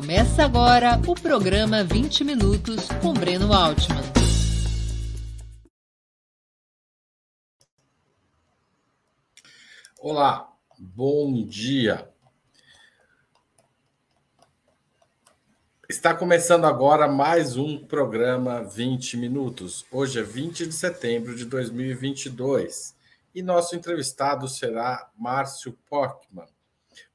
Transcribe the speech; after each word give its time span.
Começa 0.00 0.44
agora 0.44 0.98
o 1.06 1.14
programa 1.14 1.84
20 1.84 2.24
Minutos 2.24 2.88
com 3.02 3.12
Breno 3.12 3.52
Altman. 3.52 4.00
Olá, 10.00 10.50
bom 10.78 11.44
dia. 11.44 12.10
Está 15.86 16.14
começando 16.14 16.64
agora 16.64 17.06
mais 17.06 17.58
um 17.58 17.84
programa 17.86 18.64
20 18.64 19.18
Minutos. 19.18 19.84
Hoje 19.92 20.18
é 20.18 20.22
20 20.22 20.64
de 20.64 20.72
setembro 20.72 21.36
de 21.36 21.44
2022 21.44 22.96
e 23.34 23.42
nosso 23.42 23.76
entrevistado 23.76 24.48
será 24.48 25.10
Márcio 25.14 25.78
Pockmann 25.90 26.48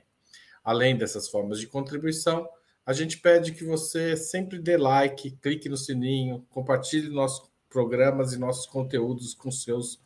Além 0.63 0.97
dessas 0.97 1.29
formas 1.29 1.59
de 1.59 1.67
contribuição, 1.67 2.49
a 2.85 2.91
gente 2.91 3.19
pede 3.19 3.53
que 3.53 3.63
você 3.63 4.17
sempre 4.17 4.57
dê 4.57 4.77
like, 4.77 5.29
clique 5.37 5.69
no 5.69 5.77
sininho, 5.77 6.43
compartilhe 6.49 7.07
nossos 7.07 7.47
programas 7.69 8.33
e 8.33 8.39
nossos 8.39 8.65
conteúdos 8.65 9.35
com 9.35 9.51
seus 9.51 9.99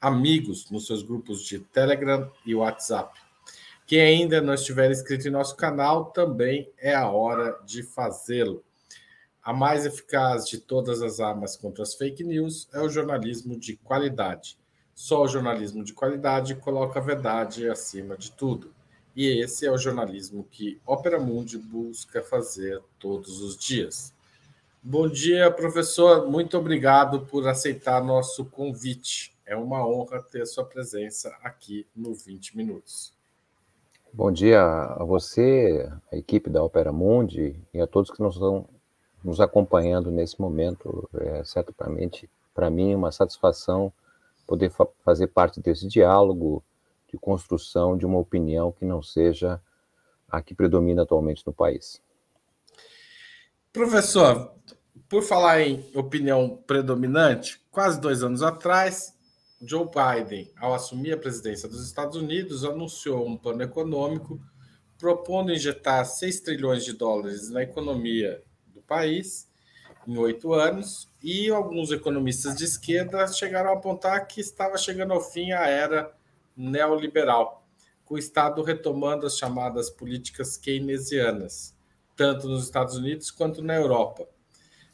amigos 0.00 0.70
nos 0.70 0.86
seus 0.86 1.02
grupos 1.02 1.42
de 1.42 1.58
Telegram 1.58 2.30
e 2.46 2.54
WhatsApp. 2.54 3.20
Quem 3.86 4.00
ainda 4.00 4.40
não 4.40 4.54
estiver 4.54 4.90
inscrito 4.90 5.26
em 5.26 5.30
nosso 5.30 5.56
canal, 5.56 6.06
também 6.06 6.70
é 6.78 6.94
a 6.94 7.08
hora 7.08 7.58
de 7.64 7.82
fazê-lo. 7.82 8.62
A 9.42 9.52
mais 9.52 9.86
eficaz 9.86 10.46
de 10.46 10.58
todas 10.58 11.00
as 11.00 11.20
armas 11.20 11.56
contra 11.56 11.82
as 11.82 11.94
fake 11.94 12.22
news 12.22 12.68
é 12.72 12.80
o 12.80 12.88
jornalismo 12.90 13.58
de 13.58 13.76
qualidade. 13.76 14.58
Só 14.94 15.22
o 15.22 15.28
jornalismo 15.28 15.82
de 15.82 15.94
qualidade 15.94 16.54
coloca 16.56 16.98
a 16.98 17.02
verdade 17.02 17.68
acima 17.68 18.16
de 18.16 18.30
tudo. 18.32 18.74
E 19.16 19.40
esse 19.40 19.64
é 19.64 19.70
o 19.70 19.78
jornalismo 19.78 20.46
que 20.50 20.80
Opera 20.84 21.18
Mundi 21.18 21.56
busca 21.56 22.22
fazer 22.22 22.82
todos 22.98 23.40
os 23.40 23.56
dias. 23.56 24.12
Bom 24.82 25.08
dia, 25.08 25.50
professor. 25.50 26.28
Muito 26.28 26.58
obrigado 26.58 27.22
por 27.26 27.48
aceitar 27.48 28.04
nosso 28.04 28.44
convite. 28.44 29.37
É 29.48 29.56
uma 29.56 29.82
honra 29.88 30.22
ter 30.22 30.44
sua 30.44 30.62
presença 30.62 31.34
aqui 31.42 31.86
no 31.96 32.12
20 32.12 32.54
Minutos. 32.54 33.14
Bom 34.12 34.30
dia 34.30 34.60
a 34.60 35.02
você, 35.02 35.90
a 36.12 36.16
equipe 36.18 36.50
da 36.50 36.62
Opera 36.62 36.92
Mundi 36.92 37.58
e 37.72 37.80
a 37.80 37.86
todos 37.86 38.10
que 38.10 38.22
nos 38.22 38.34
estão 38.34 38.68
nos 39.24 39.40
acompanhando 39.40 40.10
nesse 40.10 40.38
momento. 40.38 41.08
É 41.14 41.42
certamente 41.44 42.28
para 42.52 42.68
mim 42.68 42.94
uma 42.94 43.10
satisfação 43.10 43.90
poder 44.46 44.68
fa 44.68 44.86
fazer 45.02 45.28
parte 45.28 45.62
desse 45.62 45.88
diálogo 45.88 46.62
de 47.10 47.16
construção 47.16 47.96
de 47.96 48.04
uma 48.04 48.18
opinião 48.18 48.70
que 48.70 48.84
não 48.84 49.02
seja 49.02 49.58
a 50.30 50.42
que 50.42 50.54
predomina 50.54 51.04
atualmente 51.04 51.42
no 51.46 51.54
país. 51.54 52.02
Professor, 53.72 54.52
por 55.08 55.22
falar 55.22 55.62
em 55.62 55.90
opinião 55.94 56.62
predominante, 56.66 57.62
quase 57.70 57.98
dois 57.98 58.22
anos 58.22 58.42
atrás, 58.42 59.16
Joe 59.60 59.86
Biden, 59.86 60.52
ao 60.56 60.72
assumir 60.72 61.12
a 61.12 61.18
presidência 61.18 61.68
dos 61.68 61.84
Estados 61.84 62.16
Unidos, 62.16 62.64
anunciou 62.64 63.26
um 63.26 63.36
plano 63.36 63.62
econômico 63.62 64.40
propondo 64.96 65.52
injetar 65.52 66.04
6 66.04 66.40
trilhões 66.40 66.84
de 66.84 66.92
dólares 66.92 67.50
na 67.50 67.62
economia 67.62 68.42
do 68.68 68.80
país 68.82 69.48
em 70.06 70.16
oito 70.16 70.54
anos, 70.54 71.06
e 71.22 71.50
alguns 71.50 71.92
economistas 71.92 72.56
de 72.56 72.64
esquerda 72.64 73.26
chegaram 73.28 73.70
a 73.70 73.74
apontar 73.74 74.26
que 74.26 74.40
estava 74.40 74.78
chegando 74.78 75.12
ao 75.12 75.20
fim 75.20 75.52
a 75.52 75.66
era 75.66 76.14
neoliberal, 76.56 77.66
com 78.06 78.14
o 78.14 78.18
Estado 78.18 78.62
retomando 78.62 79.26
as 79.26 79.36
chamadas 79.36 79.90
políticas 79.90 80.56
keynesianas, 80.56 81.76
tanto 82.16 82.48
nos 82.48 82.64
Estados 82.64 82.96
Unidos 82.96 83.30
quanto 83.30 83.62
na 83.62 83.74
Europa. 83.74 84.26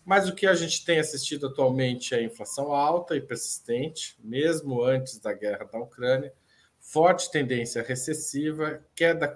Mas 0.05 0.29
o 0.29 0.35
que 0.35 0.47
a 0.47 0.55
gente 0.55 0.85
tem 0.85 0.99
assistido 0.99 1.47
atualmente 1.47 2.15
é 2.15 2.23
inflação 2.23 2.73
alta 2.73 3.17
e 3.17 3.21
persistente, 3.21 4.17
mesmo 4.23 4.83
antes 4.83 5.19
da 5.19 5.33
guerra 5.33 5.65
da 5.65 5.79
Ucrânia, 5.79 6.33
forte 6.79 7.31
tendência 7.31 7.83
recessiva, 7.83 8.85
queda 8.95 9.35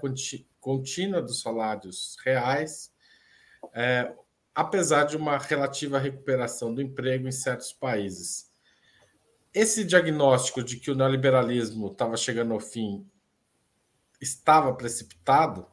contínua 0.60 1.22
dos 1.22 1.40
salários 1.40 2.16
reais, 2.22 2.92
é, 3.72 4.12
apesar 4.54 5.04
de 5.04 5.16
uma 5.16 5.38
relativa 5.38 5.98
recuperação 5.98 6.74
do 6.74 6.82
emprego 6.82 7.26
em 7.26 7.32
certos 7.32 7.72
países. 7.72 8.50
Esse 9.54 9.82
diagnóstico 9.84 10.62
de 10.62 10.76
que 10.76 10.90
o 10.90 10.94
neoliberalismo 10.94 11.88
estava 11.88 12.16
chegando 12.16 12.52
ao 12.52 12.60
fim 12.60 13.08
estava 14.20 14.74
precipitado, 14.74 15.66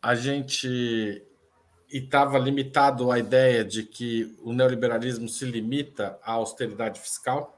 a 0.00 0.14
gente 0.14 1.26
e 1.94 1.98
estava 1.98 2.36
limitado 2.40 3.12
à 3.12 3.20
ideia 3.20 3.64
de 3.64 3.84
que 3.84 4.36
o 4.42 4.52
neoliberalismo 4.52 5.28
se 5.28 5.44
limita 5.44 6.18
à 6.24 6.32
austeridade 6.32 6.98
fiscal? 6.98 7.56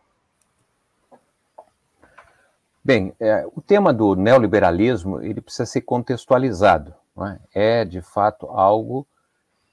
Bem, 2.84 3.14
é, 3.18 3.46
o 3.56 3.62
tema 3.62 3.94
do 3.94 4.14
neoliberalismo 4.14 5.22
ele 5.22 5.40
precisa 5.40 5.64
ser 5.64 5.80
contextualizado. 5.80 6.94
É? 7.54 7.80
é? 7.80 7.84
de 7.86 8.02
fato 8.02 8.46
algo 8.48 9.06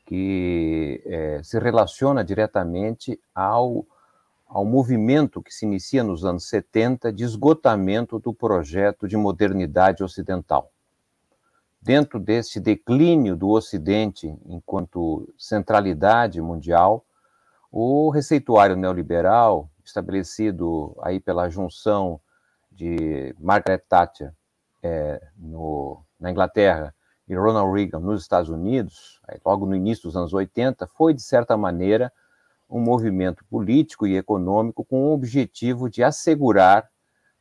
que 0.05 1.03
é, 1.05 1.43
se 1.43 1.59
relaciona 1.59 2.23
diretamente 2.23 3.19
ao, 3.35 3.85
ao 4.47 4.63
movimento 4.63 5.43
que 5.43 5.53
se 5.53 5.65
inicia 5.65 6.05
nos 6.05 6.23
anos 6.23 6.47
70 6.47 7.11
de 7.11 7.25
esgotamento 7.25 8.17
do 8.17 8.33
projeto 8.33 9.09
de 9.09 9.17
modernidade 9.17 10.05
ocidental 10.05 10.72
dentro 11.83 12.17
desse 12.17 12.61
declínio 12.61 13.35
do 13.35 13.49
Ocidente 13.49 14.33
enquanto 14.45 15.27
centralidade 15.37 16.41
mundial, 16.41 17.05
o 17.69 18.09
receituário 18.09 18.77
neoliberal, 18.77 19.69
estabelecido 19.83 20.95
aí 21.01 21.19
pela 21.19 21.49
junção 21.49 22.21
de 22.71 23.35
Margaret 23.37 23.79
Thatcher 23.89 24.33
é, 24.81 25.21
no, 25.37 26.01
na 26.17 26.31
Inglaterra 26.31 26.95
e 27.27 27.35
Ronald 27.35 27.73
Reagan 27.75 27.99
nos 27.99 28.21
Estados 28.21 28.49
Unidos, 28.49 29.19
logo 29.45 29.65
no 29.65 29.75
início 29.75 30.03
dos 30.03 30.15
anos 30.15 30.33
80, 30.33 30.87
foi, 30.87 31.13
de 31.13 31.21
certa 31.21 31.57
maneira, 31.57 32.11
um 32.69 32.79
movimento 32.79 33.43
político 33.45 34.07
e 34.07 34.15
econômico 34.15 34.85
com 34.85 35.07
o 35.07 35.13
objetivo 35.13 35.89
de 35.89 36.01
assegurar 36.01 36.89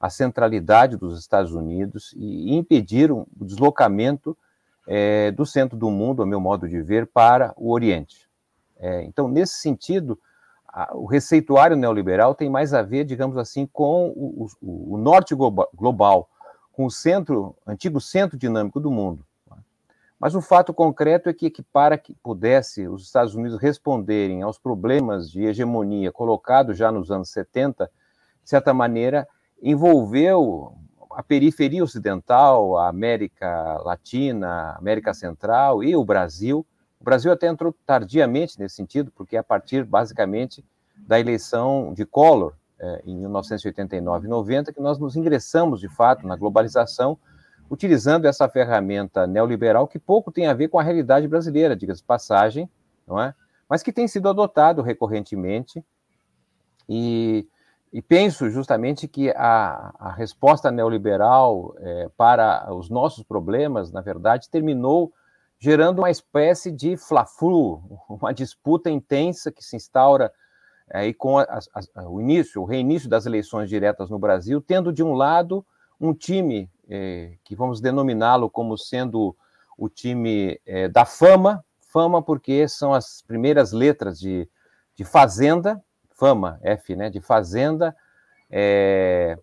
a 0.02 0.10
centralidade 0.10 0.96
dos 0.96 1.16
Estados 1.16 1.52
Unidos 1.52 2.12
e 2.16 2.56
impediram 2.56 3.25
o 3.38 3.44
deslocamento 3.44 4.37
é, 4.84 5.31
do 5.31 5.46
centro 5.46 5.78
do 5.78 5.88
mundo, 5.93 6.25
a 6.25 6.26
meu 6.26 6.40
modo 6.40 6.69
de 6.69 6.82
ver, 6.82 7.06
para 7.06 7.54
o 7.56 7.70
Oriente. 7.70 8.28
É, 8.81 9.04
então, 9.04 9.28
nesse 9.28 9.60
sentido, 9.60 10.19
a, 10.66 10.90
o 10.93 11.06
receituário 11.06 11.76
neoliberal 11.76 12.34
tem 12.34 12.50
mais 12.50 12.75
a 12.75 12.82
ver, 12.82 13.04
digamos 13.04 13.37
assim, 13.37 13.64
com 13.64 14.08
o, 14.08 14.49
o, 14.60 14.94
o 14.94 14.99
norte 14.99 15.37
global, 15.37 16.28
com 16.72 16.84
o 16.84 16.90
centro, 16.90 17.55
antigo 17.64 18.00
centro 18.00 18.37
dinâmico 18.37 18.81
do 18.81 18.90
mundo. 18.90 19.25
Mas 20.19 20.34
o 20.34 20.40
fato 20.40 20.75
concreto 20.75 21.28
é 21.28 21.32
que, 21.32 21.48
que 21.48 21.62
para 21.62 21.96
que 21.96 22.12
pudesse 22.14 22.88
os 22.88 23.05
Estados 23.05 23.37
Unidos 23.37 23.60
responderem 23.60 24.43
aos 24.43 24.58
problemas 24.58 25.31
de 25.31 25.44
hegemonia 25.44 26.10
colocados 26.10 26.76
já 26.76 26.90
nos 26.90 27.08
anos 27.12 27.31
70, 27.31 27.88
de 28.43 28.50
certa 28.50 28.75
maneira, 28.75 29.28
envolveu 29.62 30.75
a 31.12 31.23
periferia 31.23 31.85
ocidental, 31.85 32.76
a 32.79 32.88
América 32.88 33.81
Latina, 33.85 34.75
América 34.76 35.14
Central 35.14 35.85
e 35.85 35.94
o 35.94 36.05
Brasil. 36.05 36.67
O 37.00 37.05
Brasil 37.05 37.31
até 37.31 37.47
entrou 37.47 37.75
tardiamente 37.87 38.59
nesse 38.59 38.75
sentido, 38.75 39.12
porque 39.14 39.37
é 39.37 39.38
a 39.38 39.44
partir, 39.44 39.85
basicamente, 39.85 40.64
da 41.06 41.20
eleição 41.20 41.93
de 41.94 42.05
Collor, 42.05 42.55
eh, 42.79 43.03
em 43.06 43.17
1989 43.17 44.26
e 44.26 44.31
90, 44.31 44.73
que 44.73 44.81
nós 44.81 44.99
nos 44.99 45.17
ingressamos, 45.17 45.81
de 45.81 45.88
fato, 45.88 46.26
na 46.26 46.37
globalização, 46.37 47.19
utilizando 47.70 48.26
essa 48.26 48.49
ferramenta 48.49 49.26
neoliberal 49.26 49.87
que 49.87 49.99
pouco 49.99 50.31
tem 50.31 50.47
a 50.47 50.55
ver 50.55 50.69
com 50.69 50.79
a 50.79 50.82
realidade 50.82 51.26
brasileira, 51.29 51.76
diga-se 51.76 52.03
passagem, 52.03 52.69
não 53.06 53.20
é? 53.20 53.35
Mas 53.69 53.82
que 53.82 53.93
tem 53.93 54.06
sido 54.06 54.29
adotado 54.29 54.82
recorrentemente 54.82 55.82
e, 56.88 57.49
e 57.93 58.00
penso 58.00 58.49
justamente 58.49 59.06
que 59.06 59.31
a, 59.31 59.94
a 59.99 60.12
resposta 60.12 60.71
neoliberal 60.71 61.75
é, 61.79 62.09
para 62.17 62.73
os 62.75 62.89
nossos 62.89 63.23
problemas, 63.23 63.93
na 63.93 64.00
verdade, 64.00 64.49
terminou 64.49 65.12
gerando 65.59 65.99
uma 66.00 66.11
espécie 66.11 66.73
de 66.73 66.97
fla-flu, 66.97 67.83
uma 68.09 68.33
disputa 68.33 68.91
intensa 68.91 69.53
que 69.53 69.62
se 69.62 69.77
instaura 69.77 70.33
aí 70.91 71.11
é, 71.11 71.12
com 71.12 71.39
a, 71.39 71.44
a, 71.44 72.09
o 72.09 72.21
início, 72.21 72.62
o 72.62 72.65
reinício 72.65 73.09
das 73.09 73.27
eleições 73.27 73.69
diretas 73.69 74.09
no 74.09 74.19
Brasil, 74.19 74.61
tendo 74.61 74.93
de 74.93 75.03
um 75.03 75.12
lado 75.12 75.65
um 76.00 76.15
time 76.15 76.69
é, 76.89 77.35
que 77.44 77.55
vamos 77.55 77.81
denominá-lo 77.81 78.50
como 78.50 78.77
sendo 78.77 79.37
o 79.79 79.89
time 79.89 80.61
é, 80.67 80.89
da 80.89 81.05
fama, 81.05 81.65
fama 81.93 82.23
porque 82.23 82.67
são 82.67 82.93
as 82.93 83.23
primeiras 83.23 83.73
letras 83.73 84.19
de, 84.19 84.49
de 84.97 85.05
fazenda, 85.05 85.83
fama, 86.22 86.60
F, 86.62 86.94
né, 86.94 87.10
de 87.10 87.20
fazenda, 87.20 87.96
é, 88.48 89.36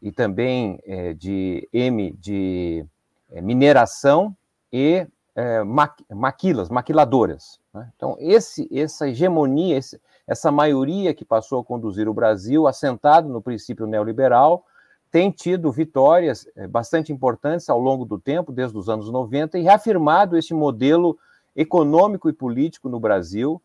e 0.00 0.10
também 0.10 0.80
é, 0.86 1.12
de 1.12 1.68
M, 1.70 2.10
de 2.18 2.86
é, 3.30 3.42
mineração 3.42 4.34
e 4.72 5.06
é, 5.36 5.62
maquilas, 6.08 6.70
maquiladoras. 6.70 7.60
Né? 7.74 7.86
Então, 7.94 8.16
esse, 8.18 8.66
essa 8.72 9.06
hegemonia, 9.10 9.76
esse, 9.76 10.00
essa 10.26 10.50
maioria 10.50 11.12
que 11.12 11.22
passou 11.22 11.60
a 11.60 11.64
conduzir 11.64 12.08
o 12.08 12.14
Brasil, 12.14 12.66
assentado 12.66 13.28
no 13.28 13.42
princípio 13.42 13.86
neoliberal, 13.86 14.64
tem 15.10 15.30
tido 15.30 15.70
vitórias 15.70 16.48
eh, 16.56 16.66
bastante 16.66 17.12
importantes 17.12 17.68
ao 17.68 17.78
longo 17.78 18.06
do 18.06 18.18
tempo, 18.18 18.50
desde 18.50 18.78
os 18.78 18.88
anos 18.88 19.10
90, 19.10 19.58
e 19.58 19.62
reafirmado 19.62 20.38
esse 20.38 20.54
modelo 20.54 21.18
econômico 21.54 22.30
e 22.30 22.32
político 22.32 22.88
no 22.88 22.98
Brasil, 22.98 23.60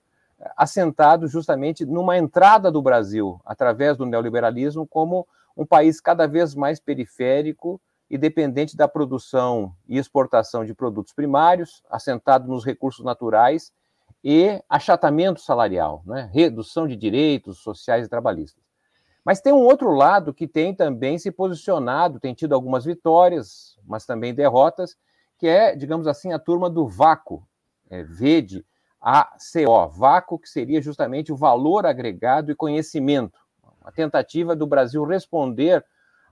assentado 0.56 1.28
justamente 1.28 1.86
numa 1.86 2.18
entrada 2.18 2.72
do 2.72 2.81
Brasil, 2.81 3.42
através 3.45 3.98
do 3.98 4.06
neoliberalismo, 4.06 4.86
como 4.86 5.28
um 5.56 5.66
país 5.66 6.00
cada 6.00 6.28
vez 6.28 6.54
mais 6.54 6.80
periférico 6.80 7.81
e 8.10 8.18
dependente 8.18 8.78
da 8.78 8.88
produção 8.88 9.74
e 9.88 9.98
exportação 9.98 10.63
de 10.63 10.74
produtos 10.74 11.13
primários, 11.13 11.84
assentado 11.89 12.48
nos 12.48 12.63
recursos 12.63 13.04
naturais 13.04 13.72
e 14.24 14.62
achatamento 14.69 15.42
salarial, 15.42 16.04
né? 16.06 16.30
redução 16.34 16.88
de 16.88 16.95
direitos 16.95 17.60
sociais 17.60 18.06
e 18.06 18.10
trabalhistas. 18.10 18.63
Mas 19.25 19.42
tem 19.42 19.51
um 19.51 19.66
outro 19.66 19.92
lado 19.92 20.34
que 20.34 20.48
tem 20.48 20.74
também 20.74 21.19
se 21.19 21.31
posicionado, 21.31 22.19
tem 22.19 22.34
tido 22.34 22.54
algumas 22.54 22.86
vitórias, 22.86 23.78
mas 23.86 24.06
também 24.06 24.34
derrotas, 24.34 24.95
que 25.38 25.48
é, 25.48 25.75
digamos 25.75 26.07
assim, 26.07 26.31
a 26.31 26.39
turma 26.39 26.69
do 26.69 26.88
vácuo, 26.88 27.45
é, 27.89 28.04
VED, 28.04 28.66
ACO, 29.01 29.88
vácuo 29.89 30.39
que 30.39 30.49
seria 30.49 30.81
justamente 30.81 31.31
o 31.31 31.35
valor 31.35 31.85
agregado 31.85 32.51
e 32.51 32.55
conhecimento, 32.55 33.39
a 33.83 33.91
tentativa 33.91 34.55
do 34.55 34.67
Brasil 34.67 35.03
responder 35.05 35.85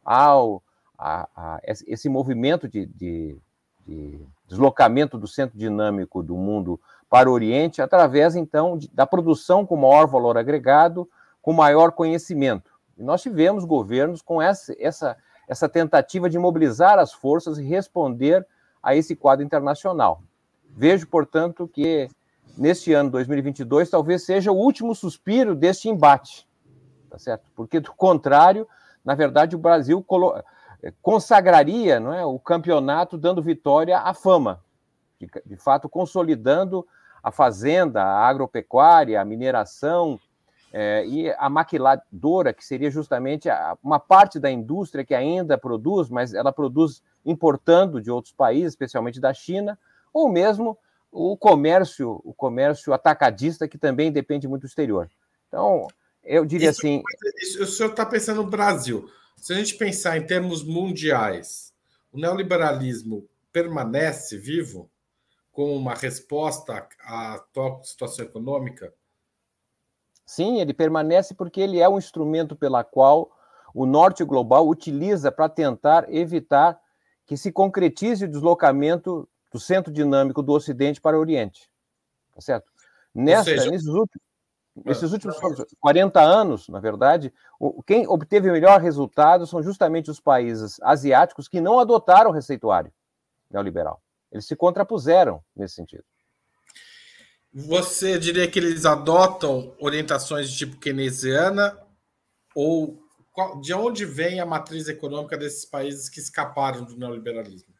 ao 0.03 0.61
a, 0.97 1.27
a 1.35 1.59
esse 1.63 2.07
movimento 2.09 2.67
de, 2.67 2.85
de, 2.85 3.37
de, 3.85 4.19
deslocamento 4.47 5.17
do 5.17 5.27
centro 5.27 5.57
dinâmico 5.57 6.23
do 6.23 6.35
mundo 6.35 6.79
para 7.09 7.29
o 7.29 7.33
Oriente, 7.33 7.81
através, 7.81 8.35
então, 8.35 8.77
de, 8.77 8.89
da 8.93 9.05
produção 9.05 9.65
com 9.65 9.75
maior 9.75 10.07
valor 10.07 10.37
agregado, 10.37 11.09
com 11.41 11.53
maior 11.53 11.91
conhecimento. 11.91 12.71
E 12.97 13.03
nós 13.03 13.21
tivemos 13.21 13.65
governos 13.65 14.21
com 14.21 14.41
essa, 14.41 14.75
essa, 14.79 15.17
essa 15.47 15.67
tentativa 15.67 16.29
de 16.29 16.39
mobilizar 16.39 16.97
as 16.97 17.13
forças 17.13 17.57
e 17.57 17.63
responder 17.63 18.45
a 18.81 18.95
esse 18.95 19.15
quadro 19.15 19.45
internacional. 19.45 20.21
Vejo, 20.69 21.07
portanto, 21.07 21.67
que 21.67 22.07
neste 22.57 22.93
ano 22.93 23.09
2022 23.09 23.89
talvez 23.89 24.23
seja 24.23 24.51
o 24.51 24.55
último 24.55 24.95
suspiro 24.95 25.55
deste 25.55 25.89
embate, 25.89 26.47
tá 27.09 27.17
certo? 27.17 27.45
Porque 27.55 27.79
do 27.79 27.93
contrário, 27.93 28.67
na 29.03 29.15
verdade, 29.15 29.55
o 29.55 29.59
Brasil 29.59 30.05
eh, 30.83 30.93
consagraria, 31.01 31.99
não 31.99 32.13
é, 32.13 32.25
o 32.25 32.39
campeonato 32.39 33.17
dando 33.17 33.41
vitória 33.41 33.99
à 33.99 34.13
fama, 34.13 34.63
de, 35.19 35.29
de 35.45 35.55
fato 35.55 35.87
consolidando 35.89 36.85
a 37.21 37.31
fazenda, 37.31 38.03
a 38.03 38.27
agropecuária, 38.27 39.19
a 39.19 39.25
mineração, 39.25 40.19
é, 40.77 41.05
e 41.07 41.31
a 41.37 41.49
maquiladora, 41.49 42.53
que 42.53 42.65
seria 42.65 42.91
justamente 42.91 43.49
a, 43.49 43.77
uma 43.81 43.97
parte 43.97 44.37
da 44.37 44.51
indústria 44.51 45.05
que 45.05 45.15
ainda 45.15 45.57
produz, 45.57 46.09
mas 46.09 46.33
ela 46.33 46.51
produz 46.51 47.01
importando 47.25 48.01
de 48.01 48.11
outros 48.11 48.33
países, 48.33 48.73
especialmente 48.73 49.21
da 49.21 49.33
China, 49.33 49.79
ou 50.13 50.27
mesmo 50.27 50.77
o 51.15 51.37
comércio, 51.37 52.19
o 52.25 52.33
comércio 52.33 52.93
atacadista, 52.93 53.69
que 53.69 53.77
também 53.77 54.11
depende 54.11 54.49
muito 54.49 54.63
do 54.63 54.67
exterior. 54.67 55.09
Então, 55.47 55.87
eu 56.21 56.45
diria 56.45 56.71
isso, 56.71 56.81
assim. 56.81 57.01
Isso, 57.37 57.63
o 57.63 57.65
senhor 57.65 57.91
está 57.91 58.05
pensando 58.05 58.43
no 58.43 58.49
Brasil. 58.49 59.09
Se 59.37 59.53
a 59.53 59.55
gente 59.55 59.75
pensar 59.75 60.17
em 60.17 60.25
termos 60.25 60.61
mundiais, 60.61 61.73
o 62.11 62.19
neoliberalismo 62.19 63.25
permanece 63.53 64.37
vivo 64.37 64.89
como 65.53 65.73
uma 65.73 65.93
resposta 65.93 66.85
à 67.01 67.35
atual 67.35 67.81
situação 67.81 68.25
econômica? 68.25 68.93
Sim, 70.25 70.59
ele 70.59 70.73
permanece 70.73 71.33
porque 71.33 71.61
ele 71.61 71.79
é 71.79 71.87
um 71.87 71.97
instrumento 71.97 72.57
pela 72.57 72.83
qual 72.83 73.31
o 73.73 73.85
norte 73.85 74.21
global 74.25 74.67
utiliza 74.67 75.31
para 75.31 75.47
tentar 75.47 76.13
evitar 76.13 76.77
que 77.25 77.37
se 77.37 77.53
concretize 77.53 78.25
o 78.25 78.27
deslocamento 78.27 79.29
do 79.55 79.59
centro 79.59 79.89
dinâmico 79.89 80.43
do 80.43 80.51
Ocidente 80.51 80.99
para 80.99 81.15
o 81.15 81.21
Oriente. 81.21 81.69
Tá 82.33 82.41
certo? 82.41 82.69
Nessa, 83.13 83.45
seja... 83.45 83.71
nesses, 83.71 83.87
últimos, 83.87 84.25
nesses 84.83 85.11
últimos 85.13 85.37
40 85.79 86.21
anos, 86.21 86.67
na 86.67 86.81
verdade, 86.81 87.33
quem 87.87 88.05
obteve 88.05 88.49
o 88.49 88.51
melhor 88.51 88.81
resultado 88.81 89.47
são 89.47 89.63
justamente 89.63 90.11
os 90.11 90.19
países 90.19 90.77
asiáticos 90.81 91.47
que 91.47 91.61
não 91.61 91.79
adotaram 91.79 92.31
o 92.31 92.33
receituário 92.33 92.91
neoliberal. 93.49 94.01
Eles 94.29 94.45
se 94.45 94.57
contrapuseram 94.57 95.41
nesse 95.55 95.75
sentido. 95.75 96.03
Você 97.53 98.19
diria 98.19 98.51
que 98.51 98.59
eles 98.59 98.85
adotam 98.85 99.73
orientações 99.79 100.49
de 100.49 100.57
tipo 100.57 100.77
keynesiana 100.81 101.79
ou 102.53 102.99
de 103.61 103.73
onde 103.73 104.03
vem 104.03 104.41
a 104.41 104.45
matriz 104.45 104.89
econômica 104.89 105.37
desses 105.37 105.63
países 105.63 106.09
que 106.09 106.19
escaparam 106.19 106.83
do 106.83 106.97
neoliberalismo? 106.97 107.74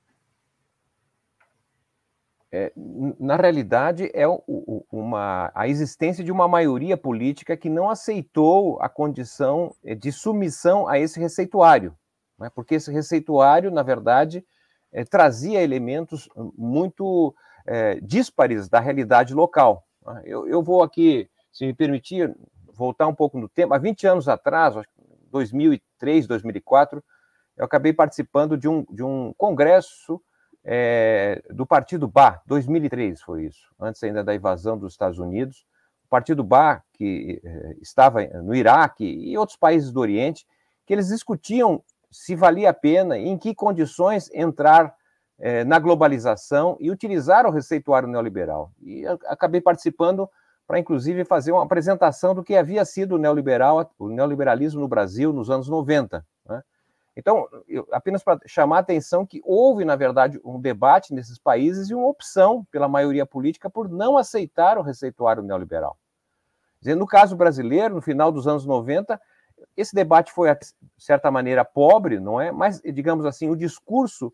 É, 2.58 2.72
na 3.20 3.36
realidade, 3.36 4.10
é 4.14 4.26
uma, 4.90 5.52
a 5.54 5.68
existência 5.68 6.24
de 6.24 6.32
uma 6.32 6.48
maioria 6.48 6.96
política 6.96 7.58
que 7.58 7.70
não 7.70 7.90
aceitou 7.90 8.82
a 8.82 8.88
condição 8.88 9.76
de 9.84 10.10
submissão 10.10 10.88
a 10.88 10.98
esse 10.98 11.20
receituário, 11.20 11.94
né? 12.40 12.50
porque 12.56 12.76
esse 12.76 12.90
receituário, 12.90 13.70
na 13.72 13.84
verdade, 13.84 14.42
é, 14.94 15.04
trazia 15.04 15.62
elementos 15.62 16.30
muito 16.58 17.36
é, 17.68 18.00
díspares 18.00 18.70
da 18.70 18.80
realidade 18.80 19.34
local. 19.34 19.86
Né? 20.06 20.22
Eu, 20.24 20.48
eu, 20.48 20.64
vou 20.64 20.82
aqui, 20.82 21.30
se 21.52 21.66
me 21.66 21.74
permitir, 21.74 22.34
voltar 22.74 23.08
um 23.08 23.16
pouco 23.16 23.38
no 23.38 23.50
tempo. 23.50 23.74
Há 23.74 23.78
20 23.78 24.08
anos 24.08 24.30
atrás, 24.30 24.76
2003, 25.30 26.26
2004, 26.26 27.04
eu 27.58 27.66
acabei 27.66 27.92
participando 27.92 28.58
de 28.58 28.70
um, 28.70 28.86
de 28.90 29.04
um 29.04 29.34
congresso 29.38 30.22
é, 30.66 31.44
do 31.52 31.66
Partido 31.66 32.08
Ba, 32.08 32.42
2003 32.48 33.22
foi 33.22 33.46
isso, 33.46 33.70
antes 33.80 34.04
ainda 34.04 34.24
da 34.24 34.34
invasão 34.34 34.76
dos 34.76 34.94
Estados 34.94 35.20
Unidos. 35.20 35.64
O 36.06 36.10
Partido 36.10 36.44
Ba, 36.44 36.82
que 36.94 37.40
é, 37.44 37.76
estava 37.82 38.26
no 38.42 38.56
Iraque 38.56 39.06
e 39.06 39.38
outros 39.38 39.58
países 39.58 39.92
do 39.92 40.00
Oriente, 40.00 40.48
que 40.86 40.94
eles 40.94 41.10
discutiam 41.10 41.84
se 42.10 42.36
valia 42.36 42.70
a 42.70 42.74
pena, 42.74 43.18
em 43.18 43.38
que 43.38 43.54
condições 43.54 44.30
entrar 44.34 44.96
é, 45.38 45.64
na 45.64 45.78
globalização 45.78 46.78
e 46.80 46.90
utilizar 46.90 47.46
o 47.46 47.52
receituário 47.52 48.08
neoliberal. 48.08 48.72
E 48.82 49.06
acabei 49.28 49.60
participando 49.60 50.30
para, 50.66 50.80
inclusive, 50.80 51.26
fazer 51.26 51.52
uma 51.52 51.64
apresentação 51.64 52.34
do 52.34 52.44
que 52.44 52.56
havia 52.56 52.84
sido 52.86 53.16
o 53.16 53.18
neoliberal, 53.18 53.92
o 54.00 54.10
neoliberalismo 54.10 54.80
no 54.80 54.88
Brasil 54.88 55.32
nos 55.32 55.50
anos 55.50 55.68
90. 55.68 56.26
Né? 56.48 56.64
Então, 57.16 57.48
eu, 57.68 57.88
apenas 57.92 58.24
para 58.24 58.40
chamar 58.46 58.78
a 58.78 58.80
atenção 58.80 59.26
que 59.26 59.42
houve, 59.44 59.86
na 59.86 59.96
verdade, 59.96 60.40
um 60.44 60.60
debate 60.60 61.14
nesses 61.14 61.40
países 61.40 61.90
e 61.90 61.96
uma 61.96 62.08
opção 62.08 62.66
pela 62.70 62.90
maioria 62.90 63.26
política 63.26 63.70
por 63.70 63.88
não 63.88 64.18
aceitar 64.18 64.78
o 64.78 64.82
receituário 64.82 65.42
neoliberal. 65.42 65.98
No 66.84 67.08
caso 67.08 67.36
brasileiro, 67.36 67.96
no 67.96 68.02
final 68.02 68.32
dos 68.32 68.48
anos 68.48 68.66
90, 68.66 69.20
esse 69.76 69.96
debate 69.96 70.32
foi, 70.32 70.54
de 70.54 70.68
certa 70.98 71.32
maneira, 71.32 71.64
pobre, 71.66 72.20
não 72.20 72.40
é? 72.40 72.52
Mas, 72.52 72.82
digamos 72.82 73.26
assim, 73.26 73.50
o 73.50 73.56
discurso 73.56 74.32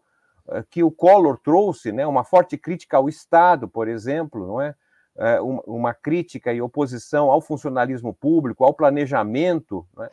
eh, 0.49 0.63
que 0.69 0.83
o 0.83 0.91
Collor 0.91 1.37
trouxe, 1.37 1.91
né, 1.91 2.05
uma 2.05 2.23
forte 2.23 2.57
crítica 2.57 2.97
ao 2.97 3.07
Estado, 3.07 3.67
por 3.67 3.87
exemplo, 3.87 4.45
não 4.45 4.61
é? 4.61 4.75
Eh, 5.17 5.39
uma 5.41 5.93
crítica 5.93 6.51
e 6.51 6.61
oposição 6.61 7.29
ao 7.29 7.41
funcionalismo 7.41 8.13
público, 8.13 8.63
ao 8.65 8.73
planejamento, 8.73 9.85
é? 9.99 10.09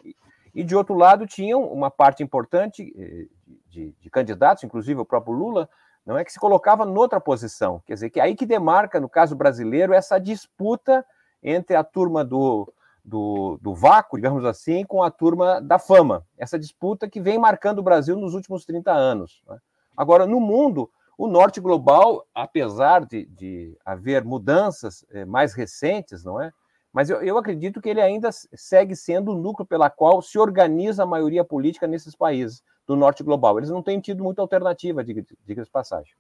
E 0.55 0.65
de 0.65 0.75
outro 0.77 0.95
lado 0.95 1.27
tinham 1.27 1.63
uma 1.65 1.91
parte 1.91 2.23
importante 2.23 2.93
eh, 2.97 3.27
de, 3.69 3.95
de, 4.01 4.11
candidatos, 4.11 4.65
inclusive 4.65 5.01
o 5.01 5.05
próprio 5.05 5.35
Lula, 5.35 5.69
não 6.05 6.17
é 6.17 6.25
que 6.25 6.33
se 6.33 6.41
colocava 6.41 6.85
noutra 6.85 7.21
posição, 7.21 7.83
quer 7.87 7.95
dizer 7.95 8.11
que 8.11 8.21
aí 8.21 8.35
que 8.35 8.47
demarca 8.47 8.99
no 8.99 9.09
caso 9.09 9.37
brasileiro 9.37 9.93
essa 9.93 10.19
disputa 10.19 11.05
entre 11.43 11.77
a 11.77 11.85
turma 11.85 12.25
do, 12.25 12.73
do, 13.05 13.59
do 13.61 13.75
vácuo, 13.75 14.17
digamos 14.17 14.45
assim, 14.45 14.85
com 14.85 15.03
a 15.03 15.11
turma 15.11 15.61
da 15.61 15.79
fama. 15.79 16.25
Essa 16.37 16.59
disputa 16.59 17.09
que 17.09 17.21
vem 17.21 17.39
marcando 17.39 17.79
o 17.79 17.83
Brasil 17.83 18.17
nos 18.17 18.35
últimos 18.35 18.65
30 18.65 18.93
anos. 18.93 19.43
Né? 19.49 19.59
Agora, 19.97 20.27
no 20.27 20.41
mundo, 20.41 20.91
o 21.17 21.27
norte 21.27 21.61
global, 21.61 22.25
apesar 22.35 23.05
de, 23.05 23.25
de 23.27 23.77
haver 23.85 24.25
mudanças 24.25 25.05
é, 25.11 25.25
mais 25.25 25.55
recentes, 25.55 26.25
não 26.25 26.41
é? 26.41 26.53
Mas 26.93 27.11
eu, 27.11 27.23
eu, 27.23 27.37
acredito 27.37 27.81
que 27.81 27.89
ele 27.89 28.01
ainda 28.01 28.31
segue 28.55 28.97
sendo 28.97 29.33
o 29.33 29.39
núcleo 29.39 29.67
pela 29.67 29.91
qual 29.91 30.23
se 30.23 30.39
organiza 30.39 31.03
a 31.03 31.07
maioria 31.07 31.45
política 31.45 31.87
nesses 31.87 32.17
países 32.17 32.63
do 32.87 32.97
norte 32.97 33.23
global. 33.23 33.59
Eles 33.59 33.71
não 33.71 33.83
têm 33.83 34.01
tido 34.01 34.25
muita 34.25 34.41
alternativa, 34.41 35.05
diga-se 35.05 35.71
passagem. 35.71 36.15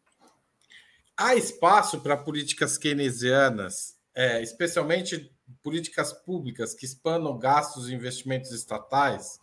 Há 1.17 1.35
espaço 1.35 2.01
para 2.01 2.17
políticas 2.17 2.77
keynesianas 2.77 3.99
é, 4.19 4.43
especialmente 4.43 5.33
políticas 5.63 6.13
públicas 6.13 6.75
que 6.75 6.85
expandam 6.85 7.39
gastos 7.39 7.89
e 7.89 7.95
investimentos 7.95 8.51
estatais, 8.51 9.39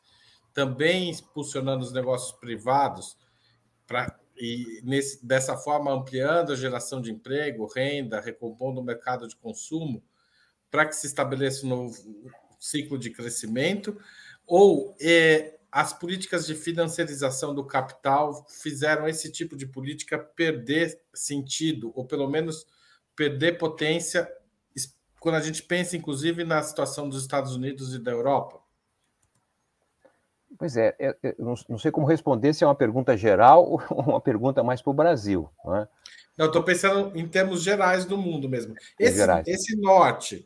também 0.53 1.12
impulsionando 1.12 1.82
os 1.82 1.94
negócios 1.94 2.38
privados, 2.38 3.17
pra, 3.88 4.20
e 4.36 4.82
nesse, 4.84 5.25
dessa 5.25 5.55
forma 5.55 5.94
ampliando 5.94 6.51
a 6.51 6.58
geração 6.58 7.00
de 7.00 7.10
emprego, 7.10 7.72
renda, 7.74 8.20
recompondo 8.20 8.82
o 8.82 8.84
mercado 8.84 9.29
de 9.29 9.38
consumo, 9.38 10.03
para 10.75 10.86
que 10.86 10.94
se 10.94 11.08
estabeleça 11.08 11.65
um 11.65 11.70
novo 11.70 11.96
ciclo 12.60 13.00
de 13.00 13.10
crescimento, 13.10 13.98
ou 14.46 14.94
é, 15.00 15.58
as 15.72 15.94
políticas 15.94 16.46
de 16.46 16.53
financiarização 16.53 17.55
do 17.55 17.63
capital 17.63 18.46
fizeram 18.50 19.08
esse 19.08 19.32
tipo 19.32 19.55
de 19.55 19.65
política 19.65 20.20
perder 20.20 21.00
sentido, 21.13 21.94
ou 21.96 22.03
pelo 22.03 22.29
menos 22.29 22.67
perder 23.15 23.58
potência 23.58 24.29
quando 25.17 25.36
a 25.36 25.41
gente 25.41 25.63
pensa, 25.63 25.96
inclusive, 25.96 26.44
na 26.44 26.62
situação 26.62 27.08
dos 27.08 27.22
Estados 27.22 27.55
Unidos 27.55 27.96
e 27.96 28.00
da 28.00 28.12
Europa? 28.12 28.60
Pois 30.58 30.75
é, 30.75 30.94
é, 31.00 31.15
é 31.24 31.36
eu 31.39 31.55
não 31.70 31.77
sei 31.77 31.89
como 31.89 32.05
responder 32.05 32.53
se 32.53 32.65
é 32.65 32.67
uma 32.67 32.75
pergunta 32.75 33.15
geral 33.15 33.65
ou 33.89 34.01
uma 34.01 34.20
pergunta 34.20 34.62
mais 34.62 34.82
para 34.82 34.91
o 34.91 34.94
Brasil. 34.94 35.50
Não, 35.63 35.77
é? 35.77 35.88
não 36.38 36.48
estou 36.48 36.63
pensando 36.63 37.17
em 37.17 37.25
termos 37.25 37.63
gerais 37.63 38.03
do 38.03 38.17
mundo 38.17 38.50
mesmo. 38.50 38.75
Esse, 39.00 39.22
esse 39.48 39.75
norte 39.77 40.46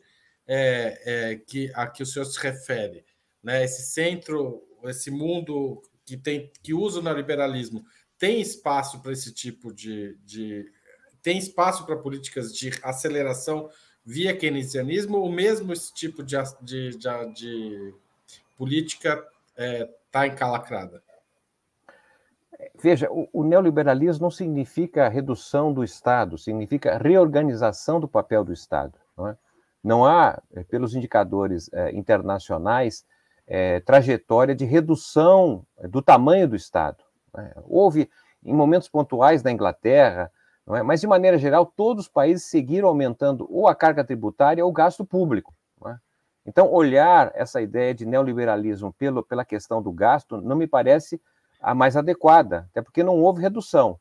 é, 0.52 1.00
é, 1.04 1.36
que, 1.36 1.70
a 1.76 1.86
que 1.86 2.02
o 2.02 2.06
senhor 2.06 2.24
se 2.24 2.40
refere, 2.40 3.04
né, 3.40 3.64
esse 3.64 3.82
centro, 3.82 4.66
esse 4.82 5.08
mundo 5.08 5.80
que, 6.04 6.16
tem, 6.16 6.50
que 6.60 6.74
usa 6.74 6.98
o 6.98 7.02
neoliberalismo, 7.02 7.84
tem 8.18 8.40
espaço 8.40 9.00
para 9.00 9.12
esse 9.12 9.32
tipo 9.32 9.72
de, 9.72 10.18
de. 10.24 10.66
tem 11.22 11.38
espaço 11.38 11.86
para 11.86 11.96
políticas 11.96 12.52
de 12.52 12.70
aceleração 12.82 13.70
via 14.04 14.36
keynesianismo, 14.36 15.18
ou 15.18 15.30
mesmo 15.30 15.72
esse 15.72 15.94
tipo 15.94 16.20
de, 16.20 16.36
de, 16.62 16.90
de, 16.98 17.32
de 17.32 17.94
política 18.58 19.24
está 19.50 19.64
é, 19.64 19.88
tá 20.10 20.26
encalacrada? 20.26 21.00
Veja, 22.82 23.08
o, 23.08 23.28
o, 23.32 23.44
neoliberalismo 23.44 24.24
não 24.24 24.30
significa 24.32 25.08
redução 25.08 25.72
do 25.72 25.84
Estado, 25.84 26.36
significa 26.36 26.98
reorganização 26.98 28.00
do 28.00 28.08
papel 28.08 28.42
do 28.42 28.52
Estado. 28.52 28.98
Não, 29.16 29.28
é? 29.28 29.36
Não 29.82 30.04
há, 30.04 30.40
é, 30.54 30.62
pelos 30.62 30.94
indicadores 30.94 31.70
é, 31.72 31.92
internacionais, 31.92 33.04
é, 33.46 33.80
trajetória 33.80 34.54
de 34.54 34.64
redução 34.64 35.64
do 35.88 36.00
tamanho 36.00 36.48
do 36.48 36.56
Estado. 36.56 37.02
É? 37.36 37.54
Houve, 37.64 38.10
em 38.44 38.54
momentos 38.54 38.88
pontuais 38.88 39.42
na 39.42 39.50
Inglaterra, 39.50 40.30
é? 40.76 40.82
Mas, 40.82 41.00
de 41.00 41.06
maneira 41.06 41.38
geral, 41.38 41.66
todos 41.66 42.04
os 42.04 42.08
países 42.08 42.44
seguiram 42.44 42.88
aumentando 42.88 43.46
ou 43.50 43.66
a 43.66 43.74
carga 43.74 44.04
tributária 44.04 44.64
ou 44.64 44.70
o 44.70 44.74
gasto 44.74 45.04
público. 45.04 45.54
É? 45.86 45.96
Então, 46.46 46.70
olhar 46.72 47.32
essa 47.34 47.60
ideia 47.60 47.94
de 47.94 48.06
neoliberalismo 48.06 48.92
pelo, 48.92 49.22
pela 49.22 49.44
questão 49.44 49.82
do 49.82 49.92
gasto 49.92 50.40
não 50.40 50.56
me 50.56 50.66
parece 50.66 51.20
a 51.60 51.74
mais 51.74 51.96
adequada, 51.96 52.68
até 52.70 52.80
porque 52.80 53.02
não 53.02 53.20
houve 53.20 53.42
redução. 53.42 53.98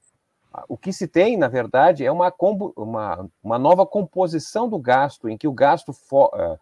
O 0.68 0.78
que 0.78 0.92
se 0.92 1.08
tem, 1.08 1.38
na 1.38 1.48
verdade, 1.48 2.04
é 2.04 2.12
uma, 2.12 2.34
uma, 2.76 3.30
uma 3.44 3.60
nova 3.60 3.86
composição 3.86 4.68
do 4.68 4.80
gasto, 4.80 5.30
em 5.30 5.38
que 5.38 5.48
o 5.48 5.54
gasto 5.54 5.90
uh, 5.90 6.60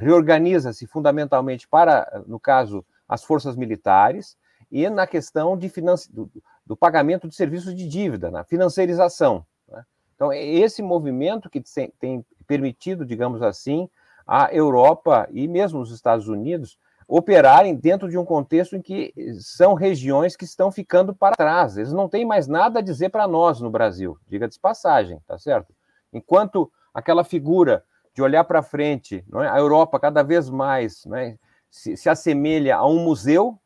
reorganiza-se 0.00 0.86
fundamentalmente 0.86 1.68
para, 1.68 2.22
no 2.26 2.40
caso, 2.40 2.84
as 3.06 3.22
forças 3.22 3.54
militares, 3.54 4.36
e 4.70 4.88
na 4.88 5.06
questão 5.06 5.56
de 5.56 5.70
do, 6.10 6.30
do 6.66 6.76
pagamento 6.76 7.28
de 7.28 7.34
serviços 7.34 7.74
de 7.74 7.86
dívida, 7.86 8.30
na 8.30 8.44
financiarização. 8.44 9.44
Né? 9.68 9.84
Então, 10.14 10.32
é 10.32 10.42
esse 10.42 10.82
movimento 10.82 11.50
que 11.50 11.62
tem 11.98 12.24
permitido, 12.46 13.04
digamos 13.04 13.42
assim, 13.42 13.88
a 14.26 14.52
Europa 14.52 15.28
e 15.30 15.46
mesmo 15.48 15.80
os 15.80 15.90
Estados 15.90 16.28
Unidos 16.28 16.78
operarem 17.08 17.74
dentro 17.74 18.10
de 18.10 18.18
um 18.18 18.24
contexto 18.24 18.76
em 18.76 18.82
que 18.82 19.14
são 19.40 19.72
regiões 19.72 20.36
que 20.36 20.44
estão 20.44 20.70
ficando 20.70 21.14
para 21.14 21.34
trás. 21.34 21.78
Eles 21.78 21.92
não 21.92 22.06
têm 22.06 22.26
mais 22.26 22.46
nada 22.46 22.80
a 22.80 22.82
dizer 22.82 23.08
para 23.08 23.26
nós 23.26 23.60
no 23.62 23.70
Brasil, 23.70 24.18
diga 24.28 24.46
de 24.46 24.60
passagem, 24.60 25.18
tá 25.26 25.38
certo? 25.38 25.74
Enquanto 26.12 26.70
aquela 26.92 27.24
figura 27.24 27.82
de 28.14 28.20
olhar 28.20 28.44
para 28.44 28.62
frente, 28.62 29.24
é? 29.36 29.48
a 29.48 29.56
Europa 29.58 29.98
cada 29.98 30.22
vez 30.22 30.50
mais 30.50 31.06
é? 31.06 31.38
se, 31.70 31.96
se 31.96 32.10
assemelha 32.10 32.76
a 32.76 32.86
um 32.86 33.02
museu 33.02 33.58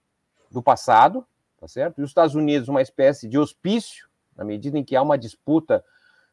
do 0.48 0.62
passado, 0.62 1.26
tá 1.58 1.66
certo? 1.66 2.00
E 2.00 2.04
os 2.04 2.10
Estados 2.10 2.36
Unidos, 2.36 2.68
uma 2.68 2.82
espécie 2.82 3.28
de 3.28 3.38
hospício, 3.38 4.06
na 4.36 4.44
medida 4.44 4.78
em 4.78 4.84
que 4.84 4.94
há 4.94 5.02
uma 5.02 5.18
disputa 5.18 5.84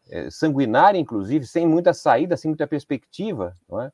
é, 0.10 0.30
sanguinária, 0.30 1.00
inclusive, 1.00 1.48
sem 1.48 1.66
muita 1.68 1.92
saída, 1.92 2.38
sem 2.38 2.50
muita 2.50 2.68
perspectiva, 2.68 3.56
não 3.68 3.82
é? 3.82 3.92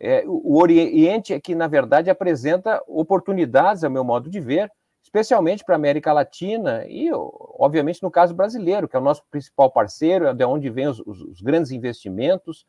É, 0.00 0.24
o 0.26 0.58
Oriente 0.58 1.34
é 1.34 1.38
que, 1.38 1.54
na 1.54 1.66
verdade, 1.66 2.08
apresenta 2.08 2.82
oportunidades, 2.88 3.84
ao 3.84 3.90
meu 3.90 4.02
modo 4.02 4.30
de 4.30 4.40
ver, 4.40 4.72
especialmente 5.02 5.62
para 5.62 5.74
a 5.74 5.76
América 5.76 6.10
Latina 6.10 6.86
e, 6.88 7.10
obviamente, 7.12 8.02
no 8.02 8.10
caso 8.10 8.34
brasileiro, 8.34 8.88
que 8.88 8.96
é 8.96 8.98
o 8.98 9.02
nosso 9.02 9.22
principal 9.30 9.70
parceiro, 9.70 10.26
é 10.26 10.32
de 10.32 10.44
onde 10.44 10.70
vêm 10.70 10.88
os, 10.88 11.00
os, 11.00 11.20
os 11.20 11.40
grandes 11.42 11.70
investimentos. 11.70 12.66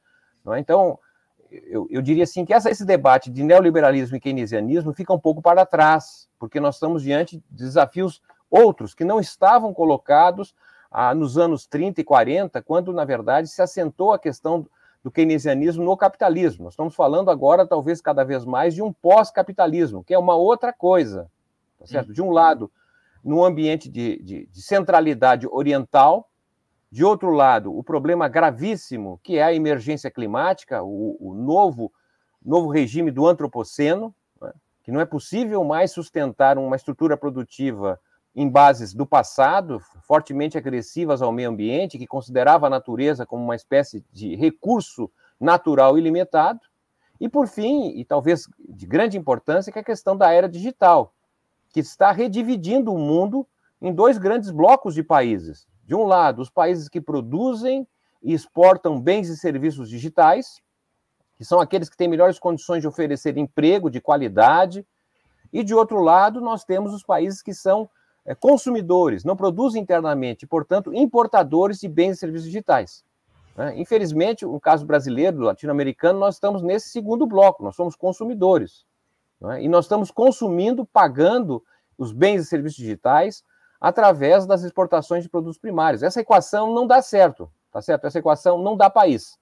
É? 0.47 0.59
Então, 0.59 0.99
eu, 1.49 1.87
eu, 1.89 2.01
diria 2.01 2.25
assim 2.25 2.43
que 2.43 2.53
essa, 2.53 2.69
esse 2.69 2.83
debate 2.83 3.29
de 3.29 3.43
neoliberalismo 3.43 4.17
e 4.17 4.19
keynesianismo 4.19 4.93
fica 4.93 5.13
um 5.13 5.19
pouco 5.19 5.41
para 5.41 5.65
trás, 5.65 6.27
porque 6.37 6.59
nós 6.59 6.75
estamos 6.75 7.01
diante 7.01 7.37
de 7.49 7.63
desafios 7.65 8.21
outros 8.49 8.93
que 8.93 9.05
não 9.05 9.21
estavam 9.21 9.73
colocados 9.73 10.53
ah, 10.89 11.15
nos 11.15 11.37
anos 11.37 11.65
30 11.65 12.01
e 12.01 12.03
40, 12.03 12.61
quando, 12.61 12.91
na 12.91 13.05
verdade, 13.05 13.47
se 13.47 13.61
assentou 13.61 14.11
a 14.11 14.19
questão 14.19 14.67
do 15.03 15.09
keynesianismo 15.09 15.83
no 15.83 15.97
capitalismo. 15.97 16.65
Nós 16.65 16.73
estamos 16.73 16.95
falando 16.95 17.31
agora, 17.31 17.65
talvez 17.65 18.01
cada 18.01 18.23
vez 18.23 18.45
mais, 18.45 18.73
de 18.73 18.81
um 18.81 18.93
pós-capitalismo, 18.93 20.03
que 20.03 20.13
é 20.13 20.19
uma 20.19 20.35
outra 20.35 20.71
coisa. 20.71 21.29
Tá 21.79 21.87
certo? 21.87 22.09
Hum. 22.09 22.13
De 22.13 22.21
um 22.21 22.29
lado, 22.29 22.71
num 23.23 23.43
ambiente 23.43 23.89
de, 23.89 24.21
de, 24.21 24.45
de 24.47 24.61
centralidade 24.61 25.47
oriental, 25.49 26.29
de 26.91 27.03
outro 27.05 27.31
lado, 27.31 27.75
o 27.75 27.83
problema 27.83 28.27
gravíssimo 28.27 29.19
que 29.23 29.37
é 29.37 29.43
a 29.43 29.53
emergência 29.53 30.11
climática, 30.11 30.83
o, 30.83 31.17
o 31.19 31.33
novo, 31.33 31.91
novo 32.43 32.69
regime 32.69 33.09
do 33.09 33.25
antropoceno, 33.25 34.13
né? 34.41 34.51
que 34.83 34.91
não 34.91 34.99
é 34.99 35.05
possível 35.05 35.63
mais 35.63 35.91
sustentar 35.91 36.57
uma 36.57 36.75
estrutura 36.75 37.15
produtiva 37.15 37.99
em 38.35 38.49
bases 38.49 38.93
do 38.93 39.05
passado, 39.05 39.79
fortemente 40.03 40.57
agressivas 40.57 41.21
ao 41.21 41.31
meio 41.31 41.49
ambiente, 41.49 41.97
que 41.97 42.07
considerava 42.07 42.67
a 42.67 42.69
natureza 42.69 43.25
como 43.25 43.43
uma 43.43 43.55
espécie 43.55 44.03
de 44.11 44.35
recurso 44.35 45.11
natural 45.39 45.97
ilimitado. 45.97 46.59
E, 47.19 47.27
por 47.27 47.47
fim, 47.47 47.89
e 47.89 48.05
talvez 48.05 48.47
de 48.57 48.85
grande 48.85 49.17
importância, 49.17 49.71
que 49.71 49.77
é 49.77 49.81
a 49.81 49.85
questão 49.85 50.15
da 50.15 50.31
era 50.31 50.47
digital, 50.47 51.13
que 51.69 51.79
está 51.79 52.11
redividindo 52.11 52.93
o 52.93 52.97
mundo 52.97 53.45
em 53.81 53.93
dois 53.93 54.17
grandes 54.17 54.49
blocos 54.49 54.93
de 54.93 55.03
países. 55.03 55.67
De 55.83 55.93
um 55.93 56.03
lado, 56.03 56.41
os 56.41 56.49
países 56.49 56.87
que 56.87 57.01
produzem 57.01 57.87
e 58.23 58.33
exportam 58.33 58.99
bens 58.99 59.27
e 59.27 59.37
serviços 59.37 59.89
digitais, 59.89 60.61
que 61.35 61.43
são 61.43 61.59
aqueles 61.59 61.89
que 61.89 61.97
têm 61.97 62.07
melhores 62.07 62.39
condições 62.39 62.81
de 62.81 62.87
oferecer 62.87 63.37
emprego 63.37 63.89
de 63.89 63.99
qualidade, 63.99 64.85
e 65.51 65.63
de 65.63 65.73
outro 65.73 65.99
lado, 66.01 66.39
nós 66.39 66.63
temos 66.63 66.93
os 66.93 67.03
países 67.03 67.41
que 67.41 67.53
são 67.53 67.89
consumidores, 68.39 69.23
não 69.23 69.35
produzem 69.35 69.81
internamente, 69.81 70.45
portanto, 70.45 70.93
importadores 70.93 71.79
de 71.79 71.87
bens 71.87 72.17
e 72.17 72.19
serviços 72.19 72.45
digitais. 72.45 73.03
Né? 73.55 73.79
Infelizmente, 73.79 74.45
no 74.45 74.59
caso 74.59 74.85
brasileiro, 74.85 75.39
latino-americano, 75.39 76.19
nós 76.19 76.35
estamos 76.35 76.61
nesse 76.61 76.89
segundo 76.89 77.25
bloco, 77.25 77.63
nós 77.63 77.75
somos 77.75 77.95
consumidores. 77.95 78.85
Né? 79.39 79.63
E 79.63 79.67
nós 79.67 79.85
estamos 79.85 80.11
consumindo, 80.11 80.85
pagando 80.85 81.63
os 81.97 82.11
bens 82.11 82.41
e 82.41 82.45
serviços 82.45 82.77
digitais 82.77 83.43
através 83.79 84.45
das 84.45 84.63
exportações 84.63 85.23
de 85.23 85.29
produtos 85.29 85.57
primários. 85.57 86.03
Essa 86.03 86.21
equação 86.21 86.73
não 86.73 86.85
dá 86.85 87.01
certo, 87.01 87.51
tá 87.71 87.81
certo? 87.81 88.05
Essa 88.05 88.19
equação 88.19 88.61
não 88.61 88.77
dá 88.77 88.89
país. 88.89 89.39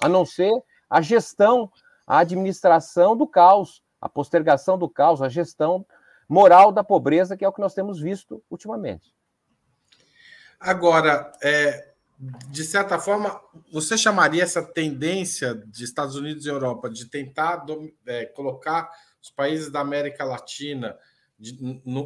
A 0.00 0.08
não 0.08 0.24
ser 0.24 0.52
a 0.88 1.02
gestão, 1.02 1.70
a 2.06 2.18
administração 2.18 3.16
do 3.16 3.26
caos, 3.26 3.82
a 4.00 4.08
postergação 4.08 4.78
do 4.78 4.88
caos, 4.88 5.20
a 5.20 5.28
gestão 5.28 5.84
moral 6.28 6.70
da 6.70 6.84
pobreza, 6.84 7.36
que 7.36 7.44
é 7.44 7.48
o 7.48 7.52
que 7.52 7.60
nós 7.60 7.74
temos 7.74 8.00
visto 8.00 8.42
ultimamente. 8.50 9.14
Agora, 10.60 11.32
é, 11.42 11.92
de 12.48 12.64
certa 12.64 12.98
forma, 12.98 13.40
você 13.72 13.96
chamaria 13.96 14.42
essa 14.42 14.62
tendência 14.62 15.54
de 15.54 15.84
Estados 15.84 16.16
Unidos 16.16 16.44
e 16.44 16.48
Europa 16.48 16.90
de 16.90 17.06
tentar 17.06 17.64
é, 18.06 18.26
colocar 18.26 18.90
os 19.22 19.30
países 19.30 19.70
da 19.70 19.80
América 19.80 20.24
Latina 20.24 20.98
de, 21.38 21.56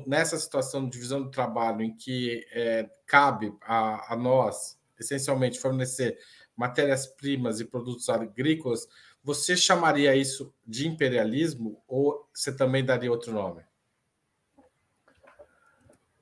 nessa 0.06 0.38
situação 0.38 0.84
de 0.84 0.90
divisão 0.90 1.22
do 1.22 1.30
trabalho 1.30 1.82
em 1.82 1.96
que 1.96 2.46
é, 2.52 2.90
cabe 3.06 3.54
a, 3.62 4.12
a 4.12 4.16
nós, 4.16 4.78
essencialmente, 5.00 5.58
fornecer 5.58 6.18
matérias-primas 6.54 7.58
e 7.58 7.64
produtos 7.64 8.10
agrícolas, 8.10 8.86
você 9.24 9.56
chamaria 9.56 10.14
isso 10.14 10.52
de 10.66 10.86
imperialismo 10.86 11.82
ou 11.88 12.28
você 12.34 12.54
também 12.54 12.84
daria 12.84 13.10
outro 13.10 13.32
nome? 13.32 13.62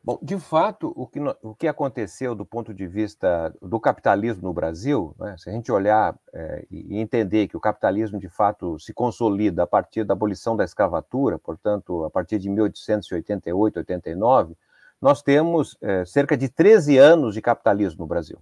Bom, 0.02 0.19
de 0.23 0.38
fato, 0.38 0.92
o 0.97 1.07
que, 1.07 1.21
o 1.42 1.54
que 1.54 1.69
aconteceu 1.69 2.35
do 2.35 2.47
ponto 2.47 2.73
de 2.73 2.87
vista 2.87 3.54
do 3.61 3.78
capitalismo 3.78 4.45
no 4.45 4.52
Brasil, 4.52 5.14
né, 5.19 5.37
se 5.37 5.50
a 5.50 5.52
gente 5.52 5.71
olhar 5.71 6.19
é, 6.33 6.66
e 6.71 6.99
entender 6.99 7.49
que 7.49 7.57
o 7.57 7.61
capitalismo 7.61 8.19
de 8.19 8.28
fato 8.28 8.78
se 8.78 8.95
consolida 8.95 9.64
a 9.64 9.66
partir 9.66 10.04
da 10.04 10.14
abolição 10.14 10.57
da 10.57 10.64
escravatura, 10.64 11.38
portanto, 11.38 12.02
a 12.04 12.11
partir 12.11 12.38
de 12.38 12.49
1888, 12.49 13.76
89, 13.80 14.57
nós 15.02 15.23
temos 15.23 15.76
é, 15.83 16.02
cerca 16.07 16.35
de 16.35 16.49
13 16.49 16.97
anos 16.97 17.35
de 17.35 17.42
capitalismo 17.42 18.00
no 18.00 18.07
Brasil. 18.07 18.38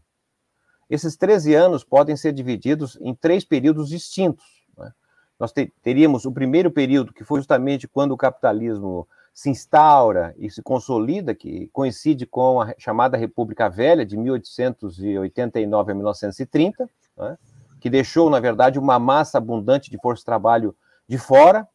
Esses 0.88 1.16
13 1.16 1.54
anos 1.54 1.82
podem 1.82 2.16
ser 2.16 2.32
divididos 2.32 2.96
em 3.00 3.14
três 3.16 3.44
períodos 3.44 3.88
distintos. 3.88 4.64
Né? 4.76 4.92
Nós 5.40 5.50
te, 5.50 5.72
teríamos 5.82 6.24
o 6.24 6.30
primeiro 6.30 6.70
período, 6.70 7.12
que 7.12 7.24
foi 7.24 7.40
justamente 7.40 7.88
quando 7.88 8.12
o 8.12 8.16
capitalismo 8.16 9.08
se 9.38 9.48
instaura 9.48 10.34
e 10.36 10.50
se 10.50 10.60
consolida, 10.60 11.32
que 11.32 11.68
coincide 11.68 12.26
com 12.26 12.60
a 12.60 12.74
chamada 12.76 13.16
República 13.16 13.68
Velha, 13.68 14.04
de 14.04 14.16
1889 14.16 15.92
a 15.92 15.94
1930, 15.94 16.90
né, 17.16 17.38
que 17.80 17.88
deixou, 17.88 18.28
na 18.28 18.40
verdade, 18.40 18.80
uma 18.80 18.98
massa 18.98 19.38
abundante 19.38 19.92
de 19.92 19.98
força 20.02 20.22
de 20.22 20.24
trabalho 20.24 20.74
de 21.06 21.18
fora, 21.18 21.68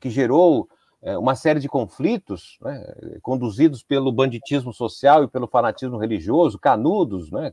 que 0.00 0.10
gerou 0.10 0.68
é, 1.00 1.16
uma 1.16 1.36
série 1.36 1.60
de 1.60 1.68
conflitos 1.68 2.58
né, 2.60 2.84
conduzidos 3.22 3.80
pelo 3.80 4.10
banditismo 4.10 4.72
social 4.72 5.22
e 5.22 5.28
pelo 5.28 5.46
fanatismo 5.46 5.96
religioso, 5.96 6.58
canudos, 6.58 7.30
né, 7.30 7.52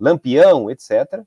lampião, 0.00 0.70
etc. 0.70 1.22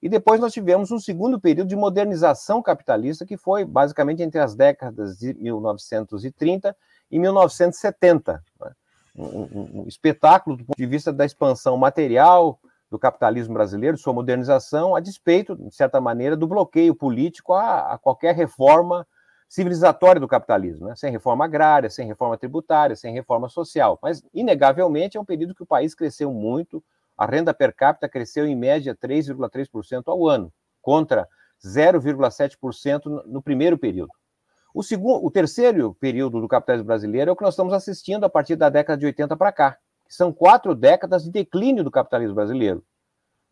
E 0.00 0.08
depois 0.08 0.40
nós 0.40 0.52
tivemos 0.52 0.92
um 0.92 1.00
segundo 1.00 1.40
período 1.40 1.66
de 1.66 1.74
modernização 1.74 2.62
capitalista, 2.62 3.26
que 3.26 3.36
foi 3.36 3.64
basicamente 3.64 4.22
entre 4.22 4.38
as 4.38 4.54
décadas 4.54 5.18
de 5.18 5.34
1930 5.34 6.76
em 7.10 7.18
1970. 7.18 8.42
Né? 8.60 8.72
Um, 9.16 9.24
um, 9.24 9.80
um, 9.80 9.88
espetáculo 9.88 10.56
do 10.56 10.64
ponto 10.64 10.76
de 10.76 10.86
vista 10.86 11.12
da 11.12 11.24
expansão 11.24 11.76
material 11.76 12.60
do 12.90 12.98
capitalismo 12.98 13.52
brasileiro, 13.52 13.98
sua 13.98 14.12
modernização, 14.12 14.94
a 14.94 15.00
despeito, 15.00 15.56
de 15.56 15.74
certa 15.74 16.00
maneira, 16.00 16.36
do 16.36 16.46
bloqueio 16.46 16.94
político 16.94 17.52
a, 17.52 17.94
a 17.94 17.98
qualquer 17.98 18.34
reforma 18.34 19.06
civilizatória 19.48 20.20
do 20.20 20.28
capitalismo, 20.28 20.88
né? 20.88 20.94
sem 20.96 21.10
reforma 21.10 21.44
agrária, 21.44 21.88
sem 21.88 22.06
reforma 22.06 22.36
tributária, 22.36 22.94
sem 22.94 23.12
reforma 23.12 23.48
social. 23.48 23.98
Mas, 24.02 24.22
inegavelmente, 24.32 25.16
é 25.16 25.20
um 25.20 25.24
período 25.24 25.54
que 25.54 25.62
o 25.62 25.66
país 25.66 25.94
cresceu 25.94 26.32
muito, 26.32 26.84
a 27.16 27.26
renda 27.26 27.54
per 27.54 27.74
capita 27.74 28.08
cresceu 28.08 28.46
em 28.46 28.54
média 28.54 28.94
3,3% 28.94 30.02
ao 30.06 30.28
ano, 30.28 30.52
contra 30.80 31.26
0,7% 31.64 33.24
no 33.26 33.42
primeiro 33.42 33.78
período. 33.78 34.12
O, 34.78 34.82
segundo, 34.84 35.26
o 35.26 35.28
terceiro 35.28 35.92
período 35.94 36.40
do 36.40 36.46
capitalismo 36.46 36.86
brasileiro 36.86 37.30
é 37.30 37.32
o 37.32 37.36
que 37.36 37.42
nós 37.42 37.54
estamos 37.54 37.72
assistindo 37.72 38.22
a 38.22 38.30
partir 38.30 38.54
da 38.54 38.68
década 38.68 38.96
de 38.96 39.06
80 39.06 39.36
para 39.36 39.50
cá, 39.50 39.76
que 40.06 40.14
são 40.14 40.32
quatro 40.32 40.72
décadas 40.72 41.24
de 41.24 41.32
declínio 41.32 41.82
do 41.82 41.90
capitalismo 41.90 42.36
brasileiro. 42.36 42.84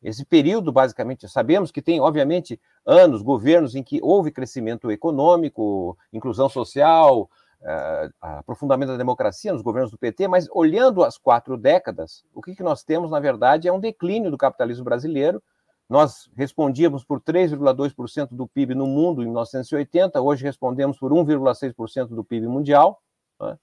Esse 0.01 0.25
período, 0.25 0.71
basicamente, 0.71 1.29
sabemos 1.29 1.73
que 1.73 1.83
tem, 1.83 2.01
obviamente, 2.01 2.61
anos, 2.87 3.23
governos 3.23 3.75
em 3.75 3.83
que 3.83 3.99
houve 4.05 4.31
crescimento 4.31 4.89
econômico, 4.89 5.99
inclusão 6.13 6.49
social, 6.49 7.23
uh, 7.61 8.15
aprofundamento 8.21 8.91
da 8.91 8.97
democracia 8.97 9.53
nos 9.53 9.63
governos 9.63 9.91
do 9.91 9.99
PT, 9.99 10.29
mas 10.29 10.49
olhando 10.53 11.03
as 11.03 11.19
quatro 11.19 11.57
décadas, 11.57 12.25
o 12.33 12.41
que, 12.41 12.55
que 12.55 12.63
nós 12.63 12.85
temos, 12.85 13.11
na 13.11 13.19
verdade, 13.19 13.67
é 13.67 13.73
um 13.73 13.81
declínio 13.81 14.31
do 14.31 14.39
capitalismo 14.39 14.85
brasileiro, 14.85 15.43
nós 15.89 16.29
respondíamos 16.37 17.05
por 17.05 17.21
3,2% 17.21 18.29
do 18.33 18.47
PIB 18.47 18.75
no 18.75 18.87
mundo 18.87 19.23
em 19.23 19.27
1980, 19.27 20.21
hoje 20.21 20.45
respondemos 20.45 20.99
por 20.99 21.13
1,6% 21.13 22.09
do 22.09 22.25
PIB 22.25 22.49
mundial. 22.49 23.01
Né? 23.41 23.59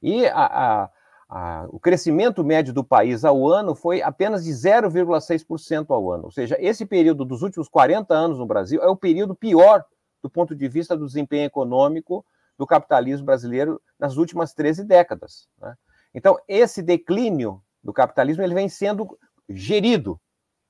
E 0.00 0.26
a, 0.26 0.44
a, 0.44 0.90
a, 1.28 1.66
o 1.70 1.80
crescimento 1.80 2.44
médio 2.44 2.72
do 2.72 2.84
país 2.84 3.24
ao 3.24 3.48
ano 3.48 3.74
foi 3.74 4.02
apenas 4.02 4.44
de 4.44 4.52
0,6% 4.52 5.86
ao 5.90 6.12
ano. 6.12 6.24
Ou 6.24 6.30
seja, 6.30 6.56
esse 6.60 6.86
período 6.86 7.24
dos 7.24 7.42
últimos 7.42 7.68
40 7.68 8.14
anos 8.14 8.38
no 8.38 8.46
Brasil 8.46 8.80
é 8.80 8.88
o 8.88 8.96
período 8.96 9.34
pior 9.34 9.84
do 10.22 10.30
ponto 10.30 10.54
de 10.54 10.68
vista 10.68 10.96
do 10.96 11.06
desempenho 11.06 11.44
econômico 11.44 12.24
do 12.56 12.66
capitalismo 12.66 13.26
brasileiro 13.26 13.82
nas 13.98 14.16
últimas 14.16 14.54
13 14.54 14.84
décadas. 14.84 15.48
Né? 15.60 15.74
Então, 16.14 16.38
esse 16.46 16.80
declínio 16.80 17.60
do 17.82 17.92
capitalismo 17.92 18.44
ele 18.44 18.54
vem 18.54 18.68
sendo 18.68 19.18
gerido 19.48 20.18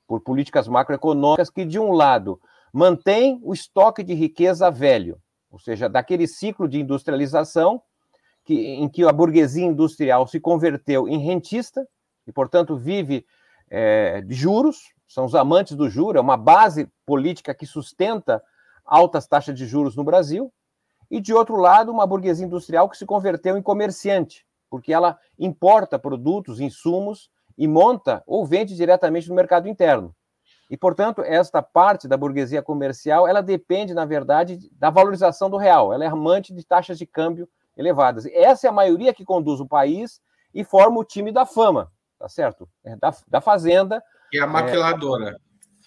por 0.07 0.21
políticas 0.21 0.69
macroeconômicas 0.69 1.51
que, 1.51 1.65
de 1.65 1.79
um 1.79 1.93
lado, 1.93 2.41
mantém 2.73 3.41
o 3.43 3.53
estoque 3.53 4.03
de 4.03 4.15
riqueza 4.15 4.71
velho, 4.71 5.21
ou 5.51 5.59
seja, 5.59 5.89
daquele 5.89 6.27
ciclo 6.27 6.69
de 6.69 6.81
industrialização 6.81 7.81
que, 8.45 8.55
em 8.55 8.89
que 8.89 9.05
a 9.05 9.13
burguesia 9.13 9.65
industrial 9.65 10.27
se 10.27 10.39
converteu 10.39 11.09
em 11.09 11.19
rentista 11.19 11.87
e, 12.27 12.33
portanto, 12.33 12.77
vive 12.77 13.25
é, 13.71 14.21
de 14.21 14.35
juros, 14.35 14.93
são 15.07 15.25
os 15.25 15.35
amantes 15.35 15.77
do 15.77 15.89
juro, 15.89 16.19
é 16.19 16.21
uma 16.21 16.37
base 16.37 16.89
política 17.07 17.55
que 17.55 17.67
sustenta 17.67 18.43
altas 18.85 19.27
taxas 19.27 19.55
de 19.55 19.67
juros 19.67 19.97
no 19.97 20.05
Brasil, 20.05 20.53
e, 21.11 21.21
de 21.21 21.33
outro 21.33 21.57
lado, 21.57 21.93
uma 21.93 22.07
burguesia 22.07 22.47
industrial 22.47 22.89
que 22.89 22.97
se 22.97 23.07
converteu 23.07 23.57
em 23.57 23.63
comerciante, 23.63 24.45
porque 24.69 24.93
ela 24.93 25.19
importa 25.39 25.99
produtos, 25.99 26.61
insumos 26.61 27.31
e 27.57 27.67
monta 27.69 28.23
ou 28.27 28.45
vende 28.45 28.75
diretamente 28.75 29.29
no 29.29 29.35
mercado 29.35 29.69
interno. 29.69 30.15
E, 30.71 30.77
portanto, 30.77 31.23
esta 31.23 31.63
parte 31.63 32.09
da 32.09 32.17
burguesia 32.17 32.63
comercial, 32.63 33.29
ela 33.29 33.43
depende, 33.43 33.93
na 33.93 34.05
verdade, 34.05 34.59
da 34.73 34.91
valorização 34.91 35.51
do 35.51 35.57
real. 35.57 35.93
Ela 35.93 36.05
é 36.05 36.09
amante 36.09 36.55
de 36.55 36.65
taxas 36.65 36.99
de 36.99 37.07
câmbio 37.07 37.49
elevadas. 37.77 38.27
Essa 38.27 38.67
é 38.67 38.71
a 38.71 38.73
maioria 38.73 39.13
que 39.13 39.25
conduz 39.25 39.61
o 39.61 39.69
país 39.69 40.21
e 40.55 40.65
forma 40.65 40.99
o 40.99 41.05
time 41.05 41.31
da 41.33 41.45
fama, 41.45 41.93
tá 42.19 42.29
certo? 42.29 42.69
É 42.83 42.97
da, 42.97 43.15
da 43.29 43.41
fazenda. 43.41 44.03
E 44.33 44.39
a 44.39 44.47
maquiladora. 44.47 45.37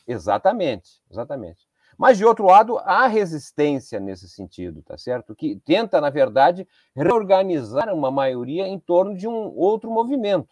É, 0.07 0.13
exatamente, 0.13 1.01
exatamente. 1.09 1.67
Mas, 1.97 2.17
de 2.17 2.25
outro 2.25 2.45
lado, 2.45 2.77
há 2.79 3.07
resistência 3.07 3.99
nesse 3.99 4.29
sentido, 4.29 4.83
tá 4.83 4.95
certo? 4.97 5.35
Que 5.35 5.59
tenta, 5.65 5.99
na 5.99 6.11
verdade, 6.11 6.67
reorganizar 6.95 7.91
uma 7.91 8.11
maioria 8.11 8.67
em 8.67 8.79
torno 8.79 9.17
de 9.17 9.27
um 9.27 9.51
outro 9.55 9.89
movimento. 9.89 10.47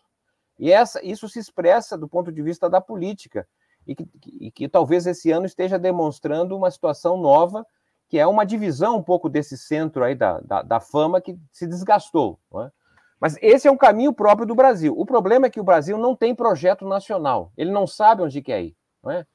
E 0.57 0.71
essa, 0.71 1.03
isso 1.05 1.27
se 1.27 1.39
expressa 1.39 1.97
do 1.97 2.07
ponto 2.07 2.31
de 2.31 2.41
vista 2.41 2.69
da 2.69 2.79
política, 2.79 3.47
e 3.85 3.95
que, 3.95 4.07
e 4.39 4.51
que 4.51 4.67
talvez 4.67 5.05
esse 5.05 5.31
ano 5.31 5.45
esteja 5.45 5.77
demonstrando 5.77 6.57
uma 6.57 6.71
situação 6.71 7.17
nova, 7.17 7.65
que 8.07 8.17
é 8.17 8.25
uma 8.25 8.45
divisão 8.45 8.97
um 8.97 9.03
pouco 9.03 9.29
desse 9.29 9.57
centro 9.57 10.03
aí 10.03 10.15
da, 10.15 10.39
da, 10.39 10.61
da 10.61 10.79
fama 10.79 11.21
que 11.21 11.37
se 11.51 11.67
desgastou. 11.67 12.39
É? 12.55 12.71
Mas 13.19 13.37
esse 13.41 13.67
é 13.67 13.71
um 13.71 13.77
caminho 13.77 14.13
próprio 14.13 14.47
do 14.47 14.55
Brasil. 14.55 14.93
O 14.97 15.05
problema 15.05 15.47
é 15.47 15.49
que 15.49 15.59
o 15.59 15.63
Brasil 15.63 15.97
não 15.97 16.15
tem 16.15 16.33
projeto 16.33 16.87
nacional, 16.87 17.51
ele 17.57 17.71
não 17.71 17.85
sabe 17.85 18.21
onde 18.21 18.41
quer 18.41 18.63
ir. 18.63 18.75
É? 19.07 19.25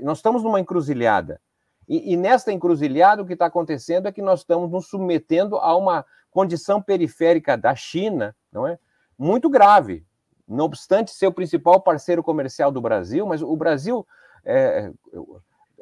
Nós 0.00 0.18
estamos 0.18 0.42
numa 0.42 0.60
encruzilhada. 0.60 1.40
E, 1.88 2.12
e 2.12 2.16
nesta 2.16 2.52
encruzilhada, 2.52 3.22
o 3.22 3.26
que 3.26 3.32
está 3.32 3.46
acontecendo 3.46 4.06
é 4.06 4.12
que 4.12 4.22
nós 4.22 4.40
estamos 4.40 4.70
nos 4.70 4.86
submetendo 4.86 5.56
a 5.56 5.76
uma 5.76 6.04
condição 6.30 6.80
periférica 6.80 7.56
da 7.56 7.74
China, 7.74 8.34
não 8.52 8.66
é? 8.66 8.78
Muito 9.18 9.50
grave 9.50 10.06
não 10.50 10.64
obstante 10.64 11.12
ser 11.12 11.26
o 11.26 11.32
principal 11.32 11.80
parceiro 11.80 12.22
comercial 12.22 12.70
do 12.70 12.80
Brasil, 12.80 13.26
mas 13.26 13.42
o 13.42 13.56
Brasil 13.56 14.06
é, 14.44 14.90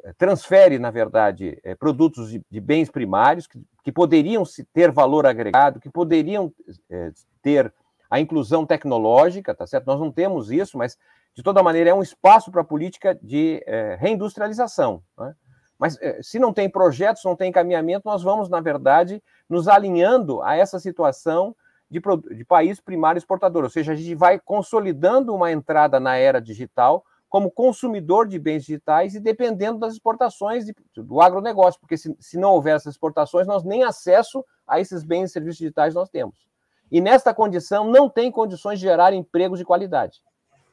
é, 0.03 0.13
transfere, 0.13 0.79
na 0.79 0.91
verdade, 0.91 1.59
é, 1.63 1.75
produtos 1.75 2.29
de, 2.29 2.41
de, 2.49 2.59
bens 2.59 2.89
primários 2.89 3.47
que, 3.47 3.61
que 3.83 3.91
poderiam 3.91 4.43
ter 4.73 4.91
valor 4.91 5.25
agregado, 5.25 5.79
que 5.79 5.89
poderiam 5.89 6.53
é, 6.89 7.11
ter 7.41 7.73
a 8.09 8.19
inclusão 8.19 8.65
tecnológica, 8.65 9.53
tá 9.53 9.67
certo? 9.67 9.85
Nós 9.85 9.99
não 9.99 10.11
temos 10.11 10.51
isso, 10.51 10.77
mas 10.77 10.97
de 11.35 11.43
toda 11.43 11.63
maneira 11.63 11.91
é 11.91 11.93
um 11.93 12.01
espaço 12.01 12.51
para 12.51 12.61
a 12.61 12.65
política 12.65 13.17
de 13.21 13.63
é, 13.65 13.95
reindustrialização. 13.99 15.03
Né? 15.17 15.35
Mas 15.77 15.97
é, 16.01 16.21
se 16.21 16.39
não 16.39 16.51
tem 16.51 16.69
projetos, 16.69 17.23
não 17.23 17.35
tem 17.35 17.49
encaminhamento, 17.49 18.07
nós 18.07 18.23
vamos, 18.23 18.49
na 18.49 18.59
verdade, 18.59 19.21
nos 19.47 19.67
alinhando 19.67 20.41
a 20.41 20.55
essa 20.55 20.79
situação 20.79 21.55
de, 21.89 21.99
de 22.35 22.45
país 22.45 22.79
primário 22.79 23.17
exportador, 23.17 23.63
ou 23.63 23.69
seja, 23.69 23.93
a 23.93 23.95
gente 23.95 24.13
vai 24.15 24.39
consolidando 24.39 25.33
uma 25.33 25.51
entrada 25.51 25.99
na 25.99 26.15
era 26.15 26.39
digital 26.39 27.03
como 27.29 27.51
consumidor 27.51 28.27
de 28.27 28.39
bens 28.39 28.65
digitais 28.65 29.13
e 29.13 29.19
dependendo 29.19 29.77
das 29.77 29.93
exportações 29.93 30.65
de, 30.65 30.75
do 30.95 31.21
agronegócio, 31.21 31.79
porque 31.79 31.95
se, 31.95 32.15
se 32.19 32.37
não 32.37 32.53
houver 32.53 32.75
essas 32.75 32.95
exportações, 32.95 33.45
nós 33.45 33.63
nem 33.63 33.83
acesso 33.83 34.43
a 34.67 34.79
esses 34.79 35.03
bens 35.03 35.29
e 35.29 35.33
serviços 35.33 35.59
digitais 35.59 35.93
nós 35.93 36.09
temos. 36.09 36.47
E 36.91 36.99
nesta 36.99 37.33
condição, 37.33 37.85
não 37.85 38.09
tem 38.09 38.31
condições 38.31 38.79
de 38.79 38.85
gerar 38.85 39.13
empregos 39.13 39.59
de 39.59 39.65
qualidade. 39.65 40.23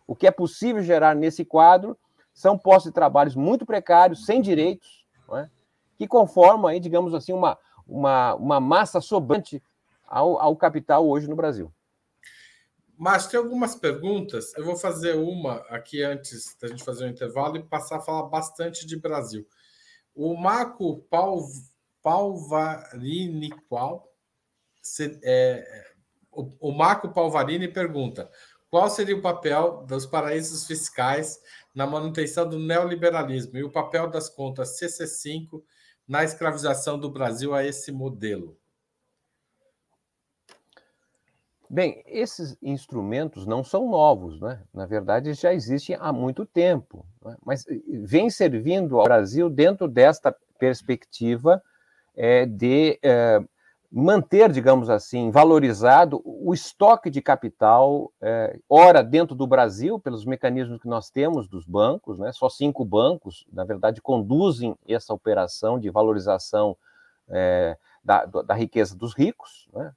O 0.06 0.16
que 0.16 0.26
é 0.26 0.30
possível 0.30 0.82
gerar 0.82 1.14
nesse 1.14 1.44
quadro 1.44 1.96
são 2.32 2.56
postos 2.56 2.90
de 2.90 2.94
trabalhos 2.94 3.36
muito 3.36 3.66
precários, 3.66 4.24
sem 4.24 4.40
direitos, 4.40 5.04
é? 5.34 5.48
que 5.98 6.06
conformam, 6.06 6.68
aí, 6.68 6.80
digamos 6.80 7.14
assim, 7.14 7.34
uma, 7.34 7.58
uma, 7.86 8.34
uma 8.34 8.60
massa 8.60 9.00
sobrante 9.00 9.62
ao, 10.06 10.40
ao 10.40 10.56
capital 10.56 11.08
hoje 11.08 11.28
no 11.28 11.36
Brasil. 11.36 11.72
Mas 12.96 13.26
tem 13.26 13.38
algumas 13.38 13.74
perguntas. 13.74 14.54
Eu 14.56 14.64
vou 14.64 14.76
fazer 14.76 15.16
uma 15.16 15.56
aqui 15.68 16.02
antes 16.02 16.56
da 16.60 16.68
gente 16.68 16.82
fazer 16.82 17.04
o 17.04 17.06
um 17.06 17.10
intervalo 17.10 17.58
e 17.58 17.62
passar 17.62 17.96
a 17.96 18.00
falar 18.00 18.22
bastante 18.24 18.86
de 18.86 18.98
Brasil. 18.98 19.46
O 20.14 20.34
Marco 20.34 21.06
Palvarini, 22.02 23.50
qual? 23.68 24.10
Se, 24.80 25.20
é, 25.22 25.84
o, 26.32 26.50
o 26.68 26.72
Marco 26.72 27.12
Palvarini 27.12 27.68
pergunta: 27.68 28.30
qual 28.70 28.88
seria 28.88 29.16
o 29.16 29.22
papel 29.22 29.84
dos 29.86 30.06
paraísos 30.06 30.66
fiscais 30.66 31.38
na 31.74 31.86
manutenção 31.86 32.48
do 32.48 32.58
neoliberalismo 32.58 33.58
e 33.58 33.64
o 33.64 33.70
papel 33.70 34.08
das 34.08 34.30
contas 34.30 34.80
CC5 34.80 35.62
na 36.08 36.24
escravização 36.24 36.98
do 36.98 37.10
Brasil 37.10 37.54
a 37.54 37.62
esse 37.62 37.92
modelo? 37.92 38.58
Bem, 41.68 42.02
esses 42.06 42.56
instrumentos 42.62 43.44
não 43.44 43.64
são 43.64 43.90
novos, 43.90 44.40
né? 44.40 44.62
na 44.72 44.86
verdade 44.86 45.32
já 45.34 45.52
existem 45.52 45.96
há 45.98 46.12
muito 46.12 46.46
tempo, 46.46 47.04
né? 47.24 47.36
mas 47.44 47.66
eh, 47.66 47.80
vem 48.04 48.30
servindo 48.30 48.98
ao 48.98 49.04
Brasil 49.04 49.50
dentro 49.50 49.88
desta 49.88 50.34
perspectiva 50.60 51.60
é, 52.14 52.46
de 52.46 52.98
é, 53.02 53.40
manter, 53.90 54.50
digamos 54.52 54.88
assim, 54.88 55.30
valorizado 55.30 56.22
o 56.24 56.54
estoque 56.54 57.10
de 57.10 57.20
capital, 57.20 58.12
é, 58.22 58.58
ora 58.68 59.02
dentro 59.02 59.34
do 59.34 59.46
Brasil, 59.46 59.98
pelos 59.98 60.24
mecanismos 60.24 60.80
que 60.80 60.88
nós 60.88 61.10
temos 61.10 61.48
dos 61.48 61.66
bancos, 61.66 62.16
né? 62.16 62.30
só 62.32 62.48
cinco 62.48 62.84
bancos, 62.84 63.44
na 63.52 63.64
verdade, 63.64 64.00
conduzem 64.00 64.76
essa 64.88 65.12
operação 65.12 65.78
de 65.80 65.90
valorização 65.90 66.76
da, 68.04 68.24
da 68.24 68.54
riqueza 68.54 68.96
dos 68.96 69.12
ricos, 69.12 69.68
né? 69.74 69.92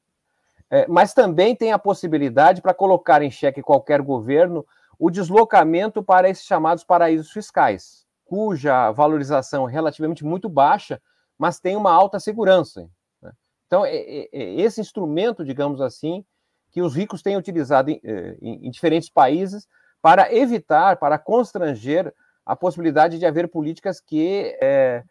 É, 0.72 0.88
mas 0.88 1.14
também 1.14 1.56
tem 1.56 1.72
a 1.72 1.80
possibilidade 1.80 2.62
para 2.62 2.74
colocar 2.74 3.22
em 3.22 3.32
xeque 3.32 3.62
qualquer 3.62 4.02
governo 4.02 4.66
o 5.00 5.10
deslocamento 5.10 6.04
para 6.04 6.30
esses 6.30 6.46
chamados 6.46 6.84
paraísos 6.84 7.32
fiscais, 7.32 8.06
cuja 8.26 8.92
valorização 8.92 9.68
é 9.68 9.72
relativamente 9.72 10.24
muito 10.24 10.50
baixa, 10.50 11.02
mas 11.38 11.60
tem 11.60 11.76
uma 11.76 11.92
alta 11.92 12.20
segurança. 12.20 12.88
Né? 13.22 13.32
Então, 13.66 13.86
é, 13.86 13.96
é, 13.96 14.30
é, 14.32 14.62
esse 14.62 14.82
instrumento, 14.82 15.44
digamos 15.44 15.80
assim, 15.82 16.24
que 16.70 16.82
os 16.82 16.96
ricos 16.96 17.24
têm 17.24 17.38
utilizado 17.38 17.90
em, 17.90 18.00
é, 18.04 18.38
em, 18.42 18.68
em 18.68 18.70
diferentes 18.70 19.10
países 19.10 19.68
para 20.02 20.34
evitar, 20.36 20.98
para 20.98 21.18
constranger 21.18 22.14
a 22.46 22.56
possibilidade 22.56 23.18
de 23.18 23.26
haver 23.26 23.48
políticas 23.48 24.00
que 24.00 24.56
é, 24.62 25.04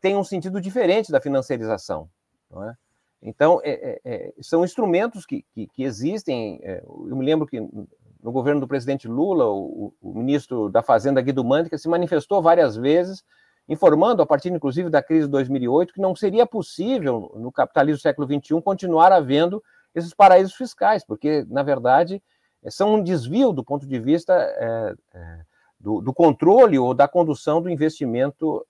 tenham 0.00 0.20
um 0.20 0.24
sentido 0.24 0.60
diferente 0.60 1.10
da 1.10 1.20
financiarização. 1.20 2.08
Não 2.50 2.68
é? 2.68 2.74
Então, 3.22 3.60
é, 3.62 3.70
é, 3.70 4.00
é, 4.04 4.32
são 4.40 4.64
instrumentos 4.64 5.26
que, 5.26 5.44
que, 5.52 5.66
que 5.68 5.82
existem. 5.82 6.58
É, 6.62 6.82
eu 6.84 7.16
me 7.16 7.24
lembro 7.24 7.46
que 7.46 7.60
no 7.60 8.32
governo 8.32 8.60
do 8.60 8.68
presidente 8.68 9.08
Lula, 9.08 9.46
o, 9.46 9.92
o 10.00 10.14
ministro 10.14 10.68
da 10.70 10.82
Fazenda, 10.82 11.20
Guido 11.20 11.44
Mantega, 11.44 11.76
se 11.76 11.88
manifestou 11.88 12.40
várias 12.42 12.76
vezes, 12.76 13.22
informando, 13.68 14.22
a 14.22 14.26
partir 14.26 14.50
inclusive 14.50 14.90
da 14.90 15.02
crise 15.02 15.26
de 15.26 15.32
2008, 15.32 15.94
que 15.94 16.00
não 16.00 16.14
seria 16.14 16.46
possível, 16.46 17.32
no 17.36 17.52
capitalismo 17.52 17.98
do 17.98 18.02
século 18.02 18.26
XXI, 18.26 18.60
continuar 18.62 19.12
havendo 19.12 19.62
esses 19.94 20.14
paraísos 20.14 20.54
fiscais, 20.54 21.04
porque, 21.04 21.44
na 21.48 21.62
verdade, 21.62 22.22
são 22.68 22.94
um 22.94 23.02
desvio 23.02 23.52
do 23.52 23.64
ponto 23.64 23.86
de 23.86 23.98
vista 23.98 24.34
é, 24.34 24.94
é, 25.14 25.40
do, 25.78 26.00
do, 26.00 26.12
controle 26.12 26.78
ou 26.78 26.94
da 26.94 27.08
condução 27.08 27.60
do 27.60 27.70
investimento 27.70 28.64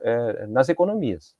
nas 0.48 0.68
economias. 0.68 1.34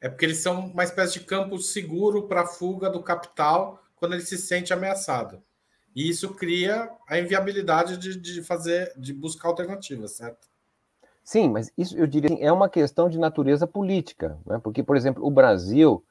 É 0.00 0.08
porque 0.08 0.24
eles 0.24 0.38
são 0.38 0.60
uma 0.60 0.84
espécie 0.84 1.14
de 1.14 1.24
campo 1.24 1.58
seguro 1.58 2.28
para 2.28 2.42
a 2.42 2.46
fuga 2.46 2.88
do 2.88 3.02
capital 3.02 3.82
quando 3.96 4.14
ele 4.14 4.22
se 4.22 4.38
sente 4.38 4.72
ameaçado. 4.72 5.42
E 5.94 6.08
isso 6.08 6.34
cria 6.34 6.90
a 7.08 7.18
inviabilidade 7.18 7.96
de, 7.96 8.18
de 8.18 8.42
fazer, 8.42 8.92
de 8.96 9.12
buscar 9.12 9.48
alternativas, 9.48 10.12
certo? 10.12 10.46
Sim, 11.24 11.50
mas 11.50 11.70
isso 11.76 11.96
eu 11.98 12.06
diria 12.06 12.32
assim, 12.32 12.42
é 12.42 12.52
uma 12.52 12.68
questão 12.68 13.08
de 13.08 13.18
natureza 13.18 13.66
política, 13.66 14.38
né? 14.46 14.58
porque, 14.62 14.82
por 14.82 14.96
exemplo, 14.96 15.26
o 15.26 15.30
Brasil 15.30 16.02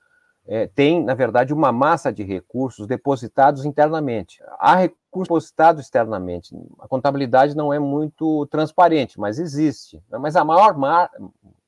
é, 0.45 0.67
tem, 0.67 1.03
na 1.03 1.13
verdade, 1.13 1.53
uma 1.53 1.71
massa 1.71 2.11
de 2.11 2.23
recursos 2.23 2.85
depositados 2.85 3.65
internamente. 3.65 4.41
Há 4.59 4.75
recursos 4.75 5.27
depositados 5.27 5.83
externamente. 5.83 6.55
A 6.79 6.87
contabilidade 6.87 7.55
não 7.55 7.73
é 7.73 7.79
muito 7.79 8.45
transparente, 8.47 9.19
mas 9.19 9.39
existe. 9.39 10.01
Né? 10.09 10.17
Mas 10.17 10.35
a 10.35 10.45
maior 10.45 10.75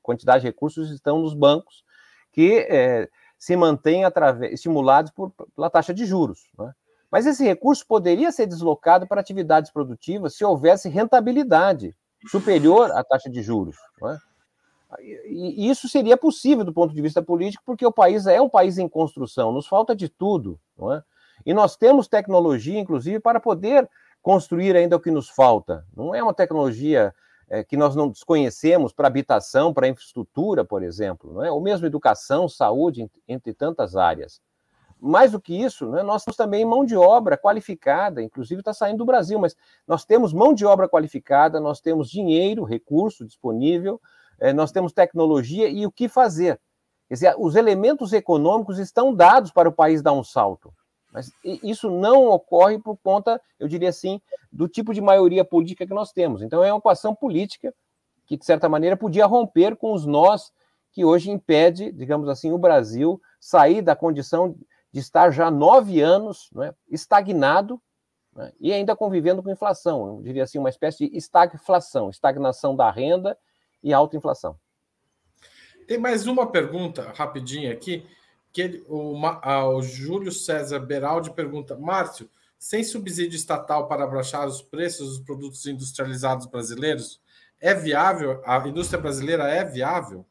quantidade 0.02 0.42
de 0.42 0.46
recursos 0.46 0.90
estão 0.90 1.20
nos 1.20 1.34
bancos 1.34 1.84
que 2.32 2.58
é, 2.68 3.08
se 3.38 3.56
mantêm 3.56 4.02
estimulados 4.50 5.10
por, 5.10 5.32
pela 5.54 5.70
taxa 5.70 5.94
de 5.94 6.04
juros. 6.04 6.50
Né? 6.58 6.72
Mas 7.10 7.26
esse 7.26 7.44
recurso 7.44 7.86
poderia 7.86 8.30
ser 8.30 8.46
deslocado 8.46 9.06
para 9.06 9.20
atividades 9.20 9.70
produtivas 9.70 10.34
se 10.34 10.44
houvesse 10.44 10.88
rentabilidade 10.88 11.96
superior 12.28 12.92
à 12.92 13.02
taxa 13.02 13.30
de 13.30 13.42
juros. 13.42 13.76
Né? 14.00 14.18
E 14.98 15.70
isso 15.70 15.88
seria 15.88 16.16
possível 16.16 16.64
do 16.64 16.72
ponto 16.72 16.94
de 16.94 17.00
vista 17.00 17.22
político, 17.22 17.62
porque 17.64 17.86
o 17.86 17.92
país 17.92 18.26
é 18.26 18.40
um 18.40 18.48
país 18.48 18.76
em 18.78 18.88
construção, 18.88 19.52
nos 19.52 19.66
falta 19.66 19.94
de 19.94 20.08
tudo. 20.08 20.58
Não 20.76 20.92
é? 20.92 21.02
E 21.46 21.54
nós 21.54 21.76
temos 21.76 22.08
tecnologia, 22.08 22.78
inclusive, 22.78 23.20
para 23.20 23.40
poder 23.40 23.88
construir 24.20 24.76
ainda 24.76 24.96
o 24.96 25.00
que 25.00 25.10
nos 25.10 25.28
falta. 25.28 25.86
Não 25.96 26.14
é 26.14 26.22
uma 26.22 26.34
tecnologia 26.34 27.14
é, 27.50 27.64
que 27.64 27.76
nós 27.76 27.96
não 27.96 28.08
desconhecemos 28.08 28.92
para 28.92 29.08
habitação, 29.08 29.74
para 29.74 29.88
infraestrutura, 29.88 30.64
por 30.64 30.84
exemplo, 30.84 31.32
não 31.34 31.44
é? 31.44 31.50
ou 31.50 31.60
mesmo 31.60 31.84
educação, 31.84 32.48
saúde, 32.48 33.10
entre 33.26 33.52
tantas 33.52 33.96
áreas. 33.96 34.40
Mais 35.00 35.32
do 35.32 35.40
que 35.40 35.54
isso, 35.54 35.90
né, 35.90 36.02
nós 36.02 36.24
temos 36.24 36.36
também 36.36 36.64
mão 36.64 36.84
de 36.84 36.94
obra 36.94 37.36
qualificada, 37.36 38.22
inclusive 38.22 38.60
está 38.60 38.72
saindo 38.72 38.98
do 38.98 39.04
Brasil, 39.04 39.38
mas 39.38 39.56
nós 39.86 40.04
temos 40.04 40.32
mão 40.32 40.54
de 40.54 40.64
obra 40.64 40.88
qualificada, 40.88 41.58
nós 41.58 41.80
temos 41.80 42.08
dinheiro, 42.08 42.62
recurso 42.64 43.26
disponível, 43.26 44.00
é, 44.38 44.52
nós 44.52 44.70
temos 44.70 44.92
tecnologia 44.92 45.68
e 45.68 45.84
o 45.86 45.90
que 45.90 46.08
fazer. 46.08 46.60
Quer 47.08 47.14
dizer, 47.14 47.34
os 47.38 47.56
elementos 47.56 48.12
econômicos 48.12 48.78
estão 48.78 49.12
dados 49.12 49.50
para 49.50 49.68
o 49.68 49.72
país 49.72 50.00
dar 50.02 50.12
um 50.12 50.22
salto. 50.22 50.72
Mas 51.12 51.32
isso 51.44 51.90
não 51.90 52.28
ocorre 52.28 52.78
por 52.78 52.96
conta, 52.96 53.40
eu 53.58 53.66
diria 53.66 53.88
assim, 53.88 54.20
do 54.52 54.68
tipo 54.68 54.94
de 54.94 55.00
maioria 55.00 55.44
política 55.44 55.86
que 55.86 55.94
nós 55.94 56.12
temos. 56.12 56.42
Então, 56.42 56.62
é 56.62 56.72
uma 56.72 56.78
equação 56.78 57.14
política 57.14 57.74
que, 58.26 58.36
de 58.36 58.44
certa 58.44 58.68
maneira, 58.68 58.96
podia 58.96 59.26
romper 59.26 59.76
com 59.76 59.92
os 59.92 60.06
nós 60.06 60.52
que 60.92 61.04
hoje 61.04 61.30
impede, 61.30 61.92
digamos 61.92 62.28
assim, 62.28 62.52
o 62.52 62.58
Brasil 62.58 63.20
sair 63.38 63.82
da 63.82 63.96
condição 63.96 64.56
de 64.92 65.00
estar 65.00 65.30
já 65.30 65.50
nove 65.50 66.00
anos 66.00 66.50
né, 66.52 66.74
estagnado 66.88 67.80
né, 68.34 68.52
e 68.60 68.72
ainda 68.72 68.96
convivendo 68.96 69.42
com 69.42 69.50
inflação. 69.50 70.16
Eu 70.16 70.22
diria 70.22 70.44
assim, 70.44 70.58
uma 70.58 70.68
espécie 70.68 71.08
de 71.08 71.16
estagflação, 71.16 72.10
estagnação 72.10 72.74
da 72.74 72.90
renda 72.90 73.38
e 73.82 73.92
alta 73.92 74.16
inflação. 74.16 74.56
Tem 75.86 75.98
mais 75.98 76.26
uma 76.26 76.46
pergunta 76.50 77.12
rapidinha 77.14 77.72
aqui 77.72 78.06
que 78.52 78.62
ele, 78.62 78.84
o, 78.88 79.14
o 79.16 79.82
Júlio 79.82 80.32
César 80.32 80.80
Beraldi 80.80 81.30
pergunta: 81.30 81.76
Márcio, 81.76 82.28
sem 82.58 82.84
subsídio 82.84 83.36
estatal 83.36 83.88
para 83.88 84.04
abaixar 84.04 84.46
os 84.46 84.60
preços 84.60 85.08
dos 85.08 85.20
produtos 85.20 85.64
industrializados 85.66 86.46
brasileiros, 86.46 87.20
é 87.60 87.74
viável? 87.74 88.42
A 88.44 88.58
indústria 88.66 89.00
brasileira 89.00 89.48
é 89.48 89.64
viável? 89.64 90.26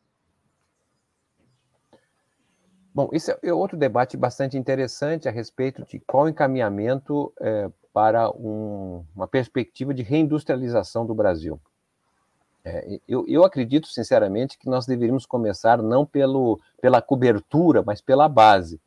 Bom, 2.94 3.10
esse 3.14 3.36
é 3.42 3.54
outro 3.54 3.78
debate 3.78 4.18
bastante 4.18 4.58
interessante 4.58 5.28
a 5.28 5.32
respeito 5.32 5.86
de 5.86 6.00
qual 6.00 6.28
encaminhamento 6.28 7.32
é, 7.40 7.70
para 7.94 8.30
um, 8.32 9.06
uma 9.16 9.28
perspectiva 9.28 9.94
de 9.94 10.04
reindustrialização 10.04 11.06
do 11.06 11.14
Brasil. 11.14 11.62
É, 12.64 13.00
eu, 13.08 13.26
eu, 13.28 13.44
acredito, 13.44 13.88
sinceramente, 13.88 14.58
que 14.58 14.68
nós 14.68 14.86
deveríamos 14.86 15.26
começar 15.26 15.82
não 15.82 16.06
pelo, 16.06 16.60
pela 16.82 17.02
cobertura, 17.02 17.82
mas 17.86 18.02
pela 18.02 18.28
base. 18.28 18.82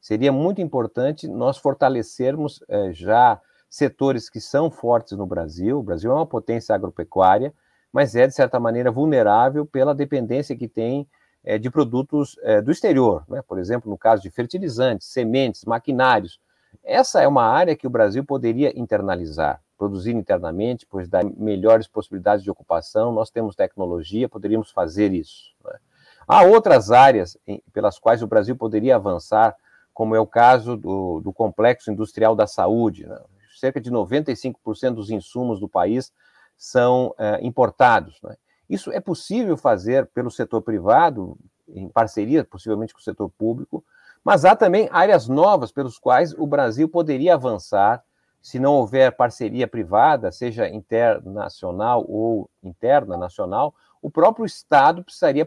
seria 0.00 0.32
muito 0.32 0.60
importante 0.60 1.28
nós 1.28 1.58
fortalecermos 1.58 2.62
é, 2.68 2.92
já 2.92 3.40
setores 3.68 4.30
que 4.30 4.40
são 4.40 4.70
fortes 4.70 5.16
no 5.16 5.26
Brasil. 5.26 5.78
O 5.78 5.82
Brasil 5.82 6.10
é 6.10 6.14
uma 6.14 6.26
potência 6.26 6.74
agropecuária, 6.74 7.52
mas 7.92 8.14
é, 8.14 8.26
de 8.26 8.34
certa 8.34 8.58
maneira, 8.58 8.90
vulnerável 8.90 9.66
pela 9.66 9.94
dependência 9.94 10.56
que 10.56 10.68
tem 10.68 11.06
é, 11.44 11.58
de 11.58 11.70
produtos 11.70 12.36
é, 12.42 12.60
do 12.60 12.70
exterior, 12.70 13.24
né? 13.28 13.42
por 13.46 13.58
exemplo, 13.58 13.90
no 13.90 13.98
caso 13.98 14.22
de 14.22 14.30
fertilizantes, 14.30 15.08
sementes, 15.08 15.64
maquinários. 15.64 16.40
Essa 16.82 17.22
é 17.22 17.28
uma 17.28 17.44
área 17.44 17.76
que 17.76 17.86
o 17.86 17.90
Brasil 17.90 18.24
poderia 18.24 18.78
internalizar, 18.78 19.60
produzir 19.78 20.14
internamente, 20.14 20.84
pois 20.84 21.08
dá 21.08 21.22
melhores 21.22 21.86
possibilidades 21.86 22.42
de 22.42 22.50
ocupação, 22.50 23.12
nós 23.12 23.30
temos 23.30 23.54
tecnologia, 23.54 24.28
poderíamos 24.28 24.70
fazer 24.72 25.12
isso. 25.12 25.54
Né? 25.64 25.78
Há 26.26 26.42
outras 26.42 26.90
áreas 26.90 27.38
pelas 27.72 27.98
quais 27.98 28.22
o 28.22 28.26
Brasil 28.26 28.56
poderia 28.56 28.96
avançar, 28.96 29.56
como 29.94 30.16
é 30.16 30.20
o 30.20 30.26
caso 30.26 30.76
do, 30.76 31.20
do 31.20 31.32
complexo 31.32 31.90
industrial 31.90 32.34
da 32.34 32.46
saúde. 32.46 33.06
Né? 33.06 33.18
Cerca 33.58 33.80
de 33.80 33.90
95% 33.90 34.94
dos 34.94 35.10
insumos 35.10 35.60
do 35.60 35.68
país 35.68 36.12
são 36.56 37.14
é, 37.16 37.38
importados. 37.46 38.20
Né? 38.22 38.36
Isso 38.68 38.92
é 38.92 39.00
possível 39.00 39.56
fazer 39.56 40.06
pelo 40.06 40.30
setor 40.30 40.60
privado, 40.60 41.38
em 41.68 41.88
parceria 41.88 42.44
possivelmente 42.44 42.92
com 42.92 43.00
o 43.00 43.02
setor 43.02 43.30
público, 43.30 43.84
mas 44.24 44.44
há 44.44 44.56
também 44.56 44.88
áreas 44.90 45.28
novas 45.28 45.70
pelos 45.70 45.98
quais 45.98 46.34
o 46.34 46.46
Brasil 46.46 46.88
poderia 46.88 47.34
avançar 47.34 48.02
se 48.40 48.58
não 48.58 48.74
houver 48.74 49.16
parceria 49.16 49.66
privada, 49.66 50.32
seja 50.32 50.68
internacional 50.68 52.04
ou 52.08 52.48
interna 52.62 53.16
nacional, 53.16 53.74
o 54.00 54.10
próprio 54.10 54.46
Estado 54.46 55.02
precisaria 55.02 55.46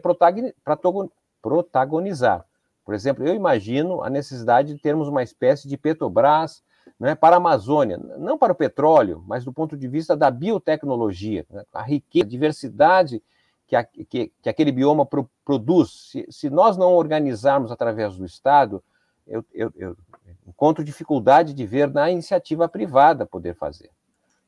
protagonizar. 1.42 2.44
Por 2.84 2.94
exemplo, 2.94 3.26
eu 3.26 3.34
imagino 3.34 4.02
a 4.02 4.10
necessidade 4.10 4.74
de 4.74 4.80
termos 4.80 5.08
uma 5.08 5.22
espécie 5.22 5.68
de 5.68 5.76
Petrobras 5.76 6.62
né, 6.98 7.14
para 7.14 7.36
a 7.36 7.38
Amazônia, 7.38 7.98
não 8.18 8.36
para 8.36 8.52
o 8.52 8.56
petróleo, 8.56 9.22
mas 9.26 9.44
do 9.44 9.52
ponto 9.52 9.76
de 9.76 9.88
vista 9.88 10.16
da 10.16 10.30
biotecnologia, 10.30 11.46
né, 11.50 11.64
a 11.72 11.82
riqueza, 11.82 12.26
a 12.26 12.28
diversidade 12.28 13.22
que, 13.66 13.76
a, 13.76 13.84
que, 13.84 14.32
que 14.42 14.48
aquele 14.48 14.72
bioma 14.72 15.06
pro, 15.06 15.28
produz. 15.44 16.10
Se, 16.10 16.26
se, 16.28 16.50
nós 16.50 16.76
não 16.76 16.92
organizarmos 16.92 17.72
através 17.72 18.16
do 18.16 18.24
Estado, 18.24 18.82
eu, 19.32 19.44
eu, 19.54 19.72
eu, 19.76 19.96
encontro 20.46 20.84
dificuldade 20.84 21.54
de 21.54 21.64
ver 21.64 21.90
na 21.90 22.10
iniciativa 22.10 22.68
privada 22.68 23.24
poder 23.24 23.54
fazer. 23.54 23.90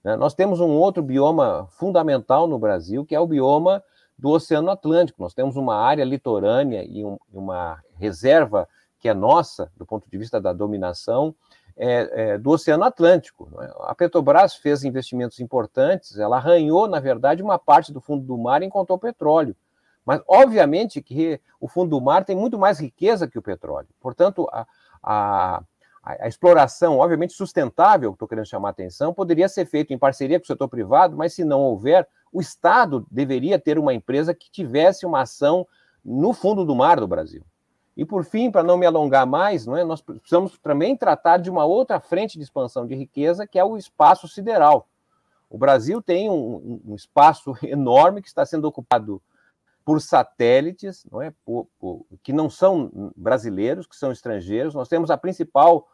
Né? 0.05 0.15
Nós 0.15 0.35
temos 0.35 0.61
um 0.61 0.71
outro 0.71 1.03
bioma 1.03 1.67
fundamental 1.71 2.47
no 2.47 2.59
Brasil, 2.59 3.05
que 3.05 3.15
é 3.15 3.21
o 3.21 3.27
bioma 3.27 3.83
do 4.19 4.29
Oceano 4.29 4.71
Atlântico. 4.71 5.23
Nós 5.23 5.33
temos 5.33 5.57
uma 5.57 5.75
área 5.75 6.05
litorânea 6.05 6.85
e 6.85 7.03
um, 7.03 7.17
uma 7.33 7.83
reserva 7.97 8.69
que 9.01 9.09
é 9.09 9.15
nossa, 9.15 9.73
do 9.77 9.87
ponto 9.87 10.09
de 10.09 10.19
vista 10.19 10.41
da 10.41 10.53
dominação, 10.53 11.35
é, 11.77 12.33
é, 12.33 12.39
do 12.39 12.51
Oceano 12.51 12.85
Atlântico. 12.85 13.51
É? 13.61 13.73
A 13.91 13.95
Petrobras 13.95 14.55
fez 14.55 14.85
investimentos 14.85 15.41
importantes, 15.41 16.19
ela 16.19 16.37
arranhou, 16.37 16.87
na 16.87 17.01
verdade, 17.01 17.43
uma 17.43 17.59
parte 17.59 17.91
do 17.91 18.01
fundo 18.01 18.25
do 18.25 18.37
mar 18.37 18.63
e 18.63 18.67
encontrou 18.67 18.99
petróleo. 18.99 19.57
Mas, 20.05 20.21
obviamente, 20.29 21.01
que 21.01 21.41
o 21.61 21.67
fundo 21.67 21.91
do 21.91 22.01
mar 22.01 22.25
tem 22.25 22.37
muito 22.37 22.59
mais 22.59 22.79
riqueza 22.79 23.27
que 23.27 23.39
o 23.39 23.43
petróleo. 23.43 23.89
Portanto, 24.01 24.47
a, 24.53 24.67
a, 25.03 25.63
a 26.03 26.29
exploração, 26.29 26.99
obviamente, 26.99 27.33
sustentável, 27.33 28.11
que 28.11 28.17
estou 28.17 28.29
querendo 28.29 28.47
chamar 28.47 28.69
a 28.69 28.71
atenção, 28.73 29.15
poderia 29.15 29.49
ser 29.49 29.65
feita 29.65 29.95
em 29.95 29.99
parceria 29.99 30.39
com 30.39 30.45
o 30.45 30.47
setor 30.47 30.69
privado, 30.69 31.17
mas 31.17 31.33
se 31.33 31.45
não 31.45 31.61
houver, 31.63 32.07
o 32.31 32.41
Estado 32.41 33.07
deveria 33.11 33.59
ter 33.59 33.79
uma 33.79 33.95
empresa 33.95 34.35
que 34.35 34.51
tivesse 34.51 35.07
uma 35.07 35.23
ação 35.23 35.67
no 36.05 36.33
fundo 36.35 36.65
do 36.65 36.75
mar 36.75 37.01
do 37.01 37.09
Brasil. 37.09 37.43
E 37.97 38.05
por 38.05 38.25
fim, 38.25 38.51
para 38.51 38.63
não 38.63 38.77
me 38.77 38.85
alongar 38.85 39.25
mais, 39.25 39.65
não 39.65 39.77
é, 39.77 39.85
nós 39.85 40.03
precisamos 40.03 40.59
também 40.59 40.97
tratar 40.97 41.39
de 41.39 41.49
uma 41.49 41.65
outra 41.65 42.01
frente 42.01 42.37
de 42.37 42.45
expansão 42.45 42.87
de 42.87 42.95
riqueza, 42.95 43.47
que 43.47 43.59
é 43.59 43.65
o 43.65 43.77
espaço 43.77 44.27
sideral. 44.27 44.89
O 45.49 45.57
Brasil 45.57 46.03
tem 46.03 46.29
um, 46.29 46.81
um 46.85 46.95
espaço 46.97 47.55
enorme 47.63 48.21
que 48.21 48.29
está 48.29 48.45
sendo 48.45 48.67
ocupado 48.67 49.23
por 49.85 50.01
satélites, 50.01 51.05
não 51.11 51.21
é, 51.21 51.33
por, 51.45 51.69
por, 51.79 52.07
que 52.23 52.33
não 52.33 52.49
são 52.49 53.13
brasileiros, 53.15 53.87
que 53.87 53.97
são 53.97 54.11
estrangeiros. 54.11 54.75
Nós 54.75 54.89
temos 54.89 55.11
a 55.11 55.17
principal 55.17 55.87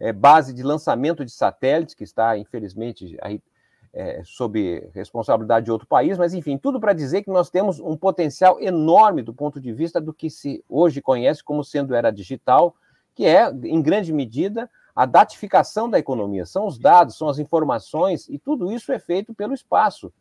é, 0.00 0.12
base 0.12 0.54
de 0.54 0.62
lançamento 0.62 1.24
de 1.24 1.30
satélites, 1.30 1.94
que 1.94 2.04
está, 2.04 2.38
infelizmente, 2.38 3.16
aí, 3.20 3.42
é, 3.92 4.22
sob 4.24 4.90
responsabilidade 4.92 5.66
de 5.66 5.70
outro 5.70 5.86
país, 5.86 6.18
mas 6.18 6.34
enfim, 6.34 6.58
tudo 6.58 6.80
para 6.80 6.92
dizer 6.92 7.22
que 7.22 7.30
nós 7.30 7.48
temos 7.48 7.78
um 7.78 7.96
potencial 7.96 8.60
enorme 8.60 9.22
do 9.22 9.32
ponto 9.32 9.60
de 9.60 9.72
vista 9.72 10.00
do 10.00 10.12
que 10.12 10.28
se 10.28 10.64
hoje 10.68 11.00
conhece 11.00 11.44
como 11.44 11.62
sendo 11.62 11.94
era 11.94 12.10
digital, 12.10 12.74
que 13.14 13.24
é, 13.24 13.48
em 13.62 13.80
grande 13.80 14.12
medida, 14.12 14.68
a 14.96 15.06
datificação 15.06 15.88
da 15.88 15.98
economia. 15.98 16.44
São 16.44 16.66
os 16.66 16.78
dados, 16.78 17.16
são 17.16 17.28
as 17.28 17.38
informações, 17.38 18.28
e 18.28 18.38
tudo 18.38 18.72
isso 18.72 18.90
é 18.90 18.98
feito 18.98 19.32
pelo 19.32 19.54
espaço. 19.54 20.12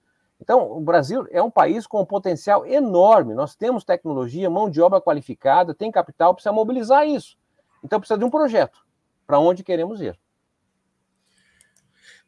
Então, 0.43 0.69
o 0.73 0.81
Brasil 0.81 1.25
é 1.31 1.41
um 1.41 1.49
país 1.49 1.87
com 1.87 2.01
um 2.01 2.05
potencial 2.05 2.65
enorme. 2.65 3.33
Nós 3.33 3.55
temos 3.55 3.85
tecnologia, 3.85 4.49
mão 4.49 4.69
de 4.69 4.81
obra 4.81 4.99
qualificada, 4.99 5.73
tem 5.73 5.89
capital, 5.89 6.33
precisa 6.33 6.51
mobilizar 6.51 7.07
isso. 7.07 7.37
Então, 7.81 7.97
precisa 7.97 8.19
de 8.19 8.25
um 8.25 8.29
projeto 8.29 8.85
para 9.25 9.39
onde 9.39 9.63
queremos 9.63 10.01
ir. 10.01 10.19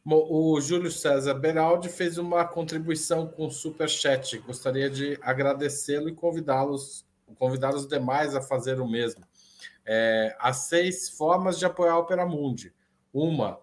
O 0.06 0.62
Júlio 0.62 0.89
César 0.89 1.34
Beraldi 1.34 1.89
fez 1.89 2.17
uma 2.17 2.45
contribuição 2.45 3.28
com 3.28 3.47
o 3.47 3.51
Super 3.51 3.89
Chat. 3.89 4.38
Gostaria 4.38 4.89
de 4.89 5.19
agradecê-lo 5.21 6.08
e 6.08 6.15
convidá-los, 6.15 7.06
convidar 7.38 7.75
os 7.75 7.86
demais 7.86 8.34
a 8.34 8.39
fazer 8.39 8.80
o 8.80 8.88
mesmo. 8.88 9.25
É, 9.86 10.34
há 10.39 10.54
seis 10.54 11.10
formas 11.10 11.60
de 11.60 11.65
apoiar 11.65 11.91
a 11.91 11.99
Opera 11.99 12.25
Mundi. 12.25 12.73
Uma 13.13 13.60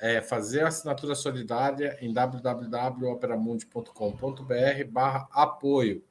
é 0.00 0.20
fazer 0.20 0.62
a 0.62 0.68
assinatura 0.68 1.14
solidária 1.14 1.96
em 2.00 2.12
www.operamundi.com.br 2.12 4.90
barra 4.90 5.28
apoio. 5.30 6.02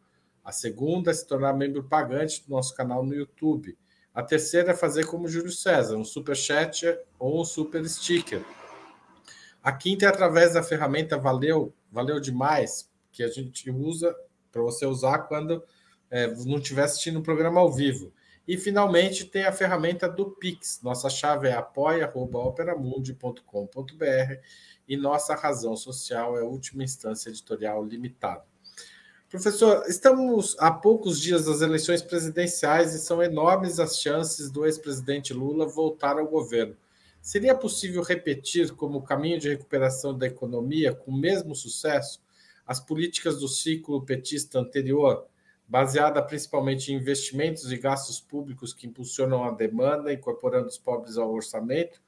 A 0.43 0.51
segunda 0.51 1.11
é 1.11 1.13
se 1.13 1.27
tornar 1.27 1.53
membro 1.53 1.83
pagante 1.83 2.43
do 2.45 2.51
nosso 2.51 2.75
canal 2.75 3.03
no 3.03 3.13
YouTube. 3.13 3.77
A 4.13 4.23
terceira 4.23 4.71
é 4.71 4.75
fazer 4.75 5.05
como 5.05 5.27
Júlio 5.27 5.51
César, 5.51 5.95
um 5.95 6.05
super 6.05 6.35
chat 6.35 6.85
ou 7.19 7.41
um 7.41 7.45
super 7.45 7.87
sticker 7.87 8.43
a 9.67 9.71
quinta 9.73 10.05
é 10.05 10.07
através 10.07 10.53
da 10.53 10.63
ferramenta 10.63 11.17
Valeu, 11.17 11.73
valeu 11.91 12.21
demais, 12.21 12.89
que 13.11 13.21
a 13.21 13.27
gente 13.27 13.69
usa 13.69 14.15
para 14.49 14.61
você 14.61 14.85
usar 14.85 15.23
quando 15.23 15.61
é, 16.09 16.25
não 16.45 16.57
estiver 16.57 16.83
assistindo 16.83 17.19
o 17.19 17.21
programa 17.21 17.59
ao 17.59 17.69
vivo. 17.69 18.13
E 18.47 18.57
finalmente 18.57 19.25
tem 19.25 19.43
a 19.43 19.51
ferramenta 19.51 20.07
do 20.07 20.31
Pix. 20.31 20.79
Nossa 20.81 21.09
chave 21.09 21.49
é 21.49 21.53
apoia.operamundi.com.br 21.53 24.41
e 24.87 24.95
nossa 24.95 25.35
razão 25.35 25.75
social 25.75 26.37
é 26.37 26.41
a 26.41 26.45
última 26.45 26.83
instância 26.83 27.29
editorial 27.29 27.83
limitada. 27.83 28.45
Professor, 29.29 29.83
estamos 29.89 30.55
a 30.57 30.71
poucos 30.71 31.19
dias 31.19 31.43
das 31.43 31.59
eleições 31.59 32.01
presidenciais 32.01 32.93
e 32.93 32.99
são 32.99 33.21
enormes 33.21 33.77
as 33.77 33.99
chances 33.99 34.49
do 34.49 34.65
ex-presidente 34.65 35.33
Lula 35.33 35.67
voltar 35.67 36.17
ao 36.17 36.25
governo. 36.25 36.77
Seria 37.21 37.53
possível 37.53 38.01
repetir 38.01 38.71
como 38.71 39.01
caminho 39.01 39.37
de 39.37 39.49
recuperação 39.49 40.17
da 40.17 40.25
economia 40.25 40.95
com 40.95 41.11
o 41.11 41.17
mesmo 41.17 41.53
sucesso 41.53 42.25
as 42.65 42.79
políticas 42.79 43.39
do 43.39 43.47
ciclo 43.47 44.05
petista 44.05 44.59
anterior, 44.59 45.25
baseada 45.67 46.21
principalmente 46.23 46.91
em 46.91 46.95
investimentos 46.95 47.71
e 47.71 47.77
gastos 47.77 48.21
públicos 48.21 48.73
que 48.73 48.87
impulsionam 48.87 49.43
a 49.43 49.51
demanda, 49.51 50.13
incorporando 50.13 50.67
os 50.67 50.77
pobres 50.77 51.17
ao 51.17 51.31
orçamento, 51.31 52.01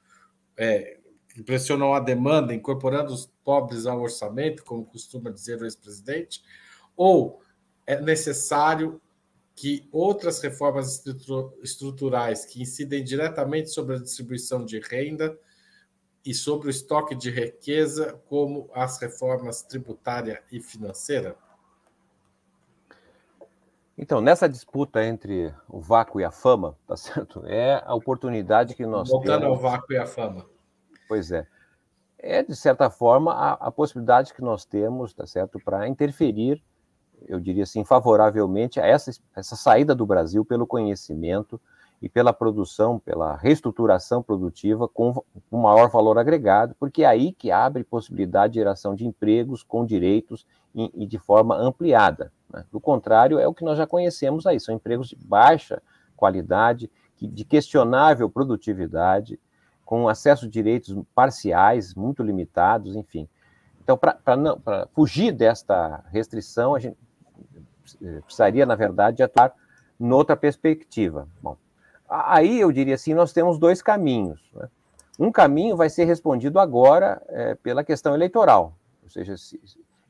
é, 0.56 0.98
impressionam 1.36 1.92
a 1.94 2.00
demanda, 2.00 2.54
incorporando 2.54 3.12
os 3.12 3.26
pobres 3.44 3.86
ao 3.86 4.00
orçamento, 4.00 4.64
como 4.64 4.84
costuma 4.84 5.30
dizer 5.30 5.60
o 5.60 5.64
ex-presidente, 5.64 6.42
ou 6.96 7.42
é 7.86 8.00
necessário 8.00 9.00
que 9.54 9.86
outras 9.92 10.40
reformas 10.40 11.04
estruturais 11.62 12.46
que 12.46 12.62
incidem 12.62 13.04
diretamente 13.04 13.68
sobre 13.68 13.96
a 13.96 13.98
distribuição 13.98 14.64
de 14.64 14.80
renda 14.80 15.38
e 16.24 16.32
sobre 16.32 16.68
o 16.68 16.70
estoque 16.70 17.14
de 17.14 17.30
riqueza, 17.30 18.18
como 18.26 18.70
as 18.72 18.98
reformas 18.98 19.62
tributária 19.62 20.42
e 20.50 20.60
financeira? 20.60 21.36
Então, 24.02 24.20
nessa 24.20 24.48
disputa 24.48 25.04
entre 25.04 25.54
o 25.68 25.78
vácuo 25.78 26.20
e 26.20 26.24
a 26.24 26.30
fama, 26.30 26.74
tá 26.88 26.96
certo? 26.96 27.44
É 27.46 27.82
a 27.84 27.94
oportunidade 27.94 28.74
que 28.74 28.86
nós 28.86 29.10
Voltando 29.10 29.42
temos. 29.42 29.56
ao 29.56 29.70
vácuo 29.70 29.92
e 29.92 29.98
a 29.98 30.06
fama. 30.06 30.46
Pois 31.06 31.30
é. 31.30 31.46
É, 32.18 32.42
de 32.42 32.56
certa 32.56 32.88
forma, 32.90 33.32
a, 33.32 33.52
a 33.52 33.70
possibilidade 33.70 34.32
que 34.32 34.42
nós 34.42 34.64
temos, 34.64 35.12
tá 35.12 35.26
certo, 35.26 35.58
para 35.58 35.86
interferir 35.88 36.62
eu 37.28 37.40
diria 37.40 37.64
assim, 37.64 37.84
favoravelmente 37.84 38.80
a 38.80 38.86
essa, 38.86 39.10
essa 39.34 39.56
saída 39.56 39.94
do 39.94 40.06
Brasil 40.06 40.44
pelo 40.44 40.66
conhecimento 40.66 41.60
e 42.00 42.08
pela 42.08 42.32
produção, 42.32 42.98
pela 42.98 43.36
reestruturação 43.36 44.22
produtiva 44.22 44.88
com 44.88 45.22
um 45.52 45.58
maior 45.58 45.90
valor 45.90 46.18
agregado, 46.18 46.74
porque 46.78 47.02
é 47.02 47.06
aí 47.06 47.32
que 47.32 47.50
abre 47.50 47.84
possibilidade 47.84 48.54
de 48.54 48.60
geração 48.60 48.94
de 48.94 49.06
empregos 49.06 49.62
com 49.62 49.84
direitos 49.84 50.46
e, 50.74 50.90
e 51.02 51.06
de 51.06 51.18
forma 51.18 51.56
ampliada. 51.56 52.32
Né? 52.52 52.64
Do 52.70 52.80
contrário, 52.80 53.38
é 53.38 53.46
o 53.46 53.54
que 53.54 53.64
nós 53.64 53.78
já 53.78 53.86
conhecemos 53.86 54.46
aí, 54.46 54.58
são 54.60 54.74
empregos 54.74 55.08
de 55.08 55.16
baixa 55.16 55.82
qualidade, 56.16 56.90
de 57.20 57.44
questionável 57.44 58.28
produtividade, 58.28 59.38
com 59.84 60.08
acesso 60.08 60.46
a 60.46 60.48
direitos 60.48 60.96
parciais, 61.14 61.94
muito 61.94 62.22
limitados, 62.22 62.94
enfim. 62.94 63.28
Então, 63.82 63.98
para 63.98 64.86
fugir 64.92 65.32
desta 65.32 66.04
restrição, 66.10 66.74
a 66.74 66.78
gente 66.78 66.96
precisaria, 68.24 68.64
na 68.64 68.76
verdade, 68.76 69.22
atuar 69.22 69.52
noutra 69.98 70.36
perspectiva. 70.36 71.28
Bom, 71.42 71.56
aí 72.08 72.60
eu 72.60 72.70
diria 72.70 72.94
assim, 72.94 73.14
nós 73.14 73.32
temos 73.32 73.58
dois 73.58 73.82
caminhos. 73.82 74.40
Né? 74.54 74.68
Um 75.18 75.32
caminho 75.32 75.76
vai 75.76 75.90
ser 75.90 76.04
respondido 76.04 76.58
agora 76.58 77.20
é, 77.28 77.54
pela 77.56 77.82
questão 77.82 78.14
eleitoral, 78.14 78.74
ou 79.02 79.10
seja, 79.10 79.36
se, 79.36 79.60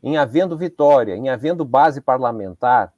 em 0.03 0.17
havendo 0.17 0.57
vitória, 0.57 1.17
em 1.17 1.29
havendo 1.29 1.65
base 1.65 2.01
parlamentar, 2.01 2.93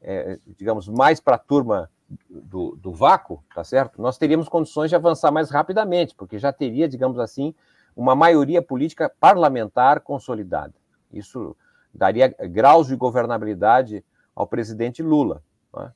é, 0.00 0.38
digamos, 0.56 0.88
mais 0.88 1.20
para 1.20 1.36
a 1.36 1.38
turma 1.38 1.90
do, 2.28 2.76
do 2.76 2.92
vácuo, 2.92 3.42
tá 3.54 3.62
certo? 3.62 4.00
Nós 4.00 4.16
teríamos 4.16 4.48
condições 4.48 4.88
de 4.88 4.96
avançar 4.96 5.30
mais 5.30 5.50
rapidamente, 5.50 6.14
porque 6.14 6.38
já 6.38 6.52
teria, 6.52 6.88
digamos 6.88 7.18
assim, 7.18 7.54
uma 7.94 8.14
maioria 8.14 8.62
política 8.62 9.12
parlamentar 9.20 10.00
consolidada. 10.00 10.74
Isso 11.12 11.56
daria 11.92 12.28
graus 12.28 12.86
de 12.86 12.96
governabilidade 12.96 14.04
ao 14.34 14.46
presidente 14.46 15.02
Lula. 15.02 15.42
Né? 15.74 15.92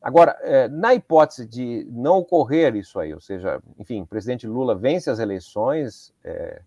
Agora, 0.00 0.36
é, 0.42 0.68
na 0.68 0.94
hipótese 0.94 1.46
de 1.46 1.86
não 1.90 2.18
ocorrer 2.18 2.76
isso 2.76 3.00
aí, 3.00 3.12
ou 3.12 3.20
seja, 3.20 3.60
enfim, 3.78 4.02
o 4.02 4.06
presidente 4.06 4.46
Lula 4.46 4.74
vence 4.74 5.10
as 5.10 5.18
eleições, 5.18 6.14
é, 6.22 6.62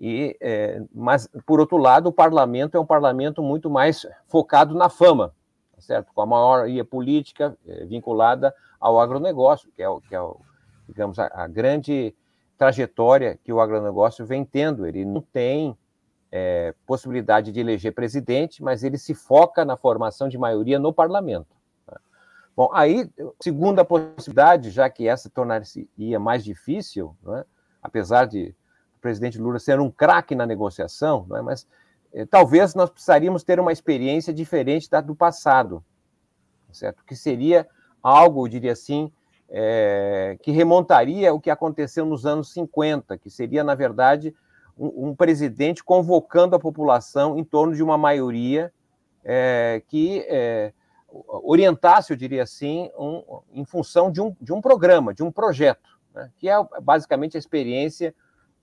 e, 0.00 0.36
é, 0.40 0.80
mas, 0.94 1.28
por 1.44 1.58
outro 1.58 1.76
lado, 1.76 2.08
o 2.08 2.12
parlamento 2.12 2.76
é 2.76 2.80
um 2.80 2.86
parlamento 2.86 3.42
muito 3.42 3.68
mais 3.68 4.06
focado 4.28 4.74
na 4.74 4.88
fama, 4.88 5.34
tá 5.74 5.80
certo? 5.80 6.12
com 6.14 6.20
a 6.20 6.26
maioria 6.26 6.84
política 6.84 7.56
é, 7.66 7.84
vinculada 7.84 8.54
ao 8.78 9.00
agronegócio, 9.00 9.70
que 9.72 9.82
é, 9.82 9.88
o, 9.88 10.00
que 10.00 10.14
é 10.14 10.20
o, 10.20 10.40
digamos, 10.88 11.18
a, 11.18 11.26
a, 11.34 11.48
grande 11.48 12.14
trajetória 12.56 13.38
que 13.42 13.52
o 13.52 13.60
agronegócio 13.60 14.24
vem 14.24 14.44
tendo. 14.44 14.86
Ele 14.86 15.04
não 15.04 15.20
tem 15.20 15.76
é, 16.30 16.72
possibilidade 16.86 17.50
de 17.50 17.58
eleger 17.58 17.92
presidente, 17.92 18.62
mas 18.62 18.84
ele 18.84 18.98
se 18.98 19.14
foca 19.14 19.64
na 19.64 19.76
formação 19.76 20.28
de 20.28 20.38
maioria 20.38 20.78
no 20.78 20.92
parlamento. 20.92 21.56
Tá? 21.84 22.00
Bom, 22.56 22.70
aí, 22.72 23.10
segunda 23.42 23.84
possibilidade, 23.84 24.70
já 24.70 24.88
que 24.88 25.08
essa 25.08 25.28
tornar-se-ia 25.28 26.20
mais 26.20 26.44
difícil, 26.44 27.16
é? 27.34 27.44
apesar 27.82 28.26
de 28.26 28.54
o 28.98 29.00
presidente 29.00 29.38
Lula 29.38 29.58
ser 29.58 29.80
um 29.80 29.90
craque 29.90 30.34
na 30.34 30.44
negociação, 30.44 31.26
é? 31.34 31.40
mas 31.40 31.66
é, 32.12 32.26
talvez 32.26 32.74
nós 32.74 32.90
precisaríamos 32.90 33.42
ter 33.42 33.60
uma 33.60 33.72
experiência 33.72 34.32
diferente 34.32 34.90
da 34.90 35.00
do 35.00 35.14
passado, 35.14 35.84
certo? 36.72 37.04
Que 37.04 37.14
seria 37.14 37.66
algo, 38.02 38.44
eu 38.44 38.50
diria 38.50 38.72
assim, 38.72 39.10
é, 39.48 40.36
que 40.42 40.50
remontaria 40.50 41.32
o 41.32 41.40
que 41.40 41.50
aconteceu 41.50 42.04
nos 42.04 42.26
anos 42.26 42.52
50, 42.52 43.16
que 43.18 43.30
seria, 43.30 43.64
na 43.64 43.74
verdade, 43.74 44.34
um, 44.76 45.08
um 45.08 45.14
presidente 45.14 45.82
convocando 45.82 46.54
a 46.54 46.60
população 46.60 47.38
em 47.38 47.44
torno 47.44 47.74
de 47.74 47.82
uma 47.82 47.96
maioria 47.96 48.72
é, 49.24 49.82
que 49.88 50.24
é, 50.28 50.72
orientasse, 51.08 52.12
eu 52.12 52.16
diria 52.16 52.42
assim, 52.42 52.90
um, 52.98 53.40
em 53.52 53.64
função 53.64 54.10
de 54.10 54.20
um, 54.20 54.34
de 54.40 54.52
um 54.52 54.60
programa, 54.60 55.14
de 55.14 55.22
um 55.22 55.32
projeto, 55.32 55.98
né, 56.14 56.30
que 56.38 56.48
é 56.48 56.54
basicamente 56.82 57.36
a 57.36 57.38
experiência 57.38 58.14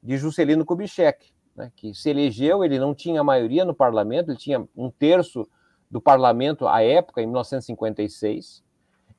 de 0.05 0.17
Juscelino 0.17 0.63
Kubitschek, 0.63 1.33
né, 1.55 1.71
que 1.75 1.93
se 1.95 2.11
elegeu, 2.11 2.63
ele 2.63 2.77
não 2.77 2.93
tinha 2.93 3.23
maioria 3.23 3.65
no 3.65 3.73
parlamento, 3.73 4.29
ele 4.29 4.37
tinha 4.37 4.63
um 4.75 4.91
terço 4.91 5.47
do 5.89 5.99
parlamento 5.99 6.67
à 6.67 6.83
época, 6.83 7.21
em 7.21 7.25
1956, 7.25 8.63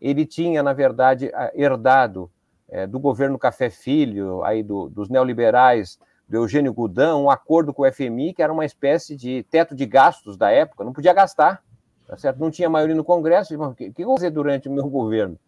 ele 0.00 0.24
tinha, 0.24 0.62
na 0.62 0.72
verdade, 0.72 1.32
herdado 1.54 2.30
é, 2.68 2.86
do 2.86 3.00
governo 3.00 3.38
Café 3.38 3.68
Filho, 3.68 4.44
aí 4.44 4.62
do, 4.62 4.88
dos 4.88 5.08
neoliberais, 5.08 5.98
do 6.28 6.36
Eugênio 6.36 6.72
Goudin, 6.72 7.14
um 7.14 7.30
acordo 7.30 7.74
com 7.74 7.82
o 7.82 7.92
FMI, 7.92 8.32
que 8.32 8.42
era 8.42 8.52
uma 8.52 8.64
espécie 8.64 9.16
de 9.16 9.42
teto 9.44 9.74
de 9.74 9.86
gastos 9.86 10.36
da 10.36 10.50
época, 10.50 10.84
não 10.84 10.92
podia 10.92 11.12
gastar, 11.12 11.62
tá 12.06 12.16
certo? 12.16 12.38
não 12.38 12.50
tinha 12.50 12.70
maioria 12.70 12.94
no 12.94 13.04
Congresso, 13.04 13.60
o 13.60 13.74
que, 13.74 13.90
que 13.92 14.02
eu 14.02 14.06
vou 14.06 14.16
fazer 14.16 14.30
durante 14.30 14.68
o 14.68 14.72
meu 14.72 14.88
governo? 14.88 15.38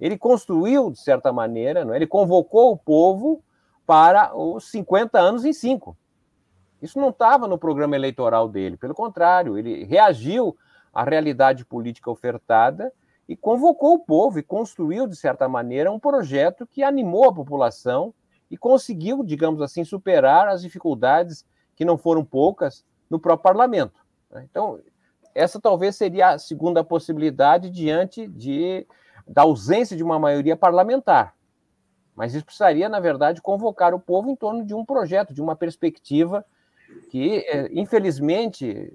Ele 0.00 0.18
construiu, 0.18 0.90
de 0.90 0.98
certa 0.98 1.32
maneira, 1.32 1.84
não 1.84 1.94
é? 1.94 1.96
ele 1.96 2.06
convocou 2.06 2.72
o 2.72 2.76
povo 2.76 3.42
para 3.92 4.34
os 4.34 4.70
50 4.70 5.20
anos 5.20 5.44
em 5.44 5.52
cinco. 5.52 5.94
Isso 6.80 6.98
não 6.98 7.10
estava 7.10 7.46
no 7.46 7.58
programa 7.58 7.94
eleitoral 7.94 8.48
dele, 8.48 8.78
pelo 8.78 8.94
contrário, 8.94 9.58
ele 9.58 9.84
reagiu 9.84 10.56
à 10.94 11.04
realidade 11.04 11.62
política 11.66 12.10
ofertada 12.10 12.90
e 13.28 13.36
convocou 13.36 13.96
o 13.96 13.98
povo 13.98 14.38
e 14.38 14.42
construiu, 14.42 15.06
de 15.06 15.14
certa 15.14 15.46
maneira, 15.46 15.92
um 15.92 16.00
projeto 16.00 16.66
que 16.66 16.82
animou 16.82 17.28
a 17.28 17.34
população 17.34 18.14
e 18.50 18.56
conseguiu, 18.56 19.22
digamos 19.22 19.60
assim, 19.60 19.84
superar 19.84 20.48
as 20.48 20.62
dificuldades, 20.62 21.44
que 21.76 21.84
não 21.84 21.98
foram 21.98 22.24
poucas, 22.24 22.86
no 23.10 23.20
próprio 23.20 23.42
parlamento. 23.42 24.00
Né? 24.30 24.46
Então, 24.50 24.80
essa 25.34 25.60
talvez 25.60 25.96
seria 25.96 26.30
a 26.30 26.38
segunda 26.38 26.82
possibilidade 26.82 27.68
diante 27.68 28.26
de, 28.26 28.86
da 29.28 29.42
ausência 29.42 29.94
de 29.94 30.02
uma 30.02 30.18
maioria 30.18 30.56
parlamentar. 30.56 31.34
Mas 32.14 32.34
isso 32.34 32.44
precisaria, 32.44 32.88
na 32.88 33.00
verdade, 33.00 33.40
convocar 33.40 33.94
o 33.94 34.00
povo 34.00 34.30
em 34.30 34.36
torno 34.36 34.64
de 34.64 34.74
um 34.74 34.84
projeto, 34.84 35.32
de 35.32 35.40
uma 35.40 35.56
perspectiva 35.56 36.44
que, 37.10 37.38
é, 37.48 37.70
infelizmente, 37.72 38.92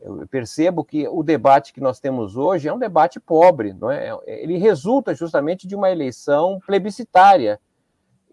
eu 0.00 0.26
percebo 0.28 0.84
que 0.84 1.06
o 1.08 1.22
debate 1.22 1.72
que 1.72 1.80
nós 1.80 2.00
temos 2.00 2.36
hoje 2.36 2.68
é 2.68 2.72
um 2.72 2.78
debate 2.78 3.20
pobre, 3.20 3.72
não 3.72 3.90
é? 3.90 4.10
Ele 4.26 4.56
resulta 4.58 5.14
justamente 5.14 5.66
de 5.66 5.74
uma 5.74 5.90
eleição 5.90 6.60
plebiscitária. 6.66 7.60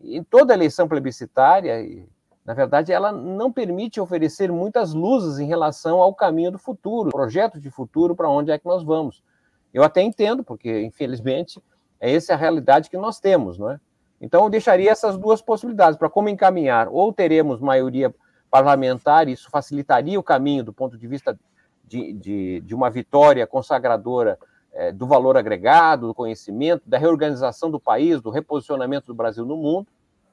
E 0.02 0.24
toda 0.24 0.54
eleição 0.54 0.88
plebiscitária, 0.88 2.08
na 2.46 2.54
verdade, 2.54 2.92
ela 2.92 3.12
não 3.12 3.52
permite 3.52 4.00
oferecer 4.00 4.52
muitas 4.52 4.94
luzes 4.94 5.40
em 5.40 5.46
relação 5.46 6.02
ao 6.02 6.14
caminho 6.14 6.52
do 6.52 6.58
futuro, 6.58 7.12
projeto 7.12 7.60
de 7.60 7.70
futuro 7.70 8.16
para 8.16 8.30
onde 8.30 8.50
é 8.50 8.58
que 8.58 8.66
nós 8.66 8.84
vamos. 8.84 9.24
Eu 9.72 9.84
até 9.84 10.02
entendo, 10.02 10.44
porque, 10.44 10.82
infelizmente, 10.82 11.62
é 12.00 12.14
essa 12.14 12.34
a 12.34 12.38
realidade 12.38 12.90
que 12.90 12.98
nós 12.98 13.20
temos, 13.20 13.58
não 13.58 13.72
é? 13.72 13.80
Então, 14.22 14.44
eu 14.44 14.50
deixaria 14.50 14.92
essas 14.92 15.18
duas 15.18 15.42
possibilidades 15.42 15.98
para 15.98 16.10
como 16.10 16.28
encaminhar. 16.28 16.90
Ou 16.90 17.14
teremos 17.14 17.62
maioria 17.62 18.14
parlamentar, 18.52 19.30
isso 19.30 19.50
facilitaria 19.50 20.20
o 20.20 20.24
caminho 20.24 20.64
do 20.64 20.74
ponto 20.74 20.98
de 20.98 21.08
vista 21.08 21.38
de, 21.86 22.14
de, 22.14 22.62
de 22.62 22.76
uma 22.76 22.90
vitória 22.90 23.48
consagradora 23.48 24.38
é, 24.74 24.92
do 24.92 25.08
valor 25.08 25.38
agregado, 25.38 26.08
do 26.08 26.14
conhecimento, 26.14 26.84
da 26.86 26.98
reorganização 26.98 27.72
do 27.72 27.80
país, 27.80 28.22
do 28.22 28.30
reposicionamento 28.30 29.08
do 29.08 29.16
Brasil 29.16 29.46
no 29.46 29.58
mundo, 29.58 29.88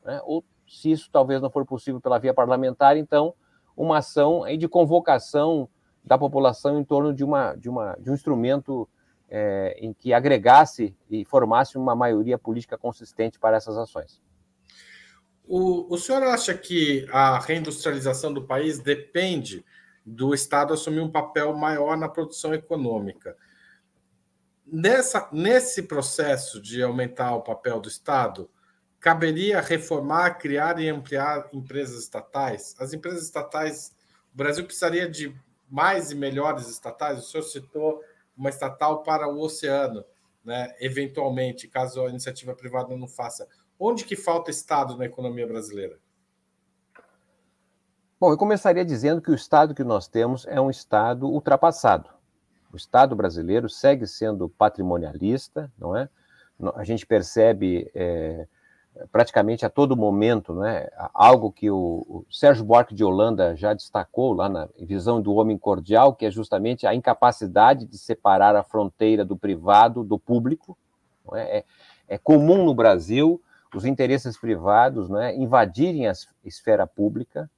né? 0.05 0.21
ou 0.25 0.45
se 0.67 0.91
isso 0.91 1.09
talvez 1.11 1.41
não 1.41 1.51
for 1.51 1.65
possível 1.65 2.01
pela 2.01 2.19
via 2.19 2.35
parlamentar, 2.35 2.97
então 2.97 3.35
uma 3.77 3.99
ação 3.99 4.45
de 4.59 4.69
convocação 4.69 5.69
da 6.05 6.17
população 6.17 6.79
em 6.79 6.85
torno 6.85 7.13
de, 7.13 7.25
uma, 7.25 7.55
de, 7.55 7.69
uma, 7.69 7.97
de 7.99 8.11
um 8.11 8.15
instrumento 8.15 8.89
é, 9.29 9.77
em 9.79 9.93
que 9.93 10.13
agregasse 10.13 10.97
e 11.11 11.25
formasse 11.25 11.77
uma 11.77 11.95
maioria 11.95 12.39
política 12.39 12.79
consistente 12.79 13.39
para 13.39 13.57
essas 13.57 13.77
ações. 13.77 14.23
O, 15.45 15.93
o 15.95 15.99
senhor 15.99 16.23
acha 16.25 16.55
que 16.55 17.07
a 17.13 17.39
reindustrialização 17.39 18.33
do 18.33 18.45
país 18.45 18.81
depende 18.81 19.65
do 20.05 20.35
Estado 20.35 20.73
assumir 20.73 21.01
um 21.01 21.11
papel 21.11 21.53
maior 21.57 21.97
na 21.97 22.09
produção 22.09 22.55
econômica. 22.55 23.37
Nessa, 24.65 25.29
nesse 25.33 25.83
processo 25.83 26.61
de 26.61 26.83
aumentar 26.83 27.35
o 27.35 27.43
papel 27.43 27.81
do 27.81 27.89
Estado, 27.89 28.51
caberia 28.99 29.61
reformar, 29.61 30.35
criar 30.35 30.81
e 30.81 30.89
ampliar 30.89 31.49
empresas 31.53 32.03
estatais? 32.03 32.75
As 32.79 32.93
empresas 32.93 33.23
estatais, 33.23 33.93
o 34.35 34.37
Brasil 34.37 34.65
precisaria 34.65 35.09
de 35.09 35.35
mais 35.69 36.11
e 36.11 36.15
melhores 36.17 36.69
estatais? 36.69 37.19
O 37.19 37.23
senhor 37.23 37.45
citou 37.45 38.01
uma 38.37 38.51
estatal 38.51 39.03
para 39.03 39.29
o 39.29 39.41
oceano, 39.41 40.05
né? 40.45 40.75
eventualmente, 40.81 41.69
caso 41.69 42.05
a 42.05 42.11
iniciativa 42.11 42.55
privada 42.55 42.97
não 42.97 43.09
faça. 43.09 43.49
Onde 43.79 44.05
que 44.05 44.17
falta 44.17 44.51
Estado 44.51 44.97
na 44.97 45.07
economia 45.07 45.47
brasileira? 45.47 45.99
Bom, 48.19 48.31
eu 48.31 48.39
começaria 48.39 48.85
dizendo 48.85 49.21
que 49.21 49.31
o 49.31 49.35
Estado 49.35 49.75
que 49.75 49.85
nós 49.85 50.09
temos 50.09 50.47
é 50.47 50.61
um 50.61 50.71
Estado 50.71 51.27
ultrapassado. 51.27 52.09
O 52.73 52.77
Estado 52.77 53.15
brasileiro 53.15 53.69
segue 53.69 54.07
sendo 54.07 54.49
patrimonialista, 54.49 55.71
não 55.79 55.97
é? 55.97 56.09
A 56.75 56.85
gente 56.85 57.07
percebe 57.07 57.91
é, 57.95 58.49
praticamente 59.13 59.65
a 59.65 59.71
todo 59.71 59.97
momento, 59.97 60.55
né, 60.55 60.89
algo 61.13 61.53
que 61.53 61.71
o, 61.71 62.07
o 62.09 62.27
Sérgio 62.31 62.65
Buarque 62.65 62.95
de 62.95 63.05
Holanda 63.05 63.55
já 63.57 63.75
destacou 63.75 64.33
lá 64.33 64.49
na 64.49 64.69
visão 64.79 65.21
do 65.21 65.35
homem 65.35 65.59
cordial, 65.59 66.15
que 66.15 66.27
é 66.27 66.31
justamente 66.31 66.87
a 66.87 66.95
incapacidade 66.95 67.87
de 67.87 67.99
separar 67.99 68.57
a 68.57 68.63
fronteira 68.63 69.25
do 69.25 69.37
privado 69.37 70.03
do 70.03 70.19
público. 70.19 70.77
É? 71.35 71.59
é? 71.59 71.65
É, 72.09 72.19
comum 72.19 72.65
no 72.65 72.75
Brasil 72.75 73.43
os 73.75 73.85
interesses 73.85 74.39
privados 74.39 75.09
né, 75.09 75.35
invadirem 75.35 76.09
a 76.09 76.13
esfera 76.45 76.87
pública, 76.87 77.51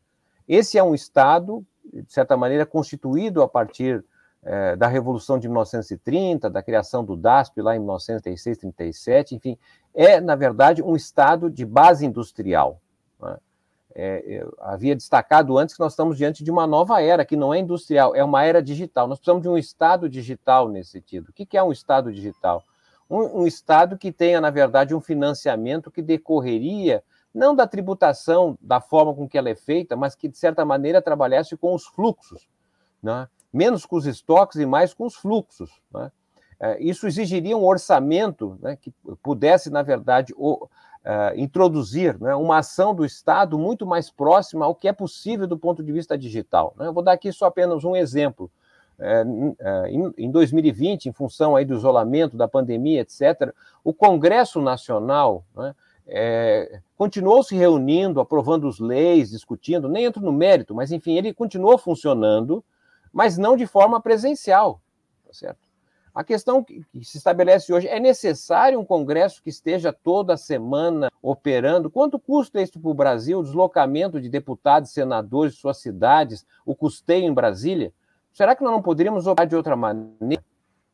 esse 0.48 0.78
é 0.78 0.82
um 0.82 0.94
Estado, 0.94 1.64
de 1.92 2.12
certa 2.12 2.36
maneira, 2.36 2.64
constituído 2.64 3.42
a 3.42 3.48
partir 3.48 4.04
é, 4.50 4.76
da 4.76 4.86
Revolução 4.86 5.38
de 5.38 5.46
1930, 5.46 6.48
da 6.48 6.62
criação 6.62 7.04
do 7.04 7.14
DASP 7.14 7.60
lá 7.60 7.76
em 7.76 7.78
1936, 7.78 8.56
37, 8.56 9.34
enfim, 9.34 9.58
é, 9.94 10.22
na 10.22 10.34
verdade, 10.34 10.82
um 10.82 10.96
Estado 10.96 11.50
de 11.50 11.66
base 11.66 12.06
industrial. 12.06 12.80
Né? 13.20 13.36
É, 13.94 14.46
havia 14.60 14.96
destacado 14.96 15.58
antes 15.58 15.74
que 15.74 15.80
nós 15.80 15.92
estamos 15.92 16.16
diante 16.16 16.42
de 16.42 16.50
uma 16.50 16.66
nova 16.66 17.02
era, 17.02 17.26
que 17.26 17.36
não 17.36 17.52
é 17.52 17.58
industrial, 17.58 18.16
é 18.16 18.24
uma 18.24 18.42
era 18.42 18.62
digital. 18.62 19.06
Nós 19.06 19.18
precisamos 19.18 19.42
de 19.42 19.50
um 19.50 19.58
Estado 19.58 20.08
digital 20.08 20.66
nesse 20.66 20.92
sentido. 20.92 21.28
O 21.28 21.32
que 21.32 21.54
é 21.54 21.62
um 21.62 21.70
Estado 21.70 22.10
digital? 22.10 22.64
Um, 23.10 23.42
um 23.42 23.46
Estado 23.46 23.98
que 23.98 24.10
tenha, 24.10 24.40
na 24.40 24.48
verdade, 24.50 24.94
um 24.94 25.00
financiamento 25.00 25.90
que 25.90 26.00
decorreria 26.00 27.04
não 27.34 27.54
da 27.54 27.66
tributação, 27.66 28.56
da 28.62 28.80
forma 28.80 29.14
com 29.14 29.28
que 29.28 29.36
ela 29.36 29.50
é 29.50 29.54
feita, 29.54 29.94
mas 29.94 30.14
que, 30.14 30.26
de 30.26 30.38
certa 30.38 30.64
maneira, 30.64 31.02
trabalhasse 31.02 31.54
com 31.54 31.74
os 31.74 31.84
fluxos. 31.84 32.48
Né? 33.02 33.28
Menos 33.52 33.86
com 33.86 33.96
os 33.96 34.06
estoques 34.06 34.56
e 34.56 34.66
mais 34.66 34.92
com 34.92 35.06
os 35.06 35.14
fluxos. 35.14 35.70
Né? 35.92 36.10
É, 36.60 36.82
isso 36.82 37.06
exigiria 37.06 37.56
um 37.56 37.64
orçamento 37.64 38.58
né, 38.60 38.76
que 38.76 38.92
pudesse, 39.22 39.70
na 39.70 39.82
verdade, 39.82 40.34
o, 40.36 40.64
uh, 40.64 41.36
introduzir 41.36 42.18
né, 42.20 42.34
uma 42.34 42.58
ação 42.58 42.94
do 42.94 43.04
Estado 43.04 43.58
muito 43.58 43.86
mais 43.86 44.10
próxima 44.10 44.64
ao 44.64 44.74
que 44.74 44.88
é 44.88 44.92
possível 44.92 45.46
do 45.46 45.58
ponto 45.58 45.82
de 45.82 45.92
vista 45.92 46.18
digital. 46.18 46.74
Né? 46.76 46.86
Eu 46.86 46.92
vou 46.92 47.02
dar 47.02 47.12
aqui 47.12 47.32
só 47.32 47.46
apenas 47.46 47.84
um 47.84 47.94
exemplo. 47.94 48.50
É, 49.00 49.24
é, 49.60 49.90
em, 49.90 50.12
em 50.18 50.30
2020, 50.30 51.06
em 51.06 51.12
função 51.12 51.54
aí 51.54 51.64
do 51.64 51.74
isolamento, 51.74 52.36
da 52.36 52.48
pandemia, 52.48 53.02
etc., 53.02 53.54
o 53.84 53.94
Congresso 53.94 54.60
Nacional 54.60 55.44
né, 55.56 55.72
é, 56.04 56.80
continuou 56.96 57.44
se 57.44 57.54
reunindo, 57.54 58.18
aprovando 58.18 58.66
as 58.66 58.80
leis, 58.80 59.30
discutindo, 59.30 59.88
nem 59.88 60.04
entro 60.04 60.20
no 60.20 60.32
mérito, 60.32 60.74
mas 60.74 60.90
enfim, 60.90 61.16
ele 61.16 61.32
continuou 61.32 61.78
funcionando, 61.78 62.64
mas 63.12 63.38
não 63.38 63.56
de 63.56 63.66
forma 63.66 64.00
presencial, 64.00 64.80
tá 65.26 65.32
certo? 65.32 65.68
A 66.14 66.24
questão 66.24 66.64
que, 66.64 66.84
se 67.02 67.16
estabelece 67.16 67.72
hoje 67.72 67.86
é 67.86 68.00
necessário 68.00 68.80
um 68.80 68.84
Congresso 68.84 69.40
que 69.40 69.50
esteja 69.50 69.92
toda 69.92 70.36
semana 70.36 71.10
operando? 71.22 71.88
Quanto 71.88 72.18
custa 72.18 72.60
isso 72.60 72.80
para 72.80 72.90
o 72.90 72.94
Brasil? 72.94 73.38
O 73.38 73.42
deslocamento 73.44 74.20
de 74.20 74.28
deputados, 74.28 74.90
senadores 74.90 75.54
suas 75.54 75.76
cidades, 75.76 76.44
o 76.66 76.74
custeio 76.74 77.24
em 77.24 77.32
Brasília? 77.32 77.92
Será 78.32 78.56
que 78.56 78.64
nós 78.64 78.72
não 78.72 78.82
poderíamos 78.82 79.28
operar 79.28 79.46
de 79.46 79.54
outra 79.54 79.76
maneira? 79.76 80.42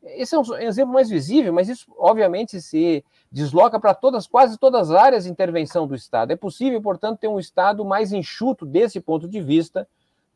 Esse 0.03 0.35
é 0.35 0.39
um 0.39 0.55
exemplo 0.57 0.93
mais 0.93 1.09
visível, 1.09 1.51
mas 1.51 1.67
isso 1.67 1.91
obviamente 1.97 2.61
se 2.61 3.03
desloca 3.31 3.79
para 3.79 3.95
todas, 3.95 4.27
quase 4.27 4.59
todas 4.59 4.91
as 4.91 4.95
áreas 4.95 5.23
de 5.23 5.31
intervenção 5.31 5.87
do 5.87 5.95
Estado. 5.95 6.33
É 6.33 6.35
possível, 6.35 6.79
portanto, 6.79 7.19
ter 7.19 7.27
um 7.27 7.39
Estado 7.39 7.83
mais 7.83 8.13
enxuto 8.13 8.63
desse 8.63 9.01
ponto 9.01 9.27
de 9.27 9.41
vista, 9.41 9.87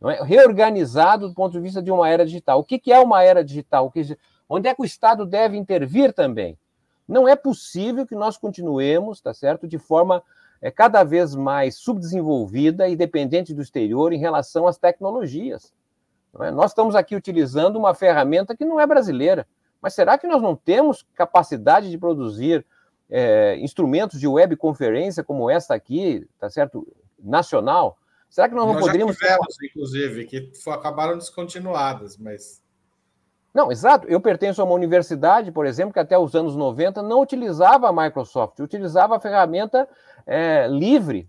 é? 0.08 0.24
reorganizado 0.24 1.28
do 1.28 1.34
ponto 1.34 1.52
de 1.52 1.60
vista 1.60 1.82
de 1.82 1.91
uma 1.91 2.08
era 2.08 2.26
digital. 2.26 2.60
O 2.60 2.64
que, 2.64 2.80
que 2.80 2.91
é 2.91 3.00
uma 3.00 3.24
era 3.24 3.43
digital? 3.43 3.91
Que, 3.91 4.18
onde 4.47 4.68
é 4.68 4.74
que 4.74 4.82
o 4.82 4.86
Estado 4.86 5.26
deve 5.26 5.58
intervir 5.58 6.14
também? 6.14 6.58
Não 7.08 7.28
é 7.28 7.36
possível 7.36 8.06
que 8.06 8.16
nós 8.16 8.38
continuemos, 8.38 9.20
tá 9.20 9.34
certo, 9.34 9.68
de 9.68 9.80
forma 9.80 10.24
é, 10.62 10.70
cada 10.70 11.04
vez 11.04 11.36
mais 11.36 11.76
subdesenvolvida 11.76 12.88
e 12.88 12.95
dependente 12.95 13.54
do 13.54 13.62
exterior 13.62 14.14
em 14.14 14.20
relação 14.20 14.68
às 14.68 14.78
tecnologias. 14.78 15.74
É? 16.39 16.52
Nós 16.52 16.72
estamos 16.72 16.95
aqui 16.95 17.16
utilizando 17.16 17.78
uma 17.78 17.93
ferramenta 17.93 18.56
que 18.56 18.66
não 18.66 18.80
é 18.80 18.86
brasileira, 18.86 19.47
mas 19.82 19.93
será 19.93 20.18
que 20.18 20.28
nós 20.28 20.41
não 20.41 20.56
temos 20.56 21.06
capacidade 21.16 21.89
de 21.89 21.97
produzir 21.97 22.66
é, 23.10 23.58
instrumentos 23.60 24.20
de 24.20 24.28
webconferência 24.28 25.24
como 25.24 25.50
esta 25.50 25.74
aqui, 25.74 26.28
tá 26.38 26.50
certo, 26.50 26.88
nacional? 27.18 27.97
Será 28.30 28.48
que 28.48 28.56
nós 28.56 28.66
não 28.66 28.74
nós 28.74 28.84
poderíamos. 28.84 29.18
Já 29.18 29.28
tivemos, 29.28 29.58
inclusive, 29.64 30.26
que 30.26 30.52
acabaram 30.70 31.18
descontinuadas, 31.18 32.18
mas. 32.18 32.62
Não, 33.54 33.72
exato. 33.72 34.08
Eu 34.08 34.22
pertenço 34.22 34.62
a 34.62 34.66
uma 34.66 34.76
universidade, 34.76 35.52
por 35.52 35.66
exemplo, 35.66 35.92
que 35.92 36.00
até 36.00 36.18
os 36.18 36.36
anos 36.36 36.56
90 36.56 37.02
não 37.02 37.22
utilizava 37.22 37.90
a 37.90 37.94
Microsoft, 37.94 38.60
utilizava 38.60 39.18
a 39.18 39.20
ferramenta 39.20 39.90
é, 40.28 40.68
livre, 40.68 41.28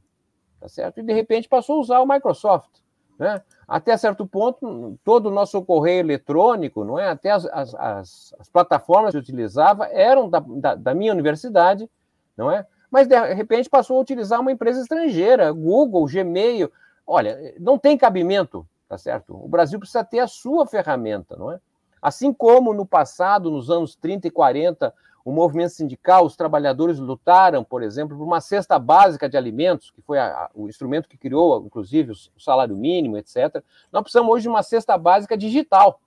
tá 0.61 0.69
certo? 0.69 1.01
E 1.01 1.03
de 1.03 1.13
repente 1.15 1.49
passou 1.49 1.79
a 1.79 1.81
usar 1.81 2.01
o 2.01 2.07
Microsoft. 2.07 2.69
Né? 3.19 3.43
Até 3.67 3.97
certo 3.97 4.27
ponto, 4.27 4.99
todo 5.05 5.27
o 5.27 5.31
nosso 5.31 5.63
correio 5.63 6.01
eletrônico, 6.01 6.85
não 6.85 6.99
é? 6.99 7.09
Até 7.09 7.31
as, 7.31 7.47
as, 7.47 7.75
as, 7.75 8.35
as 8.39 8.49
plataformas 8.49 9.13
que 9.13 9.17
eu 9.17 9.23
utilizava 9.23 9.87
eram 9.87 10.29
da, 10.29 10.41
da, 10.41 10.75
da 10.75 10.95
minha 10.95 11.13
universidade, 11.13 11.89
não 12.37 12.51
é? 12.51 12.67
Mas 12.91 13.07
de 13.07 13.19
repente 13.35 13.71
passou 13.71 13.99
a 13.99 14.01
utilizar 14.01 14.41
uma 14.41 14.51
empresa 14.51 14.81
estrangeira, 14.81 15.53
Google, 15.53 16.07
Gmail, 16.07 16.71
Olha, 17.13 17.57
não 17.59 17.77
tem 17.77 17.99
cabimento, 17.99 18.65
tá 18.89 18.97
certo? 18.97 19.35
O 19.35 19.49
Brasil 19.49 19.81
precisa 19.81 20.05
ter 20.05 20.21
a 20.21 20.29
sua 20.29 20.65
ferramenta, 20.65 21.35
não 21.35 21.51
é? 21.51 21.59
Assim 22.01 22.33
como 22.33 22.73
no 22.73 22.87
passado, 22.87 23.51
nos 23.51 23.69
anos 23.69 23.97
30 23.97 24.29
e 24.29 24.31
40, 24.31 24.95
o 25.25 25.33
movimento 25.33 25.71
sindical, 25.71 26.25
os 26.25 26.37
trabalhadores 26.37 27.01
lutaram, 27.01 27.65
por 27.65 27.83
exemplo, 27.83 28.17
por 28.17 28.23
uma 28.23 28.41
cesta 28.41 28.79
básica 28.79 29.29
de 29.29 29.37
alimentos, 29.37 29.91
que 29.91 30.01
foi 30.01 30.21
a, 30.21 30.45
a, 30.45 30.51
o 30.55 30.69
instrumento 30.69 31.09
que 31.09 31.19
criou, 31.19 31.67
inclusive, 31.67 32.13
o 32.13 32.41
salário 32.41 32.77
mínimo, 32.77 33.17
etc. 33.17 33.61
Nós 33.91 34.03
precisamos 34.03 34.33
hoje 34.33 34.45
de 34.45 34.49
uma 34.49 34.63
cesta 34.63 34.97
básica 34.97 35.37
digital, 35.37 36.01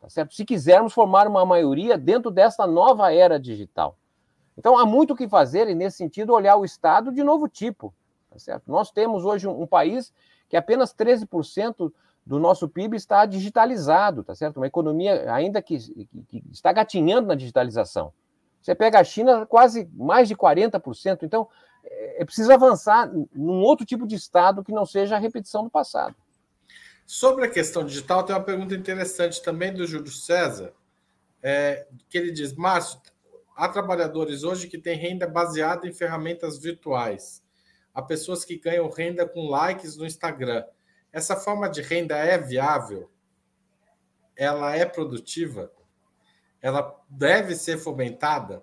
tá 0.00 0.08
certo? 0.08 0.32
Se 0.32 0.44
quisermos 0.44 0.92
formar 0.92 1.26
uma 1.26 1.44
maioria 1.44 1.98
dentro 1.98 2.30
dessa 2.30 2.68
nova 2.68 3.12
era 3.12 3.36
digital. 3.36 3.96
Então, 4.56 4.78
há 4.78 4.86
muito 4.86 5.12
o 5.12 5.16
que 5.16 5.26
fazer 5.26 5.68
e, 5.68 5.74
nesse 5.74 5.96
sentido, 5.96 6.32
olhar 6.32 6.54
o 6.54 6.64
Estado 6.64 7.10
de 7.10 7.24
novo 7.24 7.48
tipo. 7.48 7.92
Tá 8.30 8.38
certo? 8.38 8.70
Nós 8.70 8.90
temos 8.90 9.24
hoje 9.24 9.48
um, 9.48 9.62
um 9.62 9.66
país 9.66 10.12
que 10.48 10.56
apenas 10.56 10.94
13% 10.94 11.92
do 12.24 12.38
nosso 12.38 12.68
PIB 12.68 12.96
está 12.96 13.26
digitalizado, 13.26 14.22
tá 14.22 14.34
certo? 14.34 14.58
Uma 14.58 14.66
economia 14.66 15.32
ainda 15.32 15.60
que, 15.60 15.78
que, 16.28 16.44
está 16.52 16.72
gatinhando 16.72 17.26
na 17.26 17.34
digitalização. 17.34 18.12
Você 18.62 18.74
pega 18.74 19.00
a 19.00 19.04
China, 19.04 19.46
quase 19.46 19.90
mais 19.94 20.28
de 20.28 20.36
40%. 20.36 21.22
Então, 21.22 21.48
é, 21.82 22.22
é 22.22 22.24
preciso 22.24 22.52
avançar 22.52 23.10
num 23.34 23.62
outro 23.62 23.84
tipo 23.84 24.06
de 24.06 24.14
Estado 24.14 24.62
que 24.62 24.72
não 24.72 24.86
seja 24.86 25.16
a 25.16 25.18
repetição 25.18 25.64
do 25.64 25.70
passado. 25.70 26.14
Sobre 27.06 27.46
a 27.46 27.50
questão 27.50 27.84
digital, 27.84 28.22
tem 28.22 28.36
uma 28.36 28.44
pergunta 28.44 28.74
interessante 28.74 29.42
também 29.42 29.72
do 29.72 29.84
Júlio 29.86 30.12
César, 30.12 30.72
é, 31.42 31.86
que 32.08 32.16
ele 32.16 32.30
diz: 32.30 32.52
Márcio, 32.54 33.00
há 33.56 33.68
trabalhadores 33.68 34.44
hoje 34.44 34.68
que 34.68 34.78
têm 34.78 34.96
renda 34.96 35.26
baseada 35.26 35.88
em 35.88 35.92
ferramentas 35.92 36.58
virtuais 36.58 37.42
a 37.94 38.02
pessoas 38.02 38.44
que 38.44 38.58
ganham 38.58 38.88
renda 38.88 39.26
com 39.26 39.48
likes 39.48 39.96
no 39.96 40.06
Instagram. 40.06 40.64
Essa 41.12 41.36
forma 41.36 41.68
de 41.68 41.82
renda 41.82 42.16
é 42.16 42.38
viável? 42.38 43.10
Ela 44.36 44.76
é 44.76 44.84
produtiva? 44.84 45.70
Ela 46.62 46.96
deve 47.08 47.54
ser 47.54 47.78
fomentada? 47.78 48.62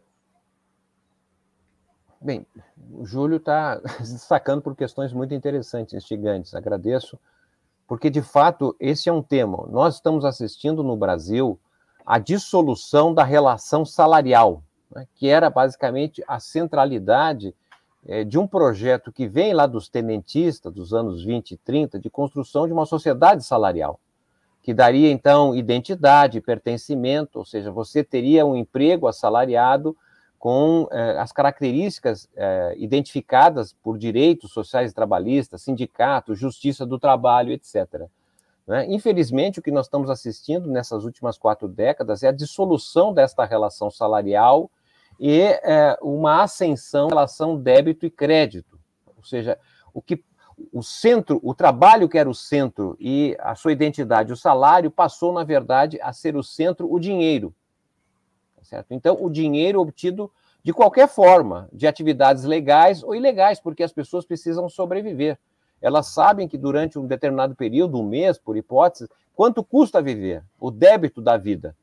Bem, 2.19 2.47
o 2.91 3.05
Júlio 3.05 3.37
está 3.37 3.75
destacando 3.99 4.61
por 4.61 4.75
questões 4.75 5.13
muito 5.13 5.33
interessantes, 5.33 5.93
instigantes. 5.93 6.55
Agradeço, 6.55 7.19
porque 7.87 8.09
de 8.09 8.21
fato 8.21 8.75
esse 8.79 9.09
é 9.09 9.13
um 9.13 9.21
tema. 9.21 9.67
Nós 9.69 9.95
estamos 9.95 10.25
assistindo 10.25 10.83
no 10.83 10.95
Brasil 10.95 11.59
a 12.05 12.17
dissolução 12.17 13.13
da 13.13 13.23
relação 13.23 13.85
salarial, 13.85 14.63
né, 14.89 15.05
que 15.15 15.27
era 15.27 15.49
basicamente 15.49 16.23
a 16.27 16.39
centralidade 16.39 17.53
é, 18.07 18.23
de 18.23 18.39
um 18.39 18.47
projeto 18.47 19.11
que 19.11 19.27
vem 19.27 19.53
lá 19.53 19.67
dos 19.67 19.89
tenentistas 19.89 20.73
dos 20.73 20.93
anos 20.93 21.23
20 21.25 21.51
e 21.51 21.57
30, 21.57 21.99
de 21.99 22.09
construção 22.09 22.65
de 22.65 22.71
uma 22.71 22.85
sociedade 22.85 23.43
salarial, 23.43 23.99
que 24.63 24.73
daria 24.73 25.11
então 25.11 25.53
identidade, 25.53 26.39
pertencimento, 26.39 27.39
ou 27.39 27.45
seja, 27.45 27.69
você 27.69 28.03
teria 28.03 28.45
um 28.45 28.55
emprego 28.55 29.07
assalariado 29.07 29.95
com 30.39 30.87
é, 30.91 31.17
as 31.17 31.31
características 31.31 32.29
é, 32.35 32.75
identificadas 32.77 33.73
por 33.83 33.97
direitos 33.97 34.51
sociais 34.51 34.91
e 34.91 34.95
trabalhistas, 34.95 35.63
sindicatos, 35.63 36.39
justiça 36.39 36.85
do 36.85 36.97
trabalho, 36.97 37.51
etc. 37.51 38.07
Né? 38.65 38.85
Infelizmente, 38.87 39.59
o 39.59 39.63
que 39.63 39.71
nós 39.71 39.87
estamos 39.87 40.09
assistindo 40.09 40.69
nessas 40.69 41.03
últimas 41.03 41.37
quatro 41.37 41.67
décadas 41.67 42.23
é 42.23 42.29
a 42.29 42.33
dissolução 42.33 43.13
desta 43.13 43.43
relação 43.43 43.89
salarial 43.89 44.69
e 45.19 45.41
é, 45.41 45.97
uma 46.01 46.43
ascensão 46.43 47.07
em 47.07 47.09
relação 47.09 47.57
débito 47.57 48.05
e 48.05 48.09
crédito. 48.09 48.79
Ou 49.15 49.23
seja, 49.23 49.57
o 49.93 50.01
que 50.01 50.23
o 50.73 50.81
centro, 50.81 51.39
o 51.43 51.53
trabalho 51.53 52.09
que 52.09 52.17
era 52.17 52.29
o 52.29 52.33
centro 52.33 52.97
e 52.99 53.35
a 53.39 53.53
sua 53.55 53.71
identidade, 53.71 54.33
o 54.33 54.37
salário, 54.37 54.89
passou, 54.89 55.31
na 55.31 55.43
verdade, 55.43 55.99
a 56.01 56.11
ser 56.11 56.35
o 56.35 56.43
centro, 56.43 56.91
o 56.91 56.99
dinheiro. 56.99 57.53
Tá 58.55 58.63
certo? 58.63 58.91
Então, 58.91 59.17
o 59.19 59.29
dinheiro 59.29 59.79
obtido 59.79 60.31
de 60.63 60.73
qualquer 60.73 61.07
forma, 61.07 61.69
de 61.71 61.87
atividades 61.87 62.43
legais 62.43 63.03
ou 63.03 63.15
ilegais, 63.15 63.59
porque 63.59 63.83
as 63.83 63.93
pessoas 63.93 64.25
precisam 64.25 64.67
sobreviver. 64.67 65.37
Elas 65.79 66.07
sabem 66.07 66.47
que 66.47 66.57
durante 66.57 66.97
um 66.97 67.05
determinado 67.05 67.55
período, 67.55 67.99
um 67.99 68.03
mês, 68.03 68.37
por 68.37 68.57
hipótese, 68.57 69.07
quanto 69.35 69.63
custa 69.63 70.01
viver, 70.01 70.43
o 70.59 70.71
débito 70.71 71.21
da 71.21 71.37
vida 71.37 71.75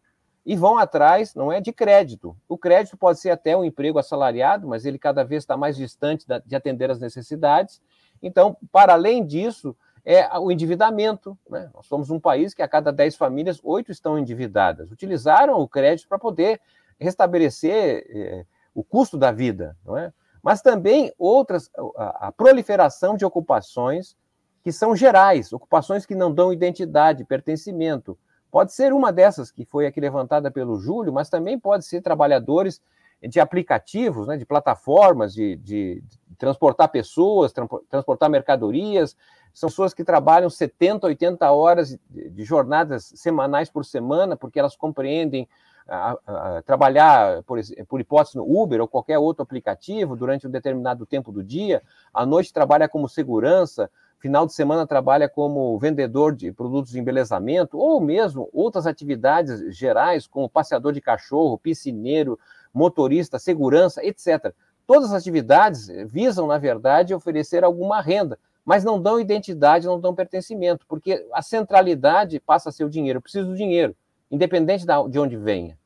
e 0.44 0.56
vão 0.56 0.78
atrás, 0.78 1.34
não 1.34 1.50
é, 1.50 1.60
de 1.60 1.72
crédito. 1.72 2.36
O 2.48 2.58
crédito 2.58 2.96
pode 2.96 3.18
ser 3.18 3.30
até 3.30 3.56
um 3.56 3.64
emprego 3.64 3.98
assalariado, 3.98 4.68
mas 4.68 4.84
ele 4.84 4.98
cada 4.98 5.24
vez 5.24 5.42
está 5.42 5.56
mais 5.56 5.76
distante 5.76 6.26
de 6.44 6.54
atender 6.54 6.90
as 6.90 7.00
necessidades. 7.00 7.80
Então, 8.22 8.56
para 8.70 8.92
além 8.92 9.24
disso, 9.24 9.74
é 10.04 10.38
o 10.38 10.52
endividamento. 10.52 11.38
Né? 11.48 11.70
Nós 11.72 11.86
somos 11.86 12.10
um 12.10 12.20
país 12.20 12.52
que 12.52 12.62
a 12.62 12.68
cada 12.68 12.92
10 12.92 13.16
famílias, 13.16 13.58
oito 13.64 13.90
estão 13.90 14.18
endividadas. 14.18 14.90
Utilizaram 14.90 15.58
o 15.58 15.66
crédito 15.66 16.08
para 16.08 16.18
poder 16.18 16.60
restabelecer 17.00 18.04
eh, 18.08 18.46
o 18.74 18.84
custo 18.84 19.16
da 19.16 19.32
vida, 19.32 19.76
não 19.84 19.96
é? 19.96 20.12
Mas 20.42 20.60
também 20.60 21.12
outras, 21.18 21.70
a, 21.96 22.28
a 22.28 22.32
proliferação 22.32 23.16
de 23.16 23.24
ocupações 23.24 24.14
que 24.62 24.70
são 24.70 24.94
gerais, 24.94 25.52
ocupações 25.52 26.04
que 26.04 26.14
não 26.14 26.32
dão 26.32 26.52
identidade, 26.52 27.24
pertencimento. 27.24 28.18
Pode 28.54 28.72
ser 28.72 28.92
uma 28.92 29.12
dessas 29.12 29.50
que 29.50 29.64
foi 29.64 29.84
aqui 29.84 30.00
levantada 30.00 30.48
pelo 30.48 30.78
Júlio, 30.78 31.12
mas 31.12 31.28
também 31.28 31.58
pode 31.58 31.84
ser 31.84 32.00
trabalhadores 32.00 32.80
de 33.20 33.40
aplicativos, 33.40 34.28
né, 34.28 34.36
de 34.36 34.46
plataformas, 34.46 35.34
de, 35.34 35.56
de, 35.56 36.00
de 36.06 36.36
transportar 36.38 36.88
pessoas, 36.88 37.52
transportar 37.90 38.30
mercadorias, 38.30 39.16
são 39.52 39.68
pessoas 39.68 39.92
que 39.92 40.04
trabalham 40.04 40.48
70, 40.48 41.04
80 41.04 41.50
horas 41.50 41.98
de 42.08 42.44
jornadas 42.44 43.12
semanais 43.16 43.68
por 43.68 43.84
semana, 43.84 44.36
porque 44.36 44.60
elas 44.60 44.76
compreendem 44.76 45.48
a, 45.88 46.16
a, 46.24 46.58
a 46.58 46.62
trabalhar, 46.62 47.42
por, 47.42 47.58
por, 47.88 48.00
hipótese, 48.00 48.36
no 48.36 48.44
Uber 48.44 48.80
ou 48.80 48.86
qualquer 48.86 49.18
outro 49.18 49.42
aplicativo 49.42 50.14
durante 50.14 50.46
um 50.46 50.50
determinado 50.50 51.04
tempo 51.04 51.32
do 51.32 51.42
dia, 51.42 51.82
à 52.12 52.24
noite 52.24 52.52
trabalha 52.52 52.88
como 52.88 53.08
segurança, 53.08 53.90
final 54.24 54.46
de 54.46 54.54
semana 54.54 54.86
trabalha 54.86 55.28
como 55.28 55.78
vendedor 55.78 56.34
de 56.34 56.50
produtos 56.50 56.90
de 56.90 56.98
embelezamento, 56.98 57.76
ou 57.76 58.00
mesmo 58.00 58.48
outras 58.54 58.86
atividades 58.86 59.76
gerais, 59.76 60.26
como 60.26 60.48
passeador 60.48 60.94
de 60.94 61.00
cachorro, 61.02 61.58
piscineiro, 61.58 62.40
motorista, 62.72 63.38
segurança, 63.38 64.02
etc. 64.02 64.54
Todas 64.86 65.12
as 65.12 65.20
atividades 65.20 65.88
visam, 66.06 66.46
na 66.46 66.56
verdade, 66.56 67.12
oferecer 67.12 67.64
alguma 67.64 68.00
renda, 68.00 68.38
mas 68.64 68.82
não 68.82 68.98
dão 68.98 69.20
identidade, 69.20 69.84
não 69.84 70.00
dão 70.00 70.14
pertencimento, 70.14 70.86
porque 70.88 71.28
a 71.30 71.42
centralidade 71.42 72.40
passa 72.40 72.70
a 72.70 72.72
ser 72.72 72.84
o 72.84 72.88
dinheiro. 72.90 73.18
Eu 73.18 73.22
preciso 73.22 73.48
do 73.48 73.54
dinheiro, 73.54 73.94
independente 74.30 74.86
de 74.86 75.18
onde 75.18 75.36
venha. 75.36 75.78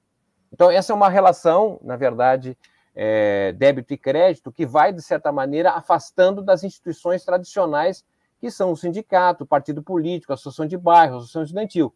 Então, 0.52 0.70
essa 0.70 0.92
é 0.92 0.94
uma 0.94 1.08
relação, 1.08 1.80
na 1.82 1.96
verdade, 1.96 2.56
é, 2.94 3.50
débito 3.50 3.92
e 3.92 3.98
crédito, 3.98 4.52
que 4.52 4.64
vai, 4.64 4.92
de 4.92 5.02
certa 5.02 5.32
maneira, 5.32 5.72
afastando 5.72 6.40
das 6.40 6.62
instituições 6.62 7.24
tradicionais, 7.24 8.04
que 8.40 8.50
são 8.50 8.72
o 8.72 8.76
sindicato, 8.76 9.44
o 9.44 9.46
partido 9.46 9.82
político, 9.82 10.32
a 10.32 10.34
associação 10.34 10.66
de 10.66 10.76
bairro, 10.76 11.14
a 11.14 11.16
associação 11.18 11.42
estudantil. 11.42 11.94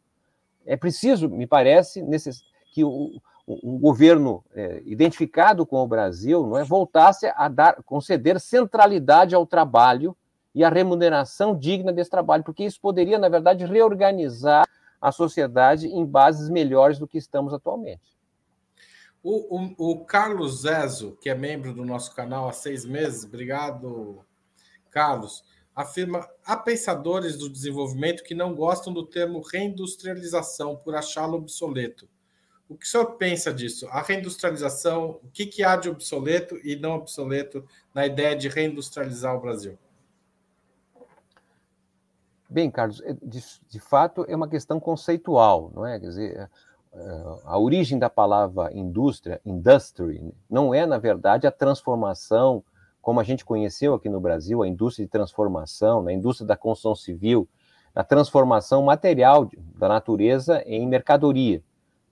É 0.67 0.77
preciso, 0.77 1.29
me 1.29 1.47
parece, 1.47 2.05
que 2.73 2.85
o, 2.85 3.21
um 3.47 3.79
governo 3.79 4.45
é, 4.55 4.83
identificado 4.85 5.67
com 5.67 5.77
o 5.83 5.87
Brasil 5.87 6.47
não 6.47 6.59
é 6.59 6.65
voltasse 6.65 7.27
a 7.35 7.49
dar 7.49 7.83
conceder 7.83 8.41
centralidade 8.41 9.35
ao 9.35 9.47
trabalho 9.47 10.17
e 10.55 10.63
a 10.63 10.69
remuneração 10.69 11.57
digna 11.57 11.93
desse 11.93 12.11
trabalho, 12.11 12.45
porque 12.45 12.65
isso 12.65 12.81
poderia, 12.81 13.19
na 13.19 13.29
verdade, 13.29 13.65
reorganizar 13.65 14.67
a 15.01 15.11
sociedade 15.11 15.89
em 15.89 16.05
bases 16.05 16.49
melhores 16.49 16.99
do 16.99 17.09
que 17.09 17.19
estamos 17.19 17.53
atualmente. 17.53 18.13
O, 19.23 19.57
o, 19.57 19.93
o 19.93 20.05
Carlos 20.05 20.63
Zezo, 20.63 21.17
que 21.21 21.31
é 21.31 21.35
membro 21.35 21.73
do 21.73 21.85
nosso 21.85 22.15
canal 22.15 22.49
há 22.49 22.53
seis 22.53 22.85
meses, 22.85 23.25
obrigado, 23.25 24.25
Carlos, 24.91 25.45
afirma: 25.75 26.29
há 26.45 26.57
pensadores 26.57 27.37
do 27.37 27.49
desenvolvimento 27.49 28.23
que 28.23 28.35
não 28.35 28.55
gostam 28.55 28.93
do 28.93 29.05
termo 29.05 29.41
reindustrialização 29.41 30.77
por 30.77 30.95
achá-lo 30.95 31.37
obsoleto. 31.37 32.09
O 32.69 32.77
que 32.77 32.87
o 32.87 32.89
senhor 32.89 33.17
pensa 33.17 33.53
disso? 33.53 33.87
A 33.89 34.01
reindustrialização, 34.01 35.21
o 35.23 35.29
que, 35.31 35.45
que 35.45 35.63
há 35.63 35.77
de 35.77 35.91
obsoleto 35.91 36.57
e 36.65 36.75
não 36.75 36.95
obsoleto 36.95 37.67
na 37.95 38.07
ideia 38.07 38.35
de 38.35 38.49
reindustrializar 38.49 39.37
o 39.37 39.41
Brasil? 39.41 39.79
Bem, 42.49 42.71
Carlos, 42.71 43.01
é, 43.03 43.15
de, 43.15 43.43
de, 43.69 43.81
fato 43.81 44.25
é 44.29 44.37
uma 44.37 44.49
questão 44.49 44.79
conceitual, 44.79 45.71
não 45.75 45.87
é? 45.87 45.99
Quer 45.99 46.07
dizer, 46.07 46.37
é, 46.37 46.49
a 47.45 47.59
origem 47.59 47.99
da 47.99 48.11
palavra 48.11 48.71
indústria, 48.75 49.41
industry, 49.45 50.35
não 50.49 50.75
é, 50.75 50.85
na 50.85 50.99
verdade, 50.99 51.47
a 51.47 51.51
transformação, 51.51 52.63
como 53.03 53.19
a 53.19 53.25
gente 53.25 53.45
conheceu 53.45 53.95
aqui 53.95 54.09
no 54.09 54.21
Brasil, 54.21 54.63
a 54.63 54.69
indústria 54.69 55.05
de 55.05 55.11
transformação, 55.11 56.07
a 56.07 56.13
indústria 56.13 56.47
da 56.47 56.57
construção 56.57 56.95
civil, 56.95 57.49
a 57.95 58.05
transformação 58.05 58.83
material 58.83 59.51
da 59.77 59.89
natureza 59.89 60.63
em 60.65 60.87
mercadoria. 60.87 61.63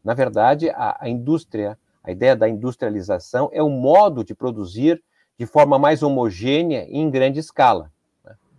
Na 0.04 0.12
verdade, 0.12 0.68
a, 0.70 0.98
a 1.00 1.08
indústria, 1.08 1.78
a 2.02 2.10
ideia 2.10 2.34
da 2.34 2.48
industrialização 2.48 3.48
é 3.52 3.62
o 3.62 3.70
modo 3.70 4.24
de 4.24 4.34
produzir 4.34 5.02
de 5.38 5.46
forma 5.46 5.78
mais 5.78 6.02
homogênea 6.02 6.84
e 6.88 6.98
em 6.98 7.08
grande 7.08 7.38
escala. 7.38 7.90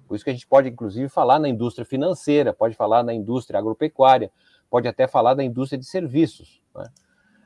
Por 0.07 0.15
isso 0.15 0.23
que 0.23 0.29
a 0.29 0.33
gente 0.33 0.47
pode, 0.47 0.67
inclusive, 0.67 1.07
falar 1.09 1.39
na 1.39 1.47
indústria 1.47 1.85
financeira, 1.85 2.51
pode 2.53 2.75
falar 2.75 3.03
na 3.03 3.13
indústria 3.13 3.59
agropecuária, 3.59 4.31
pode 4.69 4.87
até 4.87 5.07
falar 5.07 5.33
da 5.33 5.43
indústria 5.43 5.79
de 5.79 5.85
serviços. 5.85 6.61
Né? 6.75 6.85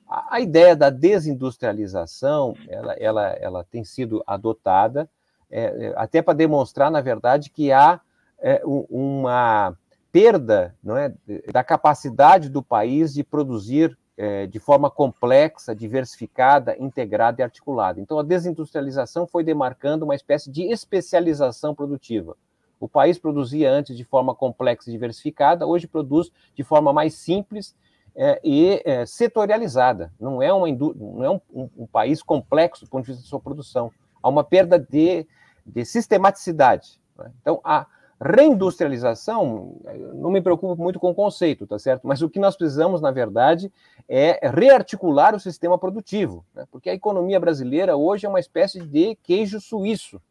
A, 0.07 0.35
a, 0.35 0.39
ideia 0.39 0.75
da 0.75 0.89
desindustrialização, 0.89 2.55
ela, 2.67 2.93
ela, 2.93 3.27
ela 3.39 3.63
tem 3.63 3.83
sido 3.83 4.23
adotada 4.25 5.09
é, 5.49 5.63
é 5.63 5.93
até 5.95 6.21
para 6.21 6.33
demonstrar, 6.33 6.89
na 6.89 7.01
verdade, 7.01 7.49
que 7.49 7.71
há 7.71 8.01
é, 8.39 8.61
uma 8.65 9.75
perda 10.11 10.75
não 10.83 10.97
é, 10.97 11.13
da 11.51 11.63
capacidade 11.63 12.49
do 12.49 12.63
país 12.63 13.13
de 13.13 13.23
produzir 13.23 13.97
é, 14.17 14.47
de 14.47 14.59
forma 14.59 14.89
complexa, 14.89 15.75
diversificada, 15.75 16.75
integrada 16.79 17.41
e 17.41 17.43
articulada. 17.43 17.99
Então, 17.99 18.17
a 18.17 18.23
desindustrialização 18.23 19.27
foi 19.27 19.43
demarcando 19.43 20.05
uma 20.05 20.15
espécie 20.15 20.49
de 20.49 20.63
especialização 20.63 21.75
produtiva. 21.75 22.37
O 22.79 22.87
país 22.87 23.17
produzia 23.17 23.71
antes 23.71 23.95
de 23.95 24.03
forma 24.03 24.33
complexa 24.35 24.89
e 24.89 24.93
diversificada, 24.93 25.65
hoje 25.65 25.87
produz 25.87 26.31
de 26.53 26.63
forma 26.63 26.93
mais 26.93 27.13
simples 27.15 27.75
é, 28.15 28.39
e 28.43 28.81
é, 28.85 29.05
setorializada. 29.05 30.11
Não 30.19 30.41
é, 30.41 30.51
uma 30.53 30.67
não 30.67 31.23
é 31.23 31.29
um, 31.29 31.41
um, 31.53 31.69
um, 31.77 31.87
país 31.87 32.23
complexo 32.23 32.85
do 32.85 32.89
ponto 32.89 33.05
de 33.05 33.11
vista 33.11 33.23
da 33.23 33.29
sua 33.29 33.39
produção. 33.39 33.91
Há 34.21 34.29
uma 34.29 34.43
perda 34.43 34.79
de, 34.79 35.27
de 35.65 35.85
sistematicidade. 35.85 36.99
Né? 37.17 37.31
Então, 37.41 37.59
a 37.63 37.85
reindustrialização, 38.21 39.75
não 40.13 40.31
me 40.31 40.41
preocupo 40.41 40.81
muito 40.81 40.99
com 40.99 41.11
o 41.11 41.15
conceito, 41.15 41.67
tá 41.67 41.77
certo? 41.77 42.07
Mas 42.07 42.21
o 42.21 42.29
que 42.29 42.39
nós 42.39 42.55
precisamos, 42.55 43.01
na 43.01 43.11
verdade, 43.11 43.71
é 44.07 44.47
rearticular 44.47 45.35
o 45.35 45.39
sistema 45.39 45.77
produtivo, 45.77 46.45
né? 46.55 46.65
porque 46.71 46.89
a 46.89 46.93
economia 46.93 47.39
brasileira 47.39 47.97
hoje 47.97 48.25
é 48.25 48.29
uma 48.29 48.39
espécie 48.39 48.79
de 48.79 49.15
queijo 49.15 49.59
suíço 49.59 50.21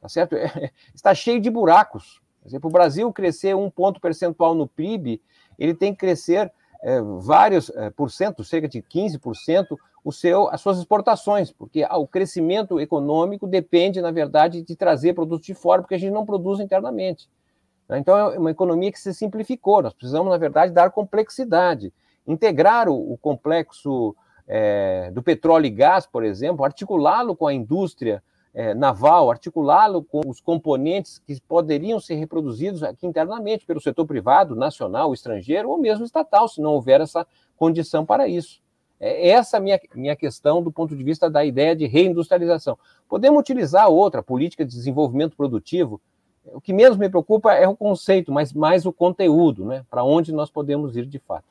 tá 0.00 0.08
certo? 0.08 0.34
É, 0.34 0.70
está 0.94 1.14
cheio 1.14 1.40
de 1.40 1.50
buracos. 1.50 2.20
Exemplo, 2.44 2.70
o 2.70 2.72
Brasil 2.72 3.12
crescer 3.12 3.54
um 3.54 3.70
ponto 3.70 4.00
percentual 4.00 4.54
no 4.54 4.66
PIB, 4.66 5.20
ele 5.58 5.74
tem 5.74 5.92
que 5.92 5.98
crescer 5.98 6.50
é, 6.82 7.00
vários 7.00 7.70
é, 7.70 7.90
por 7.90 8.10
cento, 8.10 8.42
cerca 8.42 8.68
de 8.68 8.82
15%, 8.82 9.76
o 10.02 10.12
seu, 10.12 10.48
as 10.48 10.60
suas 10.60 10.78
exportações, 10.78 11.52
porque 11.52 11.84
ah, 11.86 11.98
o 11.98 12.06
crescimento 12.06 12.80
econômico 12.80 13.46
depende, 13.46 14.00
na 14.00 14.10
verdade, 14.10 14.62
de 14.62 14.74
trazer 14.74 15.12
produtos 15.12 15.46
de 15.46 15.54
fora, 15.54 15.82
porque 15.82 15.94
a 15.94 15.98
gente 15.98 16.12
não 16.12 16.24
produz 16.24 16.58
internamente. 16.58 17.28
Né? 17.88 17.98
Então, 17.98 18.16
é 18.16 18.38
uma 18.38 18.50
economia 18.50 18.90
que 18.90 18.98
se 18.98 19.12
simplificou. 19.12 19.82
Nós 19.82 19.92
precisamos, 19.92 20.30
na 20.30 20.38
verdade, 20.38 20.72
dar 20.72 20.90
complexidade, 20.90 21.92
integrar 22.26 22.88
o, 22.88 23.12
o 23.12 23.18
complexo 23.18 24.16
é, 24.48 25.10
do 25.12 25.22
petróleo 25.22 25.66
e 25.66 25.70
gás, 25.70 26.06
por 26.06 26.24
exemplo, 26.24 26.64
articulá-lo 26.64 27.36
com 27.36 27.46
a 27.46 27.52
indústria 27.52 28.22
é, 28.52 28.74
naval, 28.74 29.30
articulá-lo 29.30 30.02
com 30.02 30.20
os 30.26 30.40
componentes 30.40 31.18
que 31.18 31.40
poderiam 31.42 32.00
ser 32.00 32.16
reproduzidos 32.16 32.82
aqui 32.82 33.06
internamente 33.06 33.64
pelo 33.64 33.80
setor 33.80 34.06
privado, 34.06 34.56
nacional, 34.56 35.14
estrangeiro 35.14 35.70
ou 35.70 35.78
mesmo 35.78 36.04
estatal, 36.04 36.48
se 36.48 36.60
não 36.60 36.72
houver 36.72 37.00
essa 37.00 37.26
condição 37.56 38.04
para 38.04 38.26
isso. 38.26 38.60
É 38.98 39.30
essa 39.30 39.56
a 39.56 39.60
minha, 39.60 39.80
minha 39.94 40.16
questão 40.16 40.62
do 40.62 40.70
ponto 40.70 40.94
de 40.94 41.02
vista 41.02 41.30
da 41.30 41.44
ideia 41.44 41.74
de 41.74 41.86
reindustrialização. 41.86 42.78
Podemos 43.08 43.40
utilizar 43.40 43.88
outra 43.88 44.22
política 44.22 44.64
de 44.64 44.74
desenvolvimento 44.74 45.36
produtivo. 45.36 46.00
O 46.44 46.60
que 46.60 46.72
menos 46.72 46.98
me 46.98 47.08
preocupa 47.08 47.54
é 47.54 47.66
o 47.66 47.76
conceito, 47.76 48.30
mas 48.30 48.52
mais 48.52 48.84
o 48.84 48.92
conteúdo, 48.92 49.64
né? 49.64 49.86
para 49.88 50.04
onde 50.04 50.32
nós 50.32 50.50
podemos 50.50 50.96
ir 50.96 51.06
de 51.06 51.18
fato. 51.18 51.44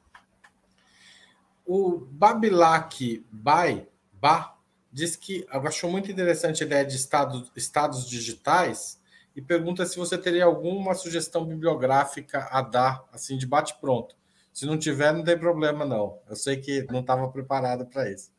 O 1.66 2.00
Babilac 2.12 3.26
Bai, 3.32 3.88
Ba, 4.14 4.56
diz 4.92 5.16
que 5.16 5.46
achou 5.50 5.90
muito 5.90 6.12
interessante 6.12 6.64
a 6.64 6.66
ideia 6.66 6.86
de 6.86 6.96
estado, 6.96 7.50
estados 7.56 8.08
digitais 8.08 9.00
e 9.36 9.42
pergunta 9.42 9.86
se 9.86 9.98
você 9.98 10.18
teria 10.18 10.46
alguma 10.46 10.94
sugestão 10.94 11.46
bibliográfica 11.46 12.48
a 12.52 12.62
dar, 12.62 13.04
assim, 13.14 13.38
de 13.38 13.46
bate-pronto. 13.46 14.16
Se 14.52 14.66
não 14.66 14.78
tiver, 14.78 15.14
não 15.14 15.24
tem 15.24 15.38
problema, 15.38 15.86
não. 15.86 16.18
Eu 16.28 16.36
sei 16.36 16.58
que 16.58 16.86
não 16.92 17.02
estava 17.02 17.28
preparado 17.30 17.86
para 17.86 18.10
isso. 18.10 18.32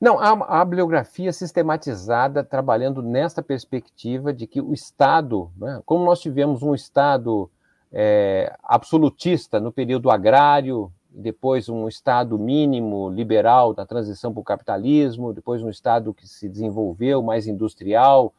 Não, 0.00 0.18
há 0.18 0.60
a 0.60 0.64
bibliografia 0.64 1.32
sistematizada 1.32 2.42
trabalhando 2.42 3.02
nesta 3.02 3.42
perspectiva 3.42 4.32
de 4.32 4.46
que 4.46 4.60
o 4.60 4.72
Estado, 4.72 5.50
né, 5.56 5.80
como 5.84 6.04
nós 6.04 6.20
tivemos 6.20 6.62
um 6.62 6.74
Estado 6.74 7.50
é, 7.92 8.54
absolutista 8.62 9.60
no 9.60 9.72
período 9.72 10.10
agrário, 10.10 10.92
depois 11.20 11.68
um 11.68 11.88
Estado 11.88 12.38
mínimo 12.38 13.10
liberal 13.10 13.74
da 13.74 13.84
transição 13.84 14.32
para 14.32 14.40
o 14.40 14.44
capitalismo, 14.44 15.32
depois 15.32 15.62
um 15.62 15.70
Estado 15.70 16.14
que 16.14 16.28
se 16.28 16.48
desenvolveu 16.48 17.22
mais 17.22 17.46
industrial. 17.46 18.32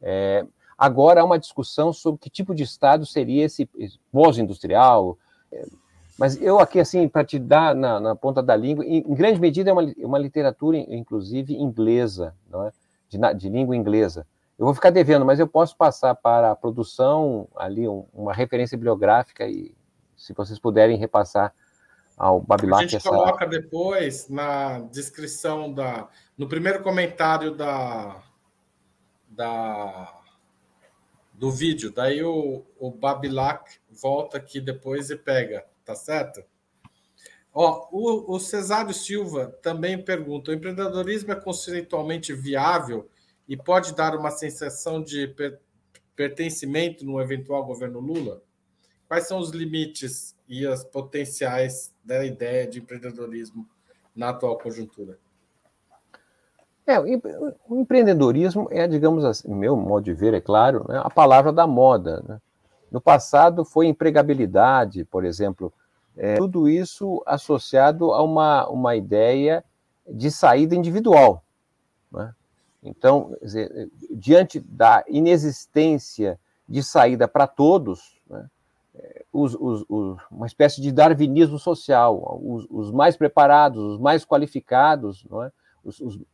É, 0.00 0.46
Agora 0.78 1.20
há 1.20 1.24
uma 1.24 1.40
discussão 1.40 1.92
sobre 1.92 2.20
que 2.20 2.30
tipo 2.30 2.54
de 2.54 2.62
Estado 2.62 3.04
seria 3.04 3.44
esse 3.44 3.68
pós-industrial. 4.12 5.18
Mas 6.16 6.40
eu 6.40 6.60
aqui, 6.60 6.78
assim, 6.78 7.08
para 7.08 7.24
te 7.24 7.36
dar 7.36 7.74
na, 7.74 7.98
na, 7.98 8.14
ponta 8.14 8.40
da 8.40 8.54
língua, 8.54 8.84
em, 8.84 8.98
em 8.98 9.14
grande 9.14 9.40
medida 9.40 9.70
é 9.70 9.72
uma, 9.72 9.82
uma, 9.98 10.18
literatura, 10.18 10.76
inclusive, 10.76 11.54
inglesa, 11.54 12.32
é? 12.52 12.72
de, 13.08 13.18
de, 13.34 13.48
língua 13.48 13.76
inglesa. 13.76 14.24
Eu 14.56 14.66
vou 14.66 14.74
ficar 14.74 14.90
devendo, 14.90 15.24
mas 15.24 15.40
eu 15.40 15.48
posso 15.48 15.76
passar 15.76 16.14
para 16.14 16.52
a 16.52 16.56
produção 16.56 17.48
ali 17.56 17.88
um, 17.88 18.04
uma 18.14 18.32
referência 18.32 18.78
bibliográfica 18.78 19.48
e, 19.48 19.74
se 20.16 20.32
vocês 20.32 20.60
puderem 20.60 20.96
repassar 20.96 21.52
ao 22.18 22.40
Babilac. 22.40 22.80
A 22.80 22.86
gente 22.86 22.96
essa... 22.96 23.08
coloca 23.08 23.46
depois 23.46 24.28
na 24.28 24.80
descrição 24.80 25.72
da, 25.72 26.08
no 26.36 26.48
primeiro 26.48 26.82
comentário 26.82 27.54
da, 27.54 28.22
da 29.28 30.14
do 31.32 31.50
vídeo. 31.52 31.92
Daí 31.92 32.22
o, 32.22 32.64
o 32.78 32.90
Babilac 32.90 33.78
volta 33.90 34.36
aqui 34.36 34.60
depois 34.60 35.08
e 35.08 35.16
pega, 35.16 35.64
tá 35.84 35.94
certo? 35.94 36.42
Ó, 37.54 37.88
o, 37.92 38.34
o 38.34 38.40
Cesário 38.40 38.92
Silva 38.92 39.46
também 39.62 40.02
pergunta: 40.02 40.50
o 40.50 40.54
empreendedorismo 40.54 41.32
é 41.32 41.36
conceitualmente 41.36 42.34
viável 42.34 43.08
e 43.48 43.56
pode 43.56 43.94
dar 43.94 44.14
uma 44.16 44.30
sensação 44.30 45.02
de 45.02 45.28
per, 45.28 45.60
pertencimento 46.14 47.04
no 47.04 47.20
eventual 47.20 47.64
governo 47.64 48.00
Lula? 48.00 48.42
Quais 49.08 49.26
são 49.26 49.38
os 49.38 49.50
limites 49.50 50.36
e 50.46 50.66
as 50.66 50.84
potenciais 50.84 51.94
da 52.04 52.24
ideia 52.24 52.66
de 52.66 52.78
empreendedorismo 52.78 53.66
na 54.14 54.28
atual 54.28 54.58
conjuntura? 54.58 55.18
É, 56.86 56.98
o 57.00 57.76
empreendedorismo 57.76 58.68
é, 58.70 58.86
digamos 58.86 59.24
assim, 59.24 59.54
meu 59.54 59.76
modo 59.76 60.04
de 60.04 60.12
ver, 60.14 60.34
é 60.34 60.40
claro, 60.40 60.84
né, 60.88 61.00
a 61.02 61.10
palavra 61.10 61.52
da 61.52 61.66
moda. 61.66 62.22
Né? 62.26 62.40
No 62.90 63.00
passado 63.00 63.64
foi 63.64 63.86
empregabilidade, 63.86 65.04
por 65.04 65.24
exemplo, 65.24 65.72
é, 66.16 66.36
tudo 66.36 66.68
isso 66.68 67.22
associado 67.26 68.12
a 68.12 68.22
uma, 68.22 68.68
uma 68.68 68.96
ideia 68.96 69.64
de 70.06 70.30
saída 70.30 70.74
individual. 70.74 71.44
Né? 72.10 72.34
Então, 72.82 73.36
dizer, 73.42 73.90
diante 74.10 74.60
da 74.60 75.04
inexistência 75.08 76.38
de 76.68 76.82
saída 76.82 77.28
para 77.28 77.46
todos, 77.46 78.17
os, 79.32 79.54
os, 79.54 79.84
os, 79.88 80.18
uma 80.30 80.46
espécie 80.46 80.80
de 80.80 80.90
darwinismo 80.90 81.58
social, 81.58 82.40
os, 82.42 82.90
mais 82.90 83.16
preparados, 83.16 83.82
os 83.82 83.98
mais 83.98 84.24
qualificados, 84.24 85.24
é? 85.44 85.52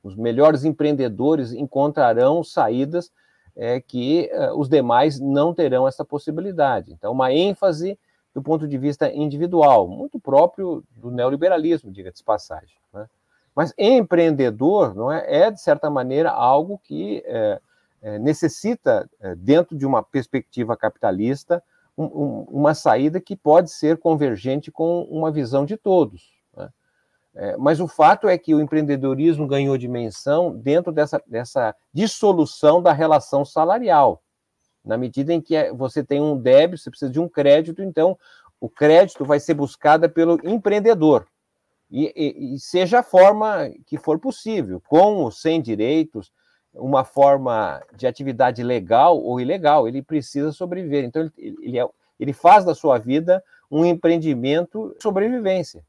os, 0.02 0.16
melhores 0.16 0.64
empreendedores 0.64 1.52
encontrarão 1.52 2.42
saídas 2.42 3.10
é, 3.56 3.80
que 3.80 4.28
é, 4.32 4.52
os 4.52 4.68
demais 4.68 5.20
não 5.20 5.54
terão 5.54 5.86
essa 5.86 6.04
possibilidade. 6.04 6.92
Então, 6.92 7.12
uma 7.12 7.32
ênfase 7.32 7.98
do 8.34 8.42
ponto 8.42 8.66
de 8.66 8.76
vista 8.76 9.12
individual, 9.12 9.86
muito 9.86 10.18
próprio 10.18 10.82
do 10.96 11.10
neoliberalismo, 11.10 11.92
diga-se 11.92 12.18
de 12.18 12.24
passagem. 12.24 12.76
Né? 12.92 13.08
Mas 13.54 13.72
empreendedor 13.78 14.92
não 14.92 15.12
é, 15.12 15.24
é, 15.28 15.50
de 15.52 15.60
certa 15.60 15.88
maneira, 15.88 16.30
algo 16.30 16.80
que 16.82 17.22
é, 17.26 17.60
é, 18.02 18.18
necessita, 18.18 19.08
dentro 19.36 19.78
de 19.78 19.86
uma 19.86 20.02
perspectiva 20.02 20.76
capitalista, 20.76 21.62
um, 21.96 22.04
um, 22.04 22.46
uma 22.50 22.74
saída 22.74 23.20
que 23.20 23.36
pode 23.36 23.70
ser 23.70 23.98
convergente 23.98 24.70
com 24.70 25.02
uma 25.04 25.30
visão 25.30 25.64
de 25.64 25.76
todos. 25.76 26.34
É, 27.36 27.56
mas 27.56 27.80
o 27.80 27.88
fato 27.88 28.28
é 28.28 28.38
que 28.38 28.54
o 28.54 28.60
empreendedorismo 28.60 29.46
ganhou 29.46 29.76
dimensão 29.76 30.56
dentro 30.56 30.92
dessa, 30.92 31.20
dessa 31.26 31.74
dissolução 31.92 32.80
da 32.80 32.92
relação 32.92 33.44
salarial. 33.44 34.22
Na 34.84 34.96
medida 34.96 35.32
em 35.32 35.40
que 35.40 35.56
é, 35.56 35.72
você 35.72 36.04
tem 36.04 36.20
um 36.20 36.38
débito, 36.38 36.82
você 36.82 36.90
precisa 36.90 37.10
de 37.10 37.18
um 37.18 37.28
crédito, 37.28 37.82
então 37.82 38.16
o 38.60 38.68
crédito 38.68 39.24
vai 39.24 39.40
ser 39.40 39.54
buscado 39.54 40.08
pelo 40.08 40.38
empreendedor. 40.48 41.26
E, 41.90 42.12
e, 42.14 42.54
e 42.54 42.60
seja 42.60 43.00
a 43.00 43.02
forma 43.02 43.68
que 43.84 43.98
for 43.98 44.18
possível, 44.18 44.80
com 44.86 45.16
ou 45.16 45.30
sem 45.30 45.60
direitos, 45.60 46.30
uma 46.74 47.04
forma 47.04 47.82
de 47.96 48.06
atividade 48.06 48.62
legal 48.62 49.18
ou 49.20 49.40
ilegal, 49.40 49.86
ele 49.86 50.02
precisa 50.02 50.52
sobreviver. 50.52 51.04
Então, 51.04 51.22
ele, 51.38 51.56
ele, 51.62 51.78
é, 51.78 51.88
ele 52.18 52.32
faz 52.32 52.64
da 52.64 52.74
sua 52.74 52.98
vida 52.98 53.42
um 53.70 53.84
empreendimento 53.84 54.94
sobrevivência. 55.00 55.82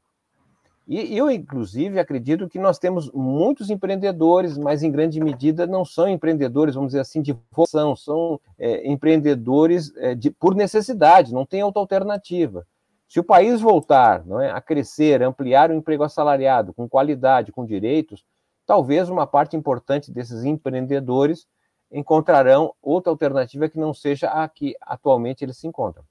E 0.88 1.16
eu, 1.16 1.28
inclusive, 1.28 1.98
acredito 1.98 2.48
que 2.48 2.60
nós 2.60 2.78
temos 2.78 3.10
muitos 3.10 3.70
empreendedores, 3.70 4.56
mas 4.56 4.84
em 4.84 4.90
grande 4.90 5.20
medida 5.20 5.66
não 5.66 5.84
são 5.84 6.08
empreendedores, 6.08 6.76
vamos 6.76 6.90
dizer 6.90 7.00
assim, 7.00 7.20
de 7.20 7.36
vocação, 7.50 7.96
são 7.96 8.40
é, 8.56 8.88
empreendedores 8.88 9.92
é, 9.96 10.14
de, 10.14 10.30
por 10.30 10.54
necessidade, 10.54 11.34
não 11.34 11.44
tem 11.44 11.64
outra 11.64 11.80
alternativa. 11.80 12.64
Se 13.08 13.18
o 13.18 13.24
país 13.24 13.60
voltar 13.60 14.24
não 14.24 14.40
é, 14.40 14.52
a 14.52 14.60
crescer, 14.60 15.22
ampliar 15.22 15.72
o 15.72 15.74
emprego 15.74 16.04
assalariado 16.04 16.72
com 16.72 16.88
qualidade, 16.88 17.50
com 17.50 17.66
direitos, 17.66 18.24
talvez 18.66 19.08
uma 19.08 19.26
parte 19.26 19.56
importante 19.56 20.10
desses 20.10 20.44
empreendedores 20.44 21.46
encontrarão 21.90 22.74
outra 22.82 23.10
alternativa 23.10 23.68
que 23.68 23.78
não 23.78 23.94
seja 23.94 24.28
a 24.28 24.48
que 24.48 24.76
atualmente 24.80 25.44
eles 25.44 25.56
se 25.56 25.66
encontram. 25.66 26.04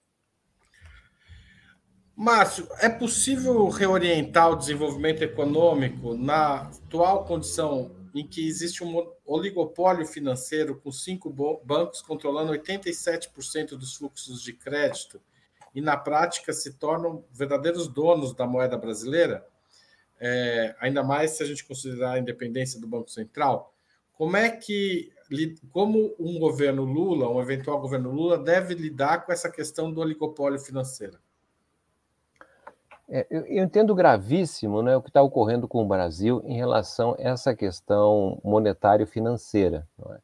Márcio, 2.16 2.66
é 2.80 2.88
possível 2.88 3.68
reorientar 3.68 4.50
o 4.50 4.56
desenvolvimento 4.56 5.22
econômico 5.22 6.16
na 6.16 6.62
atual 6.62 7.26
condição 7.26 7.92
em 8.16 8.26
que 8.26 8.48
existe 8.48 8.82
um 8.82 9.06
oligopólio 9.26 10.08
financeiro 10.08 10.80
com 10.80 10.90
cinco 10.90 11.30
bancos 11.66 12.02
controlando 12.02 12.54
87% 12.54 13.72
dos 13.72 13.96
fluxos 13.96 14.42
de 14.42 14.54
crédito 14.54 15.20
e, 15.74 15.82
na 15.82 15.98
prática, 15.98 16.54
se 16.54 16.76
tornam 16.76 17.26
verdadeiros 17.34 17.90
donos 17.90 18.34
da 18.34 18.48
moeda 18.48 18.78
brasileira? 18.78 19.46
É, 20.20 20.76
ainda 20.80 21.04
mais 21.04 21.32
se 21.32 21.44
a 21.44 21.46
gente 21.46 21.66
considerar 21.66 22.14
a 22.14 22.20
independência 22.20 22.80
do 22.80 22.88
Banco 22.88 23.10
Central. 23.10 23.74
Como 24.14 24.38
é 24.38 24.50
que, 24.50 25.12
como 25.72 26.16
um 26.18 26.40
governo 26.40 26.84
Lula, 26.84 27.30
um 27.30 27.42
eventual 27.42 27.82
governo 27.82 28.12
Lula, 28.12 28.38
deve 28.38 28.74
lidar 28.74 29.26
com 29.26 29.32
essa 29.32 29.50
questão 29.50 29.92
do 29.92 30.00
oligopólio 30.00 30.58
financeiro? 30.58 31.18
É, 33.08 33.28
eu, 33.30 33.42
eu, 33.46 33.64
entendo 33.64 33.94
gravíssimo 33.94 34.82
né, 34.82 34.98
o 34.98 35.02
que 35.02 35.10
está 35.10 35.22
ocorrendo 35.22 35.68
com 35.68 35.84
o 35.84 35.88
Brasil 35.88 36.42
em 36.44 36.56
relação 36.56 37.16
a 37.20 37.22
essa 37.22 37.54
questão 37.54 38.40
monetário-financeira. 38.44 39.88
É? 40.10 40.20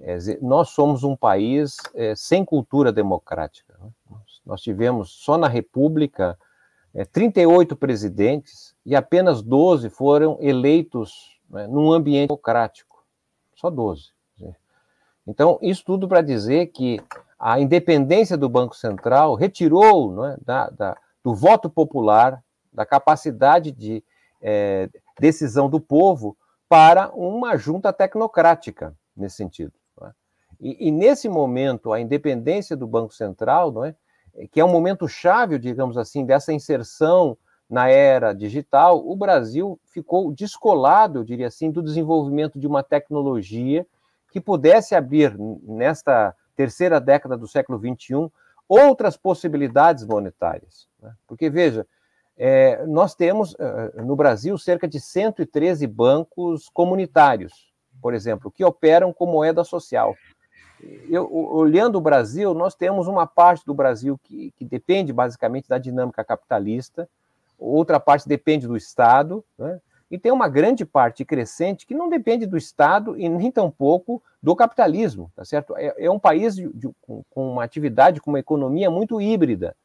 É, 0.00 0.18
nós 0.40 0.70
somos 0.70 1.02
um 1.02 1.16
país 1.16 1.76
é, 1.94 2.14
sem 2.14 2.44
cultura 2.44 2.92
democrática. 2.92 3.74
Né? 3.80 3.90
Nós 4.46 4.62
tivemos, 4.62 5.10
só 5.10 5.36
na 5.36 5.48
República, 5.48 6.38
38 7.04 7.74
é, 7.74 7.76
presidentes 7.76 8.74
e 8.84 8.96
apenas 8.96 9.42
12 9.42 9.90
foram 9.90 10.38
eleitos 10.40 11.38
né, 11.48 11.66
num 11.66 11.92
ambiente 11.92 12.28
democrático. 12.28 13.04
Só 13.54 13.70
12. 13.70 14.12
Então, 15.26 15.58
isso 15.60 15.84
tudo 15.84 16.08
para 16.08 16.22
dizer 16.22 16.68
que 16.68 16.98
a 17.38 17.60
independência 17.60 18.34
do 18.34 18.48
Banco 18.48 18.74
Central 18.74 19.34
retirou 19.34 20.10
não 20.10 20.24
é, 20.24 20.36
da, 20.42 20.70
da 20.70 20.96
do 21.22 21.34
voto 21.34 21.68
popular, 21.68 22.42
da 22.72 22.86
capacidade 22.86 23.70
de 23.70 24.02
é, 24.40 24.88
decisão 25.20 25.68
do 25.68 25.78
povo 25.78 26.36
para 26.68 27.10
uma 27.10 27.56
junta 27.56 27.92
tecnocrática 27.92 28.96
nesse 29.14 29.36
sentido. 29.36 29.72
É? 30.02 30.10
E, 30.58 30.88
e, 30.88 30.90
nesse 30.90 31.28
momento, 31.28 31.92
a 31.92 32.00
independência 32.00 32.74
do 32.74 32.86
Banco 32.86 33.12
Central, 33.12 33.70
não 33.70 33.84
é, 33.84 33.94
que 34.46 34.60
é 34.60 34.64
um 34.64 34.70
momento 34.70 35.08
chave, 35.08 35.58
digamos 35.58 35.96
assim, 35.96 36.24
dessa 36.24 36.52
inserção 36.52 37.36
na 37.68 37.88
era 37.88 38.32
digital, 38.32 39.06
o 39.06 39.14
Brasil 39.14 39.78
ficou 39.84 40.32
descolado, 40.32 41.18
eu 41.18 41.24
diria 41.24 41.48
assim, 41.48 41.70
do 41.70 41.82
desenvolvimento 41.82 42.58
de 42.58 42.66
uma 42.66 42.82
tecnologia 42.82 43.86
que 44.30 44.40
pudesse 44.40 44.94
abrir, 44.94 45.36
nesta 45.62 46.34
terceira 46.56 47.00
década 47.00 47.36
do 47.36 47.46
século 47.46 47.78
XXI, 47.78 48.30
outras 48.68 49.16
possibilidades 49.16 50.04
monetárias. 50.04 50.88
Né? 51.00 51.12
Porque, 51.26 51.50
veja, 51.50 51.86
é, 52.36 52.86
nós 52.86 53.14
temos 53.14 53.52
uh, 53.54 54.02
no 54.04 54.14
Brasil 54.14 54.56
cerca 54.56 54.86
de 54.86 55.00
113 55.00 55.86
bancos 55.86 56.68
comunitários, 56.68 57.72
por 58.00 58.14
exemplo, 58.14 58.50
que 58.50 58.64
operam 58.64 59.12
com 59.12 59.26
moeda 59.26 59.64
social. 59.64 60.14
Eu, 61.08 61.28
olhando 61.32 61.96
o 61.96 62.00
Brasil, 62.00 62.54
nós 62.54 62.74
temos 62.74 63.06
uma 63.08 63.26
parte 63.26 63.64
do 63.66 63.74
Brasil 63.74 64.18
que, 64.22 64.52
que 64.56 64.64
depende 64.64 65.12
basicamente 65.12 65.68
da 65.68 65.78
dinâmica 65.78 66.24
capitalista, 66.24 67.08
outra 67.58 67.98
parte 67.98 68.28
depende 68.28 68.66
do 68.66 68.76
Estado, 68.76 69.44
né? 69.58 69.80
E 70.10 70.18
tem 70.18 70.32
uma 70.32 70.48
grande 70.48 70.86
parte 70.86 71.22
crescente 71.22 71.86
que 71.86 71.94
não 71.94 72.08
depende 72.08 72.46
do 72.46 72.56
Estado 72.56 73.18
e 73.18 73.28
nem 73.28 73.50
tampouco 73.50 74.22
do 74.42 74.56
capitalismo, 74.56 75.30
tá 75.36 75.44
certo? 75.44 75.76
É, 75.76 75.94
é 75.98 76.10
um 76.10 76.18
país 76.18 76.56
de, 76.56 76.66
de, 76.72 76.88
com, 77.02 77.22
com 77.28 77.52
uma 77.52 77.62
atividade, 77.62 78.20
com 78.20 78.30
uma 78.30 78.38
economia 78.38 78.90
muito 78.90 79.20
híbrida. 79.20 79.76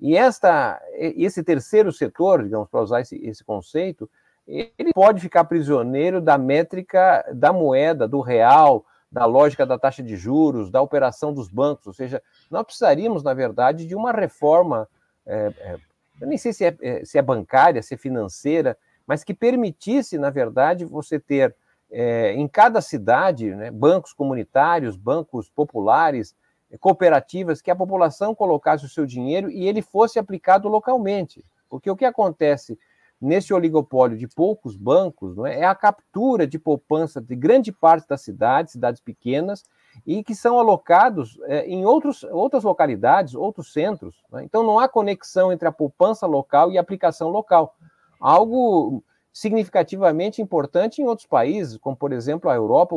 E 0.00 0.16
esta, 0.16 0.80
esse 0.94 1.44
terceiro 1.44 1.92
setor, 1.92 2.42
digamos, 2.42 2.68
para 2.68 2.80
usar 2.80 3.00
esse, 3.02 3.16
esse 3.24 3.44
conceito, 3.44 4.10
ele 4.46 4.92
pode 4.94 5.20
ficar 5.20 5.44
prisioneiro 5.44 6.20
da 6.20 6.38
métrica 6.38 7.24
da 7.34 7.52
moeda, 7.52 8.08
do 8.08 8.20
real, 8.20 8.84
da 9.10 9.24
lógica 9.24 9.64
da 9.64 9.78
taxa 9.78 10.02
de 10.02 10.16
juros, 10.16 10.70
da 10.70 10.82
operação 10.82 11.32
dos 11.32 11.48
bancos, 11.48 11.86
ou 11.86 11.92
seja, 11.92 12.22
nós 12.50 12.64
precisaríamos, 12.64 13.22
na 13.22 13.32
verdade, 13.32 13.86
de 13.86 13.94
uma 13.94 14.12
reforma, 14.12 14.88
é, 15.26 15.52
é, 15.58 15.76
eu 16.20 16.26
nem 16.26 16.36
sei 16.36 16.52
se 16.52 16.64
é, 16.64 16.76
é 16.80 17.04
se 17.04 17.18
é 17.18 17.22
bancária, 17.22 17.82
se 17.82 17.94
é 17.94 17.96
financeira, 17.96 18.76
mas 19.06 19.24
que 19.24 19.32
permitisse, 19.32 20.18
na 20.18 20.28
verdade, 20.28 20.84
você 20.84 21.18
ter 21.18 21.56
é, 21.90 22.32
em 22.34 22.46
cada 22.46 22.80
cidade 22.80 23.54
né, 23.54 23.70
bancos 23.70 24.12
comunitários, 24.12 24.96
bancos 24.96 25.48
populares, 25.48 26.34
cooperativas, 26.80 27.62
que 27.62 27.70
a 27.70 27.76
população 27.76 28.34
colocasse 28.34 28.84
o 28.84 28.88
seu 28.88 29.06
dinheiro 29.06 29.50
e 29.50 29.66
ele 29.66 29.80
fosse 29.80 30.18
aplicado 30.18 30.68
localmente. 30.68 31.42
Porque 31.68 31.90
o 31.90 31.96
que 31.96 32.04
acontece 32.04 32.78
nesse 33.20 33.52
oligopólio 33.52 34.16
de 34.16 34.28
poucos 34.28 34.76
bancos 34.76 35.36
não 35.36 35.46
é, 35.46 35.60
é 35.60 35.64
a 35.64 35.74
captura 35.74 36.46
de 36.46 36.58
poupança 36.58 37.20
de 37.20 37.34
grande 37.34 37.72
parte 37.72 38.06
das 38.08 38.20
cidades, 38.20 38.72
cidades 38.72 39.00
pequenas, 39.00 39.64
e 40.06 40.22
que 40.22 40.34
são 40.34 40.58
alocados 40.58 41.38
é, 41.44 41.66
em 41.66 41.84
outros, 41.84 42.22
outras 42.24 42.62
localidades, 42.62 43.34
outros 43.34 43.72
centros. 43.72 44.22
Né? 44.30 44.44
Então 44.44 44.62
não 44.62 44.78
há 44.78 44.88
conexão 44.88 45.52
entre 45.52 45.66
a 45.66 45.72
poupança 45.72 46.26
local 46.26 46.70
e 46.70 46.78
a 46.78 46.80
aplicação 46.80 47.28
local. 47.30 47.74
Algo 48.20 49.02
significativamente 49.32 50.42
importante 50.42 51.00
em 51.00 51.06
outros 51.06 51.26
países, 51.26 51.76
como 51.78 51.96
por 51.96 52.12
exemplo 52.12 52.50
a 52.50 52.54
Europa, 52.54 52.96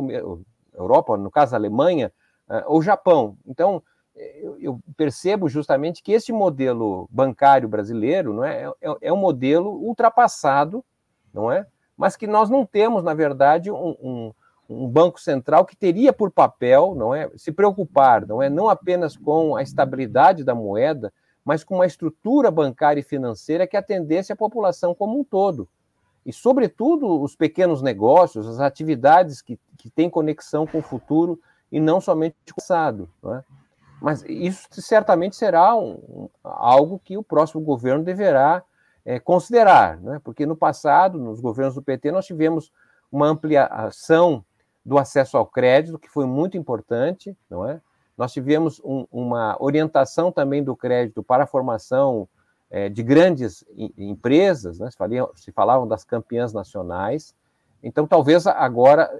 Europa 0.73 1.17
no 1.17 1.29
caso 1.29 1.55
a 1.55 1.57
Alemanha, 1.57 2.11
uh, 2.49 2.63
ou 2.65 2.81
Japão. 2.81 3.37
Então 3.45 3.81
eu, 4.41 4.57
eu, 4.59 4.79
percebo 4.95 5.49
justamente 5.49 6.03
que 6.03 6.11
esse 6.11 6.31
modelo 6.31 7.07
bancário 7.11 7.67
brasileiro 7.67 8.33
não 8.33 8.43
é, 8.43 8.71
é, 8.81 8.95
é, 9.01 9.13
um 9.13 9.17
modelo 9.17 9.71
ultrapassado, 9.71 10.83
não 11.33 11.51
é? 11.51 11.65
Mas 11.97 12.15
que 12.15 12.27
nós 12.27 12.49
não 12.49 12.65
temos, 12.65 13.03
na 13.03 13.13
verdade, 13.13 13.71
um, 13.71 13.95
um, 14.01 14.33
um, 14.69 14.87
banco 14.87 15.19
central 15.19 15.65
que 15.65 15.75
teria 15.75 16.13
por 16.13 16.31
papel, 16.31 16.95
não 16.95 17.13
é, 17.13 17.29
se 17.35 17.51
preocupar, 17.51 18.25
não 18.25 18.41
é, 18.41 18.49
não 18.49 18.69
apenas 18.69 19.17
com 19.17 19.55
a 19.55 19.61
estabilidade 19.61 20.43
da 20.43 20.55
moeda, 20.55 21.11
mas 21.43 21.63
com 21.63 21.75
uma 21.75 21.85
estrutura 21.85 22.51
bancária 22.51 22.99
e 22.99 23.03
financeira 23.03 23.67
que 23.67 23.77
atendesse 23.77 24.31
a 24.31 24.35
população 24.35 24.93
como 24.93 25.19
um 25.19 25.23
todo. 25.23 25.67
E, 26.25 26.31
sobretudo, 26.31 27.21
os 27.21 27.35
pequenos 27.35 27.81
negócios, 27.81 28.47
as 28.47 28.59
atividades 28.59 29.41
que, 29.41 29.59
que 29.77 29.89
têm 29.89 30.09
conexão 30.09 30.67
com 30.67 30.77
o 30.77 30.83
futuro 30.83 31.39
e 31.71 31.79
não 31.79 31.99
somente 31.99 32.35
com 32.45 32.51
o 32.51 32.55
passado. 32.55 33.09
Não 33.23 33.35
é? 33.35 33.43
Mas 34.01 34.23
isso 34.27 34.67
certamente 34.81 35.35
será 35.35 35.75
um, 35.75 36.27
algo 36.43 36.99
que 37.03 37.15
o 37.17 37.23
próximo 37.23 37.61
governo 37.61 38.03
deverá 38.03 38.63
é, 39.05 39.19
considerar, 39.19 39.97
né? 40.01 40.19
porque 40.23 40.45
no 40.45 40.55
passado, 40.55 41.19
nos 41.19 41.39
governos 41.39 41.75
do 41.75 41.83
PT, 41.83 42.11
nós 42.11 42.25
tivemos 42.25 42.71
uma 43.11 43.27
ampliação 43.27 44.43
do 44.83 44.97
acesso 44.97 45.37
ao 45.37 45.45
crédito, 45.45 45.99
que 45.99 46.09
foi 46.09 46.25
muito 46.25 46.57
importante, 46.57 47.37
não 47.47 47.67
é? 47.67 47.79
Nós 48.17 48.33
tivemos 48.33 48.81
um, 48.83 49.05
uma 49.11 49.55
orientação 49.59 50.31
também 50.31 50.63
do 50.63 50.75
crédito 50.75 51.23
para 51.23 51.43
a 51.43 51.47
formação 51.47 52.27
é, 52.69 52.89
de 52.89 53.03
grandes 53.03 53.63
empresas, 53.97 54.79
né? 54.79 54.89
se, 54.89 54.97
se 55.35 55.51
falavam 55.51 55.87
das 55.87 56.03
campeãs 56.03 56.53
nacionais. 56.53 57.35
Então, 57.83 58.07
talvez 58.07 58.47
agora 58.47 59.11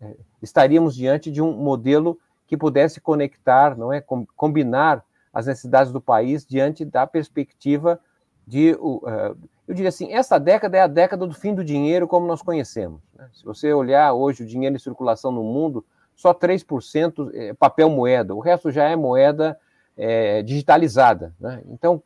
é, 0.00 0.16
estaríamos 0.42 0.94
diante 0.94 1.30
de 1.30 1.40
um 1.42 1.52
modelo 1.52 2.18
que 2.50 2.56
pudesse 2.56 3.00
conectar, 3.00 3.78
não 3.78 3.92
é, 3.92 4.04
combinar 4.36 5.04
as 5.32 5.46
necessidades 5.46 5.92
do 5.92 6.00
país 6.00 6.44
diante 6.44 6.84
da 6.84 7.06
perspectiva 7.06 8.00
de, 8.44 8.72
uh, 8.72 9.38
eu 9.68 9.72
diria 9.72 9.88
assim, 9.88 10.12
essa 10.12 10.36
década 10.36 10.76
é 10.76 10.80
a 10.80 10.88
década 10.88 11.24
do 11.28 11.32
fim 11.32 11.54
do 11.54 11.64
dinheiro 11.64 12.08
como 12.08 12.26
nós 12.26 12.42
conhecemos. 12.42 13.00
Né? 13.16 13.30
Se 13.32 13.44
você 13.44 13.72
olhar 13.72 14.12
hoje 14.14 14.42
o 14.42 14.46
dinheiro 14.46 14.74
em 14.74 14.80
circulação 14.80 15.30
no 15.30 15.44
mundo, 15.44 15.86
só 16.16 16.34
3% 16.34 17.30
é 17.34 17.54
papel 17.54 17.88
moeda, 17.88 18.34
o 18.34 18.40
resto 18.40 18.72
já 18.72 18.88
é 18.88 18.96
moeda 18.96 19.56
é, 19.96 20.42
digitalizada. 20.42 21.32
Né? 21.38 21.62
Então, 21.68 22.02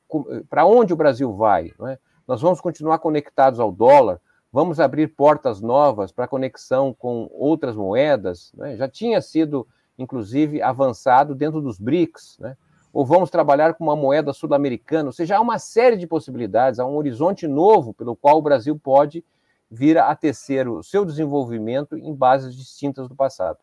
para 0.50 0.66
onde 0.66 0.92
o 0.92 0.96
Brasil 0.96 1.32
vai? 1.32 1.72
É? 1.88 1.98
Nós 2.28 2.42
vamos 2.42 2.60
continuar 2.60 2.98
conectados 2.98 3.58
ao 3.58 3.72
dólar, 3.72 4.20
vamos 4.52 4.78
abrir 4.78 5.08
portas 5.08 5.62
novas 5.62 6.12
para 6.12 6.28
conexão 6.28 6.92
com 6.92 7.30
outras 7.32 7.74
moedas. 7.74 8.52
Né? 8.54 8.76
Já 8.76 8.86
tinha 8.86 9.22
sido 9.22 9.66
inclusive 9.98 10.60
avançado 10.62 11.34
dentro 11.34 11.60
dos 11.60 11.78
BRICS, 11.78 12.38
né? 12.38 12.56
ou 12.92 13.04
vamos 13.04 13.28
trabalhar 13.28 13.74
com 13.74 13.82
uma 13.82 13.96
moeda 13.96 14.32
sul-americana, 14.32 15.08
ou 15.08 15.12
seja, 15.12 15.36
há 15.36 15.40
uma 15.40 15.58
série 15.58 15.96
de 15.96 16.06
possibilidades, 16.06 16.78
há 16.78 16.86
um 16.86 16.96
horizonte 16.96 17.46
novo 17.46 17.92
pelo 17.92 18.14
qual 18.14 18.38
o 18.38 18.42
Brasil 18.42 18.78
pode 18.78 19.24
vir 19.68 19.98
a 19.98 20.14
tecer 20.14 20.68
o 20.68 20.82
seu 20.82 21.04
desenvolvimento 21.04 21.96
em 21.96 22.14
bases 22.14 22.54
distintas 22.54 23.08
do 23.08 23.14
passado. 23.16 23.58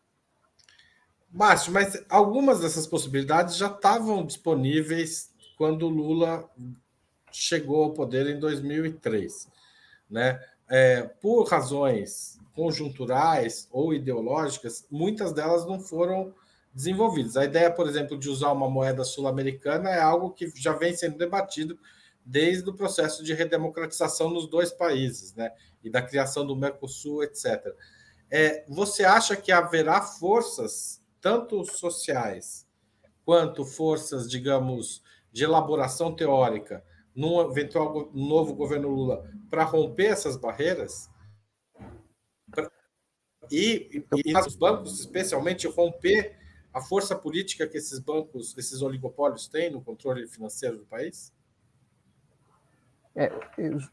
Márcio, 1.30 1.72
mas 1.72 2.04
algumas 2.10 2.60
dessas 2.60 2.86
possibilidades 2.86 3.56
já 3.56 3.68
estavam 3.68 4.24
disponíveis 4.26 5.32
quando 5.56 5.88
Lula 5.88 6.44
chegou 7.30 7.84
ao 7.84 7.94
poder 7.94 8.26
em 8.26 8.38
2003, 8.38 9.48
né? 10.10 10.38
É, 10.74 11.02
por 11.20 11.44
razões 11.44 12.40
conjunturais 12.54 13.68
ou 13.70 13.92
ideológicas, 13.92 14.86
muitas 14.90 15.30
delas 15.30 15.66
não 15.66 15.78
foram 15.78 16.34
desenvolvidas. 16.72 17.36
A 17.36 17.44
ideia, 17.44 17.70
por 17.70 17.86
exemplo, 17.86 18.18
de 18.18 18.30
usar 18.30 18.52
uma 18.52 18.70
moeda 18.70 19.04
sul-americana 19.04 19.90
é 19.90 20.00
algo 20.00 20.30
que 20.30 20.50
já 20.56 20.72
vem 20.72 20.96
sendo 20.96 21.18
debatido 21.18 21.78
desde 22.24 22.70
o 22.70 22.74
processo 22.74 23.22
de 23.22 23.34
redemocratização 23.34 24.30
nos 24.30 24.48
dois 24.48 24.72
países, 24.72 25.34
né? 25.34 25.50
E 25.84 25.90
da 25.90 26.00
criação 26.00 26.46
do 26.46 26.56
Mercosul, 26.56 27.22
etc. 27.22 27.74
É, 28.30 28.64
você 28.66 29.04
acha 29.04 29.36
que 29.36 29.52
haverá 29.52 30.00
forças, 30.00 31.02
tanto 31.20 31.64
sociais 31.66 32.66
quanto 33.26 33.62
forças, 33.66 34.26
digamos, 34.26 35.02
de 35.30 35.44
elaboração 35.44 36.14
teórica, 36.14 36.82
num 37.14 37.40
eventual 37.42 38.10
novo 38.12 38.54
governo 38.54 38.88
Lula, 38.88 39.30
para 39.50 39.64
romper 39.64 40.06
essas 40.06 40.36
barreiras? 40.36 41.10
e, 43.50 44.04
e 44.24 44.38
os 44.38 44.56
bancos, 44.56 45.00
especialmente, 45.00 45.66
romper 45.66 46.36
a 46.72 46.80
força 46.80 47.14
política 47.14 47.66
que 47.66 47.76
esses 47.76 47.98
bancos, 47.98 48.56
esses 48.56 48.80
oligopólios 48.80 49.46
têm 49.46 49.70
no 49.70 49.82
controle 49.82 50.26
financeiro 50.26 50.78
do 50.78 50.86
país? 50.86 51.32
É, 53.14 53.30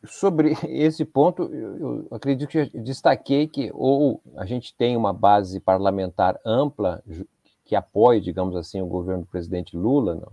sobre 0.05 0.53
esse 0.69 1.03
ponto, 1.03 1.43
eu, 1.53 2.07
acredito 2.09 2.49
que 2.49 2.65
destaquei 2.79 3.47
que 3.47 3.69
ou 3.73 4.21
a 4.37 4.45
gente 4.45 4.73
tem 4.73 4.95
uma 4.95 5.11
base 5.11 5.59
parlamentar 5.59 6.39
ampla 6.45 7.03
que 7.65 7.75
apoie, 7.75 8.21
digamos 8.21 8.55
assim, 8.55 8.81
o 8.81 8.87
governo 8.87 9.23
do 9.23 9.29
presidente 9.29 9.75
Lula 9.75 10.25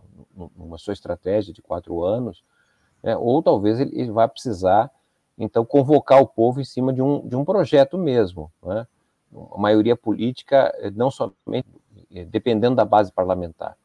numa 0.56 0.78
sua 0.78 0.92
estratégia 0.92 1.52
de 1.52 1.60
quatro 1.60 2.04
anos, 2.04 2.44
né, 3.06 3.16
ou 3.16 3.40
talvez 3.40 3.78
ele, 3.78 3.92
ele 3.94 4.10
vai 4.10 4.26
precisar, 4.26 4.90
então, 5.38 5.64
convocar 5.64 6.20
o 6.20 6.26
povo 6.26 6.60
em 6.60 6.64
cima 6.64 6.92
de 6.92 7.00
um, 7.00 7.24
de 7.26 7.36
um 7.36 7.44
projeto 7.44 7.96
mesmo, 7.96 8.50
né? 8.64 8.84
a 9.52 9.58
maioria 9.58 9.94
política, 9.94 10.74
eh, 10.78 10.90
não 10.90 11.08
somente 11.08 11.68
eh, 12.12 12.24
dependendo 12.24 12.74
da 12.74 12.84
base 12.84 13.12
parlamentar. 13.12 13.76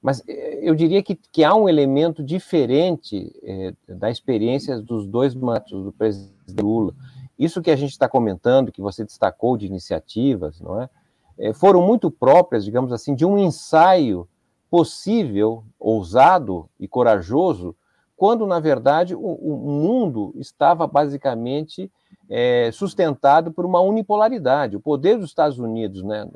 Mas 0.00 0.22
eh, 0.26 0.60
eu 0.62 0.74
diria 0.74 1.02
que, 1.02 1.14
que 1.14 1.44
há 1.44 1.54
um 1.54 1.68
elemento 1.68 2.22
diferente 2.22 3.30
é, 3.42 3.74
da 3.86 4.10
experiência 4.10 4.80
dos 4.80 5.06
dois 5.06 5.34
mandatos 5.34 5.84
do 5.84 5.92
presidente 5.92 6.62
Lula. 6.62 6.94
Isso 7.38 7.60
que 7.60 7.70
a 7.70 7.76
gente 7.76 7.90
está 7.90 8.08
comentando, 8.08 8.72
que 8.72 8.80
você 8.80 9.04
destacou 9.04 9.56
de 9.56 9.66
iniciativas, 9.66 10.60
não 10.60 10.80
é? 10.80 10.88
é? 11.36 11.52
Foram 11.52 11.84
muito 11.84 12.10
próprias, 12.10 12.64
digamos 12.64 12.90
assim, 12.90 13.14
de 13.14 13.26
um 13.26 13.36
ensaio 13.36 14.26
possível, 14.70 15.62
ousado 15.78 16.70
e 16.80 16.88
corajoso, 16.88 17.76
quando, 18.22 18.46
na 18.46 18.60
verdade, 18.60 19.16
o, 19.16 19.18
o 19.18 19.56
mundo 19.56 20.32
estava 20.36 20.86
basicamente 20.86 21.90
é, 22.30 22.70
sustentado 22.72 23.50
por 23.50 23.66
uma 23.66 23.80
unipolaridade. 23.80 24.76
O 24.76 24.80
poder 24.80 25.18
dos 25.18 25.30
Estados 25.30 25.58
Unidos, 25.58 26.04
né, 26.04 26.30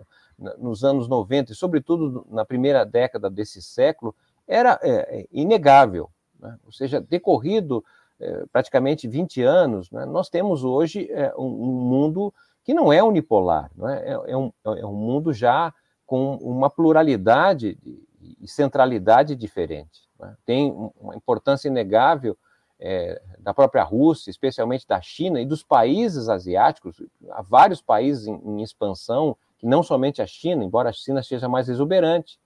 nos 0.59 0.83
anos 0.83 1.07
90, 1.07 1.53
e 1.53 1.55
sobretudo 1.55 2.27
na 2.29 2.45
primeira 2.45 2.85
década 2.85 3.31
desse 3.31 3.63
século, 3.63 4.17
era 4.49 4.81
é, 4.83 5.21
é, 5.21 5.27
inegável. 5.31 6.11
Né? 6.41 6.59
Ou 6.67 6.73
seja, 6.73 7.01
decorrido 7.01 7.85
é, 8.19 8.47
praticamente 8.51 9.07
20 9.07 9.43
anos, 9.43 9.89
né, 9.93 10.05
nós 10.07 10.29
temos 10.29 10.65
hoje 10.65 11.09
é, 11.13 11.33
um, 11.39 11.45
um, 11.47 11.73
mundo 11.89 12.35
que 12.65 12.75
não 12.75 12.93
é 12.93 13.01
unipolar, 13.01 13.71
não 13.77 13.89
é? 13.89 14.37
Um, 14.37 14.53
é 14.77 14.85
um 14.85 14.93
mundo 14.93 15.33
já 15.33 15.73
com 16.05 16.35
uma 16.39 16.69
pluralidade 16.69 17.79
e 18.41 18.49
centralidade 18.49 19.37
diferente. 19.37 20.06
Né? 20.19 20.37
Tem 20.45 20.73
uma 21.01 21.15
importância 21.15 21.69
inegável 21.69 22.37
é, 22.79 23.21
da 23.39 23.55
própria 23.55 23.83
Rússia, 23.83 24.31
especialmente 24.31 24.87
da 24.87 25.01
China 25.01 25.41
e 25.41 25.47
dos 25.47 25.63
países 25.63 26.29
asiáticos, 26.29 27.03
há 27.31 27.43
vários 27.43 27.81
países 27.81 28.27
em, 28.27 28.35
em 28.35 28.63
expansão, 28.63 29.37
que 29.59 29.67
não 29.67 29.83
somente 29.83 30.21
a 30.21 30.27
China, 30.27 30.63
embora 30.63 30.91
a 30.91 30.93
China 30.93 31.23
seja 31.23 31.49
mais 31.49 31.69
exuberante. 31.69 32.39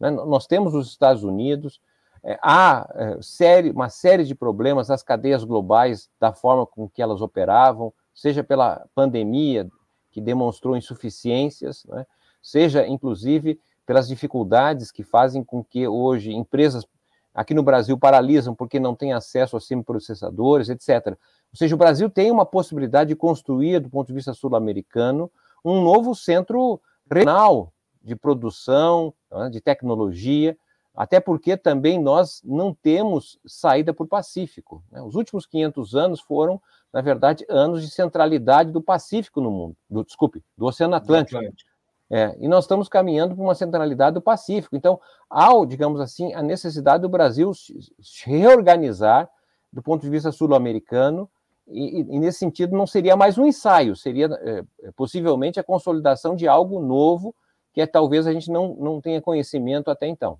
Né? 0.00 0.10
Nós 0.10 0.46
temos 0.46 0.74
os 0.74 0.88
Estados 0.88 1.22
Unidos, 1.22 1.80
é, 2.22 2.38
há 2.42 2.88
é, 2.94 3.18
série, 3.20 3.70
uma 3.70 3.90
série 3.90 4.24
de 4.24 4.34
problemas 4.34 4.88
nas 4.88 5.02
cadeias 5.02 5.44
globais, 5.44 6.08
da 6.18 6.32
forma 6.32 6.66
com 6.66 6.88
que 6.88 7.02
elas 7.02 7.20
operavam, 7.20 7.92
seja 8.14 8.42
pela 8.42 8.86
pandemia, 8.94 9.68
que 10.10 10.20
demonstrou 10.20 10.76
insuficiências, 10.76 11.84
né? 11.86 12.06
seja 12.40 12.86
inclusive 12.86 13.60
pelas 13.84 14.08
dificuldades 14.08 14.90
que 14.90 15.02
fazem 15.02 15.44
com 15.44 15.62
que 15.62 15.86
hoje 15.86 16.32
empresas 16.32 16.86
aqui 17.34 17.52
no 17.52 17.62
Brasil 17.62 17.98
paralisam 17.98 18.54
porque 18.54 18.78
não 18.78 18.94
têm 18.94 19.12
acesso 19.12 19.56
a 19.56 19.60
semiprocessadores, 19.60 20.68
etc. 20.68 21.08
Ou 21.08 21.56
seja, 21.56 21.74
o 21.74 21.78
Brasil 21.78 22.08
tem 22.08 22.30
uma 22.30 22.46
possibilidade 22.46 23.08
de 23.08 23.16
construir, 23.16 23.80
do 23.80 23.90
ponto 23.90 24.06
de 24.06 24.14
vista 24.14 24.32
sul-americano, 24.32 25.30
um 25.64 25.82
novo 25.82 26.14
centro 26.14 26.80
regional 27.10 27.72
de 28.02 28.14
produção, 28.14 29.12
né, 29.32 29.48
de 29.50 29.60
tecnologia, 29.60 30.56
até 30.94 31.18
porque 31.18 31.56
também 31.56 32.00
nós 32.00 32.40
não 32.44 32.72
temos 32.72 33.38
saída 33.44 33.92
para 33.92 34.04
o 34.04 34.08
Pacífico. 34.08 34.84
Né? 34.92 35.02
Os 35.02 35.16
últimos 35.16 35.44
500 35.46 35.96
anos 35.96 36.20
foram, 36.20 36.62
na 36.92 37.00
verdade, 37.00 37.44
anos 37.48 37.82
de 37.82 37.90
centralidade 37.90 38.70
do 38.70 38.80
Pacífico 38.80 39.40
no 39.40 39.50
mundo, 39.50 39.76
do, 39.90 40.04
desculpe, 40.04 40.44
do 40.56 40.66
Oceano 40.66 40.94
Atlântico. 40.94 41.38
Atlântico. 41.38 41.73
É, 42.10 42.36
e 42.38 42.46
nós 42.46 42.64
estamos 42.64 42.88
caminhando 42.88 43.34
para 43.34 43.44
uma 43.44 43.54
centralidade 43.54 44.14
do 44.14 44.20
Pacífico. 44.20 44.76
Então, 44.76 45.00
há, 45.28 45.50
digamos 45.66 46.00
assim, 46.00 46.32
a 46.34 46.42
necessidade 46.42 47.02
do 47.02 47.08
Brasil 47.08 47.52
se 47.54 47.92
reorganizar 48.24 49.28
do 49.72 49.82
ponto 49.82 50.02
de 50.02 50.10
vista 50.10 50.30
sul-americano, 50.30 51.28
e, 51.66 52.00
e, 52.00 52.18
nesse 52.20 52.38
sentido 52.38 52.76
não 52.76 52.86
seria 52.86 53.16
mais 53.16 53.38
um 53.38 53.46
ensaio, 53.46 53.96
seria 53.96 54.26
é, 54.42 54.62
possivelmente 54.94 55.58
a 55.58 55.64
consolidação 55.64 56.36
de 56.36 56.46
algo 56.46 56.80
novo 56.80 57.34
que 57.72 57.80
é, 57.80 57.86
talvez 57.86 58.26
a 58.26 58.32
gente 58.32 58.50
não, 58.50 58.76
não 58.76 59.00
tenha 59.00 59.20
conhecimento 59.20 59.90
até 59.90 60.06
então. 60.06 60.38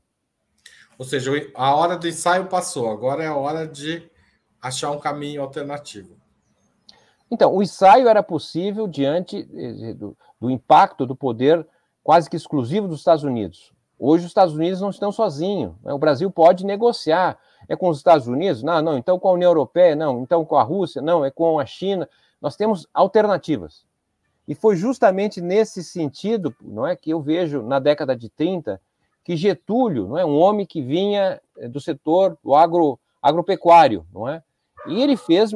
Ou 0.96 1.04
seja, 1.04 1.32
a 1.54 1.74
hora 1.74 1.96
do 1.96 2.06
ensaio 2.06 2.46
passou, 2.46 2.88
agora 2.88 3.24
é 3.24 3.26
a 3.26 3.34
hora 3.34 3.66
de 3.66 4.08
achar 4.62 4.92
um 4.92 5.00
caminho 5.00 5.42
alternativo. 5.42 6.16
Então, 7.28 7.52
o 7.52 7.60
ensaio 7.60 8.06
era 8.08 8.22
possível 8.22 8.86
diante 8.86 9.48
eh, 9.52 9.96
do, 10.44 10.50
impacto 10.50 11.06
do 11.06 11.16
poder 11.16 11.66
quase 12.02 12.28
que 12.28 12.36
exclusivo 12.36 12.86
dos 12.86 12.98
Estados 12.98 13.24
Unidos. 13.24 13.72
Hoje, 13.98 14.24
os 14.24 14.30
Estados 14.30 14.54
Unidos 14.54 14.80
não 14.80 14.90
estão 14.90 15.10
sozinhos. 15.10 15.72
Né? 15.82 15.92
O 15.92 15.98
Brasil 15.98 16.30
pode 16.30 16.66
negociar. 16.66 17.38
É 17.66 17.74
com 17.74 17.88
os 17.88 17.96
Estados 17.96 18.26
Unidos? 18.26 18.62
Não, 18.62 18.82
não. 18.82 18.98
Então 18.98 19.18
com 19.18 19.28
a 19.28 19.32
União 19.32 19.50
Europeia? 19.50 19.96
Não. 19.96 20.20
Então 20.20 20.44
com 20.44 20.56
a 20.56 20.62
Rússia? 20.62 21.00
Não. 21.00 21.24
É 21.24 21.30
com 21.30 21.58
a 21.58 21.64
China. 21.64 22.08
Nós 22.42 22.56
temos 22.56 22.86
alternativas. 22.92 23.86
E 24.46 24.54
foi 24.54 24.76
justamente 24.76 25.40
nesse 25.40 25.82
sentido 25.82 26.54
não 26.60 26.86
é, 26.86 26.94
que 26.94 27.10
eu 27.10 27.22
vejo 27.22 27.62
na 27.62 27.78
década 27.78 28.14
de 28.14 28.28
30 28.28 28.78
que 29.24 29.36
Getúlio, 29.36 30.08
não 30.08 30.18
é, 30.18 30.24
um 30.26 30.36
homem 30.36 30.66
que 30.66 30.82
vinha 30.82 31.40
eh, 31.56 31.66
do 31.66 31.80
setor 31.80 32.36
do 32.44 32.54
agro, 32.54 32.98
agropecuário, 33.22 34.04
não 34.12 34.28
é? 34.28 34.42
E 34.86 35.00
ele 35.00 35.16
fez, 35.16 35.50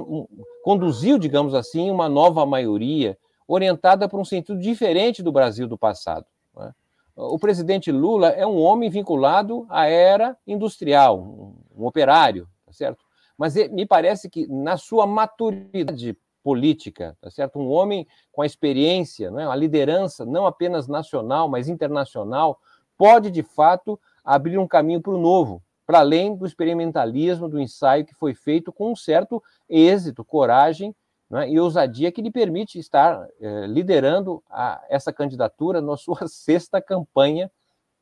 conduziu, 0.65 1.19
digamos 1.19 1.53
assim, 1.53 1.91
uma 1.91 2.09
nova 2.09 2.47
maioria 2.47 3.19
orientada 3.49 4.07
para 4.07 4.19
um 4.19 4.25
sentido 4.25 4.61
diferente 4.61 5.23
do 5.23 5.33
Brasil 5.33 5.67
do 5.67 5.79
passado. 5.79 6.27
É? 6.61 6.71
O 7.17 7.39
presidente 7.39 7.91
Lula 7.91 8.29
é 8.29 8.47
um 8.47 8.61
homem 8.61 8.91
vinculado 8.91 9.67
à 9.71 9.87
era 9.87 10.37
industrial, 10.47 11.19
um, 11.19 11.85
operário, 11.87 12.47
tá 12.67 12.73
certo? 12.73 13.03
Mas 13.37 13.55
me 13.71 13.87
parece 13.87 14.29
que 14.29 14.47
na 14.47 14.77
sua 14.77 15.07
maturidade 15.07 16.17
política, 16.45 17.17
tá 17.21 17.31
certo? 17.31 17.59
Um 17.59 17.69
homem 17.71 18.07
com 18.31 18.43
a 18.43 18.47
experiência, 18.47 19.31
não 19.31 19.41
é? 19.41 19.47
a 19.47 19.57
liderança 19.57 20.25
não 20.25 20.47
apenas 20.47 20.87
nacional, 20.87 21.49
mas 21.49 21.69
internacional, 21.69 22.61
pode, 22.97 23.31
de 23.31 23.43
fato, 23.43 23.99
abrir 24.25 24.59
um 24.59 24.67
caminho 24.67 25.01
para 25.01 25.13
o 25.13 25.19
novo, 25.19 25.63
para 25.87 26.01
além 26.01 26.37
do 26.37 26.47
experimentalismo, 26.47 27.49
do 27.49 27.61
ensaio 27.61 28.05
que 28.05 28.15
foi 28.15 28.35
feito 28.35 28.73
com 28.73 28.93
um 28.93 28.97
certo 28.97 29.43
êxito, 29.69 30.25
coragem 30.25 30.95
né, 31.31 31.51
e 31.51 31.59
ousadia 31.59 32.11
que 32.11 32.23
lhe 32.23 32.31
permite 32.31 32.79
estar 32.79 33.29
eh, 33.41 33.67
liderando 33.67 34.43
a, 34.49 34.83
essa 34.89 35.13
candidatura 35.13 35.81
na 35.81 35.97
sua 35.97 36.27
sexta 36.29 36.81
campanha 36.81 37.51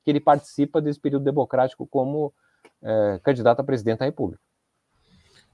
que 0.05 0.11
ele 0.11 0.21
participa 0.21 0.81
desse 0.81 1.01
período 1.01 1.25
democrático 1.25 1.87
como 1.87 2.33
eh, 2.83 3.21
candidato 3.23 3.61
a 3.61 3.65
presidente 3.65 3.99
da 3.99 4.05
República. 4.05 4.41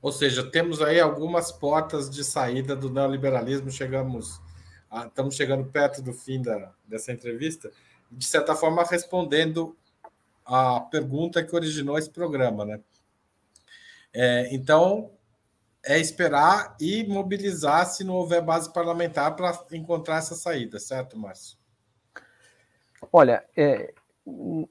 Ou 0.01 0.13
seja, 0.13 0.51
temos 0.51 0.83
aí 0.83 1.01
algumas 1.01 1.53
portas 1.53 2.11
de 2.11 2.25
saída 2.25 2.75
do 2.75 2.91
neoliberalismo, 2.91 3.71
chegamos, 3.71 4.41
a, 4.91 5.07
estamos 5.07 5.35
chegando 5.35 5.65
perto 5.71 6.03
do 6.03 6.13
fim 6.13 6.43
da, 6.43 6.73
dessa 6.87 7.13
entrevista 7.13 7.71
de 8.13 8.27
certa 8.27 8.55
forma, 8.55 8.85
respondendo 8.85 9.75
a 10.45 10.81
pergunta 10.81 11.43
que 11.43 11.55
originou 11.55 11.99
esse 11.99 12.11
programa, 12.11 12.65
né? 12.65 12.81
É, 14.13 14.55
então, 14.55 15.11
é 15.85 15.99
esperar 15.99 16.77
e 16.81 17.05
mobilizar 17.05 17.87
se 17.87 18.05
não 18.05 18.15
houver 18.15 18.43
base 18.43 18.73
parlamentar 18.73 19.35
para 19.35 19.53
encontrar 19.73 20.19
essa 20.19 20.35
saída, 20.35 20.79
certo, 20.79 21.19
Márcio? 21.19 21.59
Olha, 23.13 23.45
é, 23.57 23.93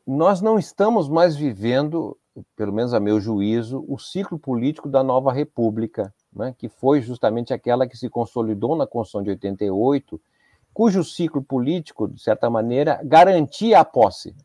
nós 0.07 0.41
não 0.41 0.57
estamos 0.57 1.09
mais 1.09 1.35
vivendo, 1.35 2.17
pelo 2.55 2.71
menos 2.71 2.93
a 2.93 2.99
meu 2.99 3.19
juízo, 3.19 3.83
o 3.87 3.99
ciclo 3.99 4.39
político 4.39 4.87
da 4.87 5.03
nova 5.03 5.33
república, 5.33 6.13
né, 6.31 6.55
que 6.57 6.69
foi 6.69 7.01
justamente 7.01 7.53
aquela 7.53 7.85
que 7.85 7.97
se 7.97 8.09
consolidou 8.09 8.75
na 8.75 8.87
Constituição 8.87 9.23
de 9.23 9.31
88 9.31 10.21
cujo 10.73 11.03
ciclo 11.03 11.41
político, 11.41 12.07
de 12.07 12.21
certa 12.21 12.49
maneira, 12.49 12.99
garantia 13.03 13.79
a 13.79 13.85
posse, 13.85 14.35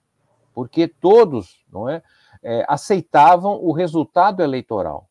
porque 0.52 0.88
todos 0.88 1.64
não 1.72 1.88
é, 1.88 2.02
é, 2.42 2.64
aceitavam 2.68 3.62
o 3.62 3.72
resultado 3.72 4.42
eleitoral. 4.42 5.08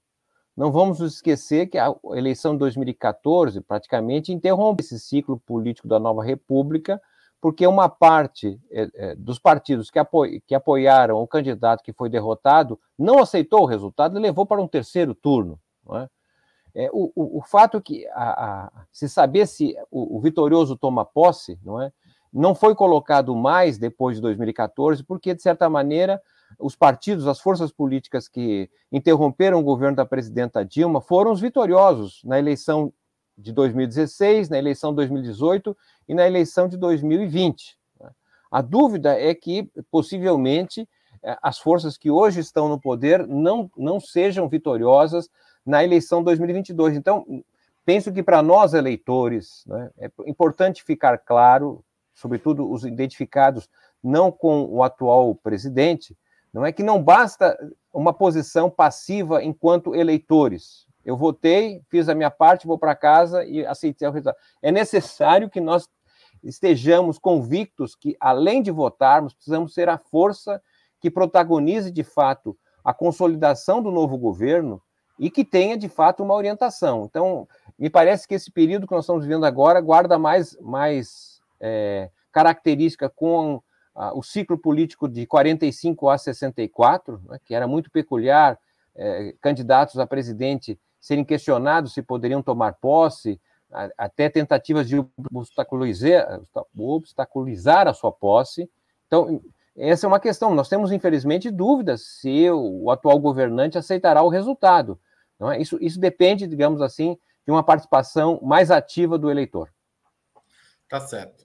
Não 0.55 0.71
vamos 0.71 0.99
nos 0.99 1.15
esquecer 1.15 1.67
que 1.67 1.77
a 1.77 1.93
eleição 2.13 2.53
de 2.53 2.59
2014 2.59 3.59
praticamente 3.61 4.31
interrompe 4.31 4.83
esse 4.83 4.97
ciclo 4.99 5.37
político 5.37 5.87
da 5.87 5.99
nova 5.99 6.23
república, 6.23 7.01
porque 7.41 7.67
uma 7.67 7.89
parte 7.89 8.59
é, 8.71 8.89
é, 8.95 9.15
dos 9.15 9.37
partidos 9.37 9.91
que, 9.91 9.99
apo 9.99 10.23
que 10.47 10.55
apoiaram 10.55 11.21
o 11.21 11.27
candidato 11.27 11.83
que 11.83 11.91
foi 11.91 12.09
derrotado 12.09 12.79
não 12.97 13.19
aceitou 13.19 13.63
o 13.63 13.65
resultado 13.65 14.17
e 14.17 14.21
levou 14.21 14.45
para 14.45 14.61
um 14.61 14.67
terceiro 14.67 15.13
turno. 15.13 15.59
É? 15.93 16.09
É, 16.85 16.89
o, 16.91 17.11
o, 17.15 17.37
o, 17.39 17.41
fato 17.41 17.81
que 17.81 18.07
a, 18.07 18.65
a, 18.65 18.71
se 18.91 19.07
saber 19.07 19.47
se 19.47 19.75
o, 19.91 20.17
o, 20.17 20.19
vitorioso 20.19 20.75
toma 20.75 21.05
posse, 21.05 21.59
não 21.63 21.81
é? 21.81 21.91
Não 22.33 22.53
foi 22.53 22.75
colocado 22.75 23.33
mais 23.33 23.77
depois 23.77 24.17
de 24.17 24.21
2014, 24.21 25.03
porque 25.03 25.33
de 25.33 25.41
certa 25.41 25.69
maneira 25.69 26.21
os 26.59 26.75
partidos, 26.75 27.27
as 27.27 27.39
forças 27.39 27.71
políticas 27.71 28.27
que 28.27 28.69
interromperam 28.91 29.59
o 29.59 29.63
governo 29.63 29.95
da 29.95 30.05
presidenta 30.05 30.63
Dilma 30.63 31.01
foram 31.01 31.31
os 31.31 31.41
vitoriosos 31.41 32.21
na 32.23 32.39
eleição 32.39 32.93
de 33.37 33.51
2016, 33.51 34.49
na 34.49 34.57
eleição 34.57 34.91
de 34.91 34.97
2018 34.97 35.75
e 36.07 36.13
na 36.13 36.25
eleição 36.25 36.67
de 36.67 36.77
2020. 36.77 37.77
Né? 37.99 38.09
A 38.49 38.61
dúvida 38.61 39.19
é 39.19 39.33
que 39.35 39.69
possivelmente 39.91 40.87
é, 41.21 41.37
as 41.41 41.59
forças 41.59 41.97
que 41.97 42.09
hoje 42.09 42.39
estão 42.39 42.69
no 42.69 42.79
poder 42.79 43.27
não, 43.27 43.69
não 43.75 43.99
sejam 43.99 44.47
vitoriosas 44.47 45.29
na 45.65 45.83
eleição 45.83 46.23
2022. 46.23 46.95
Então, 46.95 47.43
penso 47.83 48.13
que 48.13 48.23
para 48.23 48.41
nós 48.41 48.73
eleitores 48.73 49.63
né, 49.67 49.89
é 49.97 50.11
importante 50.27 50.83
ficar 50.83 51.17
claro, 51.17 51.83
sobretudo 52.13 52.69
os 52.71 52.85
identificados 52.85 53.67
não 54.03 54.31
com 54.31 54.65
o 54.65 54.83
atual 54.83 55.33
presidente, 55.35 56.15
não 56.55 56.65
é 56.65 56.71
que 56.71 56.81
não 56.81 57.03
basta 57.03 57.57
uma 57.93 58.13
posição 58.13 58.69
passiva 58.69 59.43
enquanto 59.43 59.93
eleitores. 59.93 60.87
Eu 61.03 61.17
votei, 61.17 61.81
fiz 61.89 62.07
a 62.07 62.15
minha 62.15 62.31
parte, 62.31 62.65
vou 62.65 62.79
para 62.79 62.95
casa 62.95 63.43
e 63.43 63.65
aceitei 63.65 64.07
o 64.07 64.11
resultado. 64.11 64.41
É 64.61 64.71
necessário 64.71 65.49
que 65.49 65.59
nós 65.59 65.85
estejamos 66.41 67.19
convictos 67.19 67.93
que, 67.93 68.15
além 68.21 68.61
de 68.61 68.71
votarmos, 68.71 69.33
precisamos 69.33 69.73
ser 69.73 69.89
a 69.89 69.97
força 69.97 70.61
que 71.01 71.11
protagonize 71.11 71.91
de 71.91 72.05
fato 72.05 72.57
a 72.85 72.93
consolidação 72.93 73.81
do 73.81 73.91
novo 73.91 74.17
governo 74.17 74.81
e 75.19 75.29
que 75.29 75.43
tenha, 75.43 75.77
de 75.77 75.89
fato, 75.89 76.23
uma 76.23 76.35
orientação. 76.35 77.03
Então, 77.03 77.45
me 77.77 77.89
parece 77.89 78.25
que 78.25 78.33
esse 78.33 78.49
período 78.49 78.87
que 78.87 78.93
nós 78.93 79.03
estamos 79.03 79.25
vivendo 79.25 79.45
agora 79.45 79.81
guarda 79.81 80.17
mais, 80.17 80.57
mais 80.61 81.41
é, 81.59 82.09
característica 82.31 83.09
com 83.09 83.61
o 84.13 84.21
ciclo 84.21 84.57
político 84.57 85.07
de 85.07 85.25
45 85.25 86.09
a 86.09 86.17
64, 86.17 87.21
né, 87.29 87.39
que 87.45 87.55
era 87.55 87.67
muito 87.67 87.89
peculiar, 87.89 88.59
é, 88.95 89.33
candidatos 89.41 89.97
a 89.97 90.05
presidente 90.05 90.79
serem 90.99 91.23
questionados 91.23 91.93
se 91.93 92.01
poderiam 92.01 92.41
tomar 92.41 92.73
posse, 92.73 93.39
a, 93.71 93.89
até 93.97 94.29
tentativas 94.29 94.87
de 94.87 94.97
obstaculizar, 95.33 96.41
obstaculizar 96.75 97.87
a 97.87 97.93
sua 97.93 98.11
posse. 98.11 98.69
Então, 99.07 99.41
essa 99.77 100.05
é 100.05 100.07
uma 100.07 100.19
questão. 100.19 100.55
Nós 100.55 100.69
temos, 100.69 100.91
infelizmente, 100.91 101.51
dúvidas 101.51 102.01
se 102.01 102.49
o 102.49 102.89
atual 102.89 103.19
governante 103.19 103.77
aceitará 103.77 104.23
o 104.23 104.29
resultado. 104.29 104.99
Não 105.39 105.51
é? 105.51 105.61
isso, 105.61 105.77
isso 105.81 105.99
depende, 105.99 106.47
digamos 106.47 106.81
assim, 106.81 107.17
de 107.45 107.51
uma 107.51 107.63
participação 107.63 108.39
mais 108.41 108.71
ativa 108.71 109.17
do 109.17 109.29
eleitor. 109.29 109.69
Tá 110.89 110.99
certo. 110.99 111.44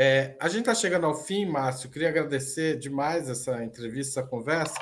É, 0.00 0.36
a 0.38 0.46
gente 0.46 0.60
está 0.60 0.76
chegando 0.76 1.06
ao 1.06 1.14
fim, 1.14 1.44
Márcio. 1.44 1.90
Queria 1.90 2.08
agradecer 2.08 2.78
demais 2.78 3.28
essa 3.28 3.64
entrevista, 3.64 4.20
essa 4.20 4.28
conversa, 4.28 4.78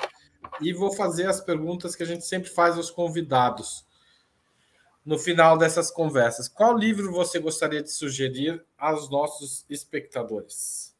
e 0.61 0.71
vou 0.71 0.93
fazer 0.93 1.25
as 1.25 1.41
perguntas 1.41 1.95
que 1.95 2.03
a 2.03 2.05
gente 2.05 2.23
sempre 2.23 2.51
faz 2.51 2.77
aos 2.77 2.91
convidados 2.91 3.83
no 5.03 5.17
final 5.17 5.57
dessas 5.57 5.89
conversas. 5.89 6.47
Qual 6.47 6.77
livro 6.77 7.11
você 7.11 7.39
gostaria 7.39 7.81
de 7.81 7.91
sugerir 7.91 8.63
aos 8.77 9.09
nossos 9.09 9.65
espectadores? 9.67 10.95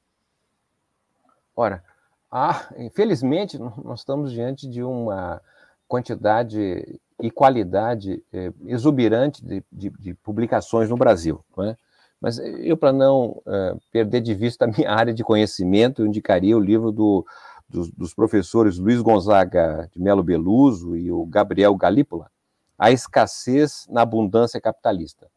Ora, 1.56 1.84
há, 2.32 2.74
infelizmente, 2.76 3.60
nós 3.60 4.00
estamos 4.00 4.32
diante 4.32 4.68
de 4.68 4.82
uma 4.82 5.40
quantidade 5.88 7.00
e 7.22 7.30
qualidade 7.30 8.24
é, 8.34 8.52
exuberante 8.66 9.46
de, 9.46 9.64
de, 9.72 9.92
de, 9.92 10.14
publicações 10.16 10.90
no 10.90 10.98
Brasil. 10.98 11.46
Não 11.56 11.66
é? 11.66 11.78
Mas 12.22 12.40
eu, 12.40 12.76
para 12.76 12.92
não 12.92 13.42
é, 13.48 13.76
perder 13.92 14.22
de 14.22 14.34
vista 14.34 14.66
a 14.66 14.68
minha 14.68 14.92
área 14.92 15.14
de 15.14 15.24
conhecimento, 15.24 16.02
eu 16.02 16.06
indicaria 16.06 16.58
o 16.58 16.62
livro 16.62 16.92
do, 16.92 17.26
dos, 17.70 17.90
dos, 17.92 18.14
professores 18.14 18.78
Luiz 18.78 19.02
Gonzaga 19.02 19.90
de 19.92 20.02
Melo 20.02 20.24
Beluso 20.24 20.96
e 20.96 21.12
o 21.12 21.26
Gabriel 21.26 21.76
Galípola, 21.76 22.30
A 22.78 22.92
Escassez 22.92 23.88
na 23.90 24.02
Abundância 24.02 24.60
Capitalista. 24.60 25.28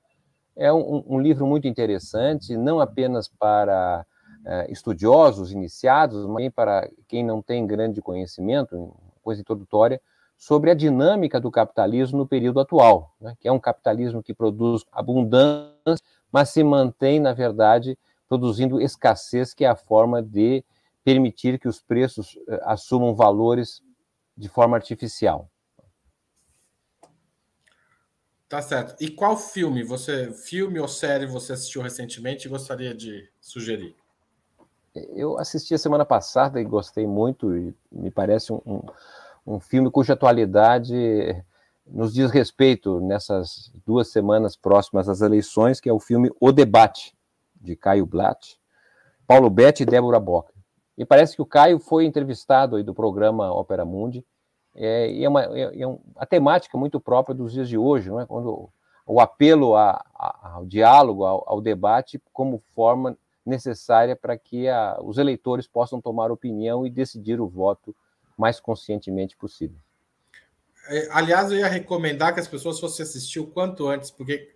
É 0.56 0.72
um, 0.72 1.04
um 1.06 1.20
livro 1.20 1.46
muito 1.46 1.68
interessante, 1.68 2.56
não 2.56 2.80
apenas 2.80 3.28
para 3.28 4.04
é, 4.44 4.70
estudiosos 4.70 5.52
iniciados, 5.52 6.26
mas 6.26 6.40
também 6.40 6.50
para 6.50 6.88
quem 7.06 7.24
não 7.24 7.42
tem 7.42 7.66
grande 7.66 8.00
conhecimento, 8.00 8.94
coisa 9.22 9.40
introdutória, 9.40 10.00
sobre 10.36 10.70
a 10.70 10.74
dinâmica 10.74 11.38
do 11.38 11.50
capitalismo 11.50 12.18
no 12.18 12.26
período 12.26 12.60
atual, 12.60 13.14
né, 13.20 13.34
que 13.38 13.46
é 13.46 13.52
um 13.52 13.58
capitalismo 13.58 14.22
que 14.22 14.32
produz 14.32 14.84
abundância, 14.90 16.02
mas 16.32 16.50
se 16.50 16.62
mantém, 16.62 17.20
na 17.20 17.32
verdade, 17.32 17.98
produzindo 18.28 18.80
escassez, 18.80 19.52
que 19.52 19.64
é 19.64 19.68
a 19.68 19.76
forma 19.76 20.22
de 20.22 20.64
permitir 21.02 21.58
que 21.58 21.68
os 21.68 21.80
preços 21.80 22.34
uh, 22.34 22.60
assumam 22.64 23.14
valores 23.14 23.82
de 24.36 24.48
forma 24.48 24.76
artificial. 24.76 25.50
Tá 28.48 28.60
certo. 28.60 28.96
E 29.00 29.10
qual 29.10 29.36
filme 29.36 29.82
você, 29.82 30.32
filme 30.32 30.80
ou 30.80 30.88
série 30.88 31.26
você 31.26 31.52
assistiu 31.52 31.82
recentemente 31.82 32.46
e 32.46 32.50
gostaria 32.50 32.94
de 32.94 33.28
sugerir? 33.40 33.94
Eu 35.14 35.38
assisti 35.38 35.72
a 35.72 35.78
semana 35.78 36.04
passada 36.04 36.60
e 36.60 36.64
gostei 36.64 37.06
muito, 37.06 37.56
e 37.56 37.72
me 37.92 38.10
parece 38.10 38.52
um, 38.52 38.60
um 38.66 38.82
um 39.46 39.58
filme 39.58 39.90
cuja 39.90 40.12
atualidade 40.12 40.94
nos 41.90 42.14
diz 42.14 42.30
respeito 42.30 43.00
nessas 43.00 43.72
duas 43.84 44.08
semanas 44.08 44.56
próximas 44.56 45.08
às 45.08 45.20
eleições, 45.20 45.80
que 45.80 45.88
é 45.88 45.92
o 45.92 46.00
filme 46.00 46.30
O 46.40 46.52
Debate, 46.52 47.14
de 47.54 47.76
Caio 47.76 48.06
Blatt, 48.06 48.56
Paulo 49.26 49.50
Betti 49.50 49.82
e 49.82 49.86
Débora 49.86 50.18
Boca. 50.18 50.54
E 50.96 51.04
parece 51.04 51.34
que 51.34 51.42
o 51.42 51.46
Caio 51.46 51.78
foi 51.78 52.04
entrevistado 52.04 52.76
aí 52.76 52.82
do 52.82 52.94
programa 52.94 53.52
Opera 53.52 53.84
Mundi, 53.84 54.24
é, 54.74 55.10
e 55.10 55.24
é 55.24 55.28
uma, 55.28 55.44
é, 55.44 55.80
é 55.80 55.86
uma 55.86 56.26
temática 56.28 56.78
muito 56.78 57.00
própria 57.00 57.34
dos 57.34 57.52
dias 57.52 57.68
de 57.68 57.76
hoje, 57.76 58.08
não 58.08 58.20
é? 58.20 58.26
quando 58.26 58.70
o 59.06 59.20
apelo 59.20 59.74
a, 59.74 60.04
a, 60.14 60.52
ao 60.54 60.66
diálogo, 60.66 61.24
ao, 61.24 61.42
ao, 61.46 61.60
debate, 61.60 62.22
como 62.32 62.62
forma 62.72 63.16
necessária 63.44 64.14
para 64.14 64.38
que 64.38 64.68
a, 64.68 64.98
os 65.02 65.18
eleitores 65.18 65.66
possam 65.66 66.00
tomar 66.00 66.30
opinião 66.30 66.86
e 66.86 66.90
decidir 66.90 67.40
o 67.40 67.48
voto 67.48 67.94
mais 68.38 68.60
conscientemente 68.60 69.36
possível. 69.36 69.78
É, 70.90 71.08
aliás, 71.12 71.52
eu 71.52 71.58
ia 71.58 71.68
recomendar 71.68 72.34
que 72.34 72.40
as 72.40 72.48
pessoas 72.48 72.80
fossem 72.80 73.04
assistir 73.04 73.38
o 73.38 73.46
quanto 73.46 73.86
antes, 73.86 74.10
porque 74.10 74.50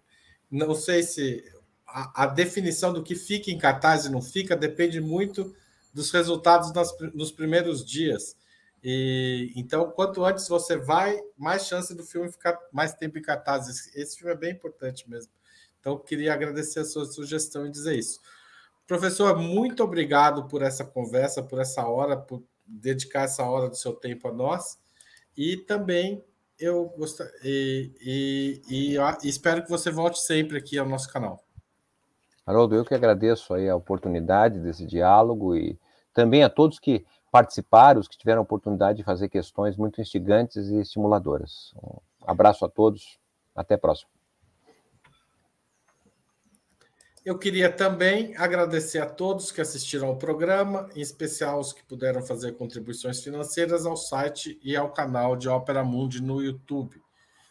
não 0.51 0.74
sei 0.74 1.05
se 1.05 1.45
a, 1.87 2.24
a 2.24 2.26
definição 2.26 2.93
do 2.93 3.05
que 3.05 3.14
fica 3.14 3.53
em 3.53 3.59
cartaz 3.59 4.05
e 4.05 4.11
não 4.11 4.20
fica 4.20 4.57
depende 4.57 5.01
muito 5.01 5.55
dos 5.93 6.11
resultados 6.11 6.72
nas, 6.72 6.93
nos 7.14 7.30
primeiros 7.30 7.85
dias. 7.85 8.37
E 8.82 9.53
então, 9.55 9.89
quanto 9.93 10.24
antes 10.24 10.49
você 10.49 10.76
vai, 10.76 11.16
mais 11.39 11.66
chance 11.66 11.95
do 11.95 12.03
filme 12.03 12.30
ficar 12.30 12.59
mais 12.72 12.93
tempo 12.95 13.16
em 13.16 13.22
cartaz. 13.22 13.68
Esse, 13.68 13.99
esse 13.99 14.16
filme 14.18 14.32
é 14.32 14.37
bem 14.37 14.51
importante 14.51 15.09
mesmo. 15.09 15.32
Então, 15.78 15.97
queria 15.97 16.35
agradecer 16.35 16.80
a 16.80 16.85
sua 16.85 17.05
sugestão 17.05 17.64
e 17.64 17.70
dizer 17.70 17.97
isso. 17.97 18.20
Professor, 18.89 19.39
muito 19.39 19.85
obrigado 19.85 20.49
por 20.49 20.62
essa 20.62 20.85
conversa, 20.85 21.45
por 21.45 21.61
essa 21.61 21.87
hora, 21.87 22.16
por 22.16 22.43
dedicar 22.66 23.22
essa 23.22 23.45
hora 23.45 23.68
do 23.68 23.76
seu 23.76 23.93
tempo 23.93 24.26
a 24.26 24.32
nós. 24.32 24.82
E 25.37 25.57
também 25.57 26.24
eu 26.59 26.93
gostaria 26.97 27.32
e, 27.43 27.91
e, 28.01 28.62
e, 28.68 28.97
e, 28.97 29.28
espero 29.28 29.62
que 29.62 29.70
você 29.70 29.91
volte 29.91 30.20
sempre 30.20 30.59
aqui 30.59 30.78
ao 30.78 30.89
nosso 30.89 31.12
canal. 31.12 31.43
Haroldo, 32.47 32.74
eu 32.74 32.85
que 32.85 32.95
agradeço 32.95 33.55
aí 33.55 33.68
a 33.68 33.76
oportunidade 33.76 34.61
desse 34.61 34.87
diálogo 34.87 35.57
e 35.57 35.78
também 36.12 36.45
a 36.45 36.51
todos 36.51 36.78
que 36.78 37.05
participaram, 37.32 38.01
os 38.01 38.07
que 38.07 38.16
tiveram 38.16 38.41
a 38.41 38.43
oportunidade 38.43 38.99
de 38.99 39.05
fazer 39.05 39.28
questões 39.28 39.76
muito 39.76 40.01
instigantes 40.01 40.68
e 40.68 40.76
estimuladoras. 40.76 41.74
Um 41.82 41.99
abraço 42.30 42.64
a 42.64 42.68
todos, 42.68 43.18
até 43.57 43.74
a 43.74 43.78
próxima. 43.78 44.14
Eu 47.25 47.39
queria 47.39 47.72
também 47.72 48.37
agradecer 48.37 48.99
a 48.99 49.07
todos 49.07 49.51
que 49.51 49.62
assistiram 49.62 50.09
ao 50.09 50.16
programa, 50.18 50.91
em 50.95 51.01
especial 51.01 51.59
os 51.59 51.72
que 51.72 51.83
puderam 51.83 52.20
fazer 52.20 52.53
contribuições 52.53 53.22
financeiras 53.22 53.87
ao 53.87 53.97
site 53.97 54.61
e 54.62 54.77
ao 54.77 54.93
canal 54.93 55.35
de 55.35 55.49
Opera 55.49 55.83
Mundi 55.83 56.22
no 56.22 56.43
YouTube. 56.43 57.01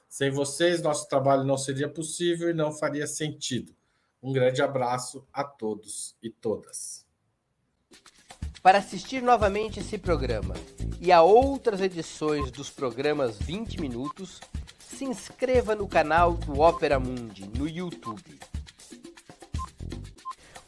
Sem 0.08 0.30
vocês, 0.30 0.80
nosso 0.80 1.10
trabalho 1.10 1.44
não 1.44 1.58
seria 1.58 1.90
possível 1.90 2.52
e 2.52 2.54
não 2.54 2.72
faria 2.72 3.08
sentido. 3.08 3.76
Um 4.22 4.32
grande 4.32 4.62
abraço 4.62 5.26
a 5.34 5.44
todos 5.44 6.16
e 6.22 6.30
todas. 6.30 7.04
Para 8.62 8.78
assistir 8.78 9.24
novamente 9.24 9.80
esse 9.80 9.98
programa 9.98 10.54
e 11.02 11.12
a 11.12 11.24
outras 11.24 11.82
edições 11.82 12.52
dos 12.52 12.70
programas 12.70 13.40
20 13.40 13.82
Minutos, 13.82 14.40
se 14.88 15.04
inscreva 15.04 15.74
no 15.74 15.88
canal 15.88 16.34
do 16.34 16.62
Opera 16.62 17.00
Mundi 17.00 17.50
no 17.58 17.68
YouTube. 17.68 18.40